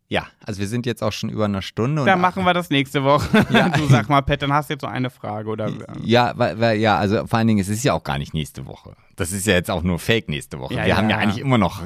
[0.09, 2.03] Ja, also wir sind jetzt auch schon über eine Stunde.
[2.03, 3.27] und Dann machen wir das nächste Woche.
[3.51, 3.69] Ja.
[3.77, 5.71] Du sag mal, Pat, dann hast du jetzt so eine Frage oder.
[6.03, 8.67] Ja, weil, weil, ja, also vor allen Dingen, es ist ja auch gar nicht nächste
[8.67, 8.97] Woche.
[9.17, 10.75] Das ist ja jetzt auch nur Fake nächste Woche.
[10.75, 11.23] Ja, wir haben ja ja.
[11.23, 11.83] eigentlich immer noch.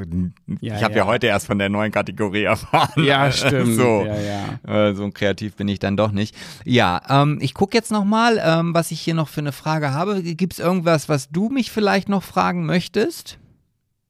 [0.60, 1.00] Ja, ich habe ja.
[1.00, 1.06] ja.
[1.06, 3.04] heute erst von der neuen Kategorie erfahren.
[3.04, 3.74] Ja, stimmt.
[3.76, 4.04] so.
[4.04, 4.16] Ja,
[4.66, 4.88] ja.
[4.88, 6.34] Äh, so kreativ bin ich dann doch nicht.
[6.64, 10.22] Ja, ähm, ich gucke jetzt nochmal, ähm, was ich hier noch für eine Frage habe.
[10.22, 13.38] Gibt es irgendwas, was du mich vielleicht noch fragen möchtest?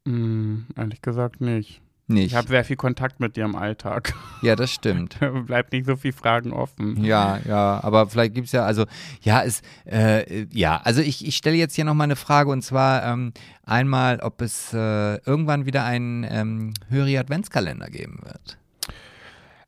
[0.06, 1.82] Hm, ehrlich gesagt nicht.
[2.10, 2.26] Nicht.
[2.26, 4.14] Ich habe sehr viel Kontakt mit dir im Alltag.
[4.42, 5.18] ja, das stimmt.
[5.46, 7.04] Bleibt nicht so viel Fragen offen.
[7.04, 8.84] Ja, ja, aber vielleicht gibt es ja, also,
[9.22, 13.04] ja, es, äh, ja, also ich, ich stelle jetzt hier nochmal eine Frage und zwar
[13.04, 13.32] ähm,
[13.64, 18.58] einmal, ob es äh, irgendwann wieder einen ähm, Höri Adventskalender geben wird.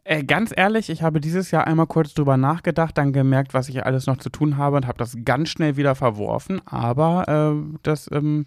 [0.04, 3.86] Äh, ganz ehrlich, ich habe dieses Jahr einmal kurz drüber nachgedacht, dann gemerkt, was ich
[3.86, 6.60] alles noch zu tun habe und habe das ganz schnell wieder verworfen.
[6.66, 8.46] Aber äh, das, ähm,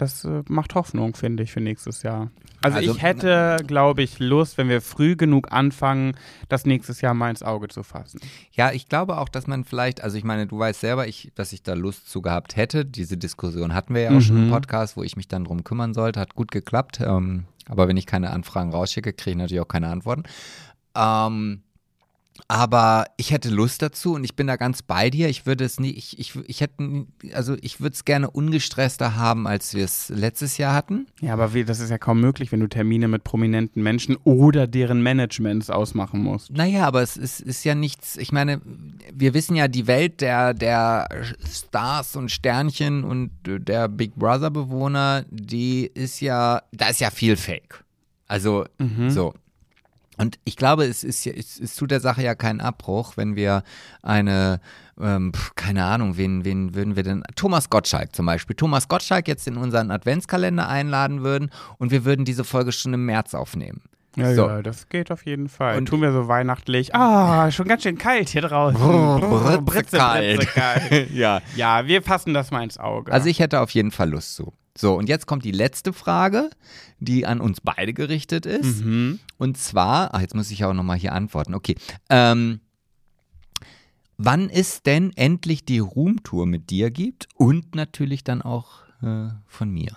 [0.00, 2.30] das äh, macht Hoffnung, finde ich, für nächstes Jahr.
[2.62, 6.12] Also, Also, ich hätte, glaube ich, Lust, wenn wir früh genug anfangen,
[6.48, 8.20] das nächstes Jahr mal ins Auge zu fassen.
[8.52, 11.52] Ja, ich glaube auch, dass man vielleicht, also ich meine, du weißt selber, ich, dass
[11.54, 12.84] ich da Lust zu gehabt hätte.
[12.84, 14.50] Diese Diskussion hatten wir ja auch schon im Mhm.
[14.50, 16.20] Podcast, wo ich mich dann drum kümmern sollte.
[16.20, 17.00] Hat gut geklappt.
[17.00, 20.24] Ähm, aber wenn ich keine Anfragen rausschicke, kriege ich natürlich auch keine Antworten.
[20.94, 21.62] Ähm,
[22.48, 25.28] aber ich hätte Lust dazu und ich bin da ganz bei dir.
[25.28, 29.46] Ich würde es nie, ich, ich, ich hätte, also ich würde es gerne ungestresster haben,
[29.46, 31.06] als wir es letztes Jahr hatten.
[31.20, 34.66] Ja, aber wie, das ist ja kaum möglich, wenn du Termine mit prominenten Menschen oder
[34.66, 36.50] deren Managements ausmachen musst.
[36.50, 38.60] Naja, aber es ist, ist ja nichts, ich meine,
[39.12, 41.08] wir wissen ja, die Welt der, der
[41.48, 47.84] Stars und Sternchen und der Big Brother-Bewohner, die ist ja, da ist ja viel Fake.
[48.26, 48.66] Also,
[49.08, 49.34] so.
[50.20, 53.62] Und ich glaube, es, ist, es, es tut der Sache ja keinen Abbruch, wenn wir
[54.02, 54.60] eine,
[55.00, 59.48] ähm, keine Ahnung, wen, wen würden wir denn, Thomas Gottschalk zum Beispiel, Thomas Gottschalk jetzt
[59.48, 63.80] in unseren Adventskalender einladen würden und wir würden diese Folge schon im März aufnehmen.
[64.16, 64.46] Ja, So.
[64.48, 65.78] ja, das geht auf jeden Fall.
[65.78, 66.94] Und- tun wir so weihnachtlich.
[66.94, 68.80] Ah, schon ganz schön kalt hier draußen.
[68.80, 70.48] Brrr, Britze, kalt.
[71.14, 71.40] ja.
[71.56, 73.12] Ja, wir fassen das mal ins Auge.
[73.12, 74.52] Also ich hätte auf jeden Fall Lust zu.
[74.76, 76.50] So, und jetzt kommt die letzte Frage,
[76.98, 78.84] die an uns beide gerichtet ist.
[78.84, 79.18] mhm.
[79.38, 81.54] Und zwar, ach, jetzt muss ich auch nochmal hier antworten.
[81.54, 81.76] Okay.
[82.08, 82.60] Ähm,
[84.16, 89.70] wann ist denn endlich die Roomtour mit dir gibt und natürlich dann auch äh, von
[89.70, 89.92] mir?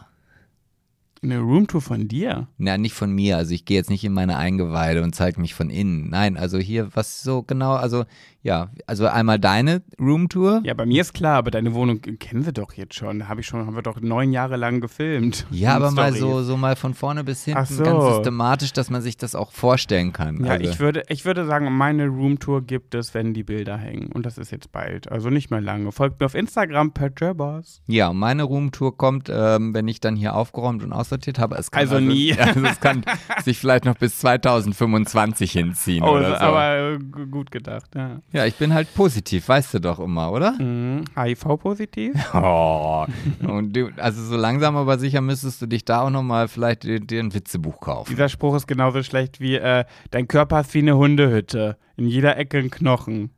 [1.24, 2.48] Eine Roomtour von dir.
[2.58, 3.38] Na, nicht von mir.
[3.38, 6.10] Also ich gehe jetzt nicht in meine Eingeweide und zeige mich von innen.
[6.10, 8.06] Nein, also hier, was so genau, also
[8.44, 10.62] ja, also einmal deine Roomtour.
[10.66, 13.30] Ja, bei mir ist klar, aber deine Wohnung kennen sie doch jetzt schon.
[13.30, 15.48] Habe ich schon, haben wir doch neun Jahre lang gefilmt.
[15.50, 16.20] Ja, aber mal Stories.
[16.20, 17.84] so, so mal von vorne bis hinten, Ach so.
[17.84, 20.44] ganz systematisch, dass man sich das auch vorstellen kann.
[20.44, 24.12] Ja, also, ich würde, ich würde sagen, meine Roomtour gibt es, wenn die Bilder hängen.
[24.12, 25.10] Und das ist jetzt bald.
[25.10, 25.94] Also nicht mehr lange.
[25.94, 27.82] Folgt mir auf Instagram, Pajamas.
[27.88, 31.56] ja, und meine Roomtour kommt, ähm, wenn ich dann hier aufgeräumt und aussortiert habe.
[31.58, 32.34] Es kann Also nie.
[32.38, 33.04] Also es kann
[33.44, 36.44] sich vielleicht noch bis 2025 hinziehen Oh, oder so.
[36.44, 37.00] aber äh,
[37.30, 38.20] gut gedacht, ja.
[38.32, 40.54] ja, ich bin halt positiv, weißt du doch immer, oder?
[40.60, 41.06] Mhm.
[41.16, 42.14] HIV-positiv?
[42.34, 43.06] Oh.
[43.42, 47.00] Und du, also so langsam aber sicher müsstest du dich da auch nochmal vielleicht dir,
[47.00, 48.10] dir ein Witzebuch kaufen.
[48.10, 51.78] Dieser Spruch ist genauso schlecht wie, äh, dein Körper ist wie eine Hundehütte.
[51.96, 53.30] In jeder Ecke ein Knochen.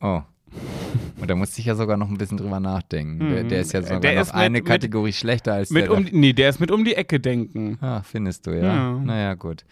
[0.00, 0.22] Oh.
[1.20, 3.18] Und da musste ich ja sogar noch ein bisschen drüber nachdenken.
[3.30, 3.48] Der, Mhm.
[3.48, 5.92] der ist ja sogar Der noch mit- eine mit- Kategorie schlechter als Mit der.
[5.92, 7.76] um, die- nee, der ist mit um die Ecke denken.
[7.80, 8.62] Ah, findest du, ja.
[8.62, 8.92] Ja.
[8.92, 9.64] Naja, gut.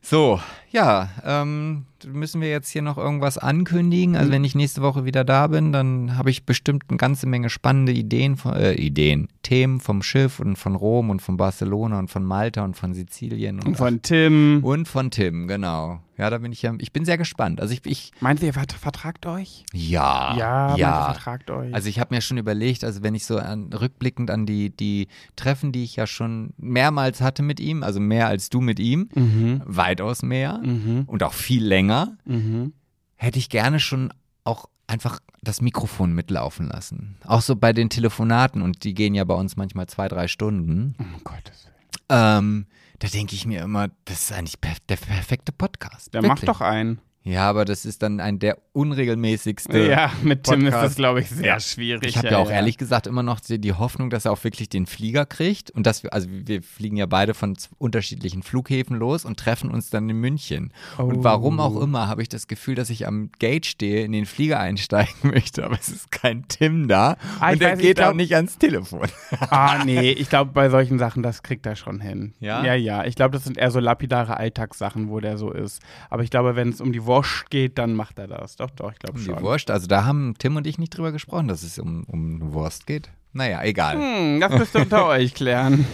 [0.00, 0.40] So,
[0.70, 4.16] ja, ähm, müssen wir jetzt hier noch irgendwas ankündigen?
[4.16, 7.50] Also wenn ich nächste Woche wieder da bin, dann habe ich bestimmt eine ganze Menge
[7.50, 12.10] spannende Ideen, von- äh, Ideen, Themen vom Schiff und von Rom und von Barcelona und
[12.10, 14.60] von Malta und von Sizilien Und von Tim.
[14.62, 16.00] und von Tim, genau.
[16.18, 17.60] Ja, da bin ich ja, ich bin sehr gespannt.
[17.60, 19.64] Also ich, ich Meint ihr, vert vertragt euch?
[19.72, 21.12] ja, ja, ja.
[21.12, 21.72] vertragt euch.
[21.72, 25.06] Also ich habe mir schon überlegt, also wenn ich so an, rückblickend an die, die
[25.36, 29.08] Treffen, die ich ja schon mehrmals hatte mit ihm, also mehr als du mit ihm,
[29.14, 29.62] mhm.
[29.88, 31.04] Weitaus mehr Mhm.
[31.06, 32.72] und auch viel länger, Mhm.
[33.16, 34.12] hätte ich gerne schon
[34.44, 37.16] auch einfach das Mikrofon mitlaufen lassen.
[37.24, 40.94] Auch so bei den Telefonaten und die gehen ja bei uns manchmal zwei, drei Stunden.
[40.98, 41.74] Um Gottes Willen.
[42.10, 42.66] Ähm,
[43.00, 44.56] da denke ich mir immer, das ist eigentlich
[44.88, 46.14] der perfekte Podcast.
[46.14, 46.46] Der Wirklich.
[46.46, 47.00] macht doch einen.
[47.28, 49.86] Ja, aber das ist dann ein der unregelmäßigste.
[49.88, 50.84] Ja, mit Tim ist Podcast.
[50.84, 52.08] das, glaube ich, sehr schwierig.
[52.08, 54.86] Ich habe ja, auch ehrlich gesagt immer noch die, Hoffnung, dass er auch wirklich den
[54.86, 59.38] Flieger kriegt und dass wir, also wir fliegen ja beide von unterschiedlichen Flughäfen los und
[59.38, 60.72] treffen uns dann in München.
[60.96, 61.24] Und Oh.
[61.24, 64.60] warum auch immer habe ich das Gefühl, dass ich am Gate stehe, in den Flieger
[64.60, 68.16] einsteigen möchte, aber es ist kein Tim da Ah, und der weiß, geht auch glaub-
[68.16, 69.08] nicht ans Telefon.
[69.50, 72.34] Ah, nee, ich glaube, bei solchen Sachen, das kriegt er schon hin.
[72.40, 72.64] Ja?
[72.64, 73.04] Ja, ja.
[73.04, 75.80] Ich glaube, das sind eher so lapidare Alltagssachen, wo der so ist.
[76.10, 78.56] Aber ich glaube, wenn es um die Wurst geht, dann macht er das.
[78.56, 79.40] Doch, doch, ich glaube Die schon.
[79.40, 82.86] Wurst, also da haben Tim und ich nicht drüber gesprochen, dass es um, um Wurst
[82.86, 83.10] geht.
[83.32, 83.96] Naja, egal.
[83.96, 85.86] Hm, das müsst ihr unter euch klären.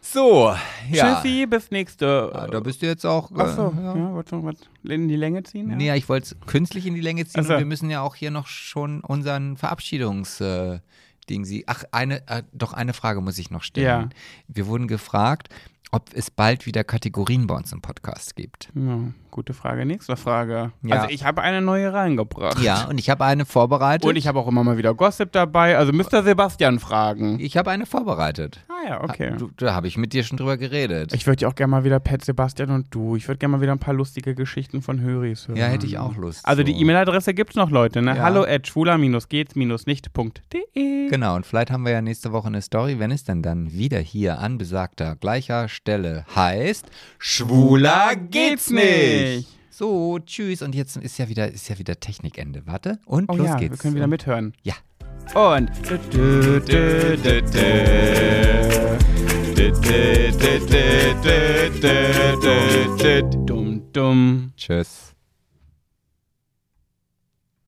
[0.00, 0.52] So,
[0.90, 1.20] ja.
[1.22, 2.30] Tschüssi, bis nächste.
[2.34, 3.30] Ja, Da bist du jetzt auch.
[3.30, 3.94] äh, Achso, ja.
[3.96, 4.12] ja.
[4.12, 4.56] wolltest du was
[4.90, 5.70] in die Länge ziehen?
[5.70, 5.76] Ja.
[5.76, 7.52] Nee, ich wollte es künstlich in die Länge ziehen Ach so.
[7.54, 10.80] und wir müssen ja auch hier noch schon unseren Verabschiedungs äh,
[11.30, 11.64] Ding sie.
[11.68, 13.86] Ach, eine, äh, doch eine Frage muss ich noch stellen.
[13.86, 14.08] Ja.
[14.48, 15.48] Wir wurden gefragt,
[15.92, 18.70] ob es bald wieder Kategorien bei uns im Podcast gibt.
[18.74, 18.98] Ja,
[19.30, 19.84] gute Frage.
[19.84, 20.72] Nächste Frage.
[20.82, 20.96] Ja.
[20.96, 22.58] Also ich habe eine neue reingebracht.
[22.60, 24.08] Ja, und ich habe eine vorbereitet.
[24.08, 25.76] Und ich habe auch immer mal wieder Gossip dabei.
[25.76, 26.22] Also Mr.
[26.22, 27.38] Sebastian fragen.
[27.40, 28.64] ich habe eine vorbereitet.
[28.68, 29.34] Ah ja, okay.
[29.38, 31.12] Du, da habe ich mit dir schon drüber geredet.
[31.12, 33.16] Ich würde ja auch gerne mal wieder Pet Sebastian und du.
[33.16, 35.58] Ich würde gerne mal wieder ein paar lustige Geschichten von Höris hören.
[35.58, 36.46] ja, hätte ich auch Lust.
[36.46, 36.78] Also die so.
[36.80, 38.16] E-Mail-Adresse gibt's noch, Leute, ne?
[38.16, 38.22] Ja.
[38.22, 43.24] Hallo at schwuler-geht's-nicht.de Genau, und vielleicht haben wir ja nächste Woche eine Story, wenn es
[43.24, 46.86] dann dann wieder hier an besagter gleicher Stelle heißt
[47.18, 49.48] Schwuler geht's nicht.
[49.70, 50.62] So, tschüss.
[50.62, 52.62] Und jetzt ist ja wieder, ist ja wieder Technikende.
[52.66, 52.98] Warte.
[53.04, 53.72] Und Oh los ja, geht's.
[53.72, 54.54] wir können wieder mithören.
[54.62, 54.74] Ja.
[55.34, 55.70] Und
[63.46, 64.52] dumm dumm.
[64.56, 65.11] Tschüss.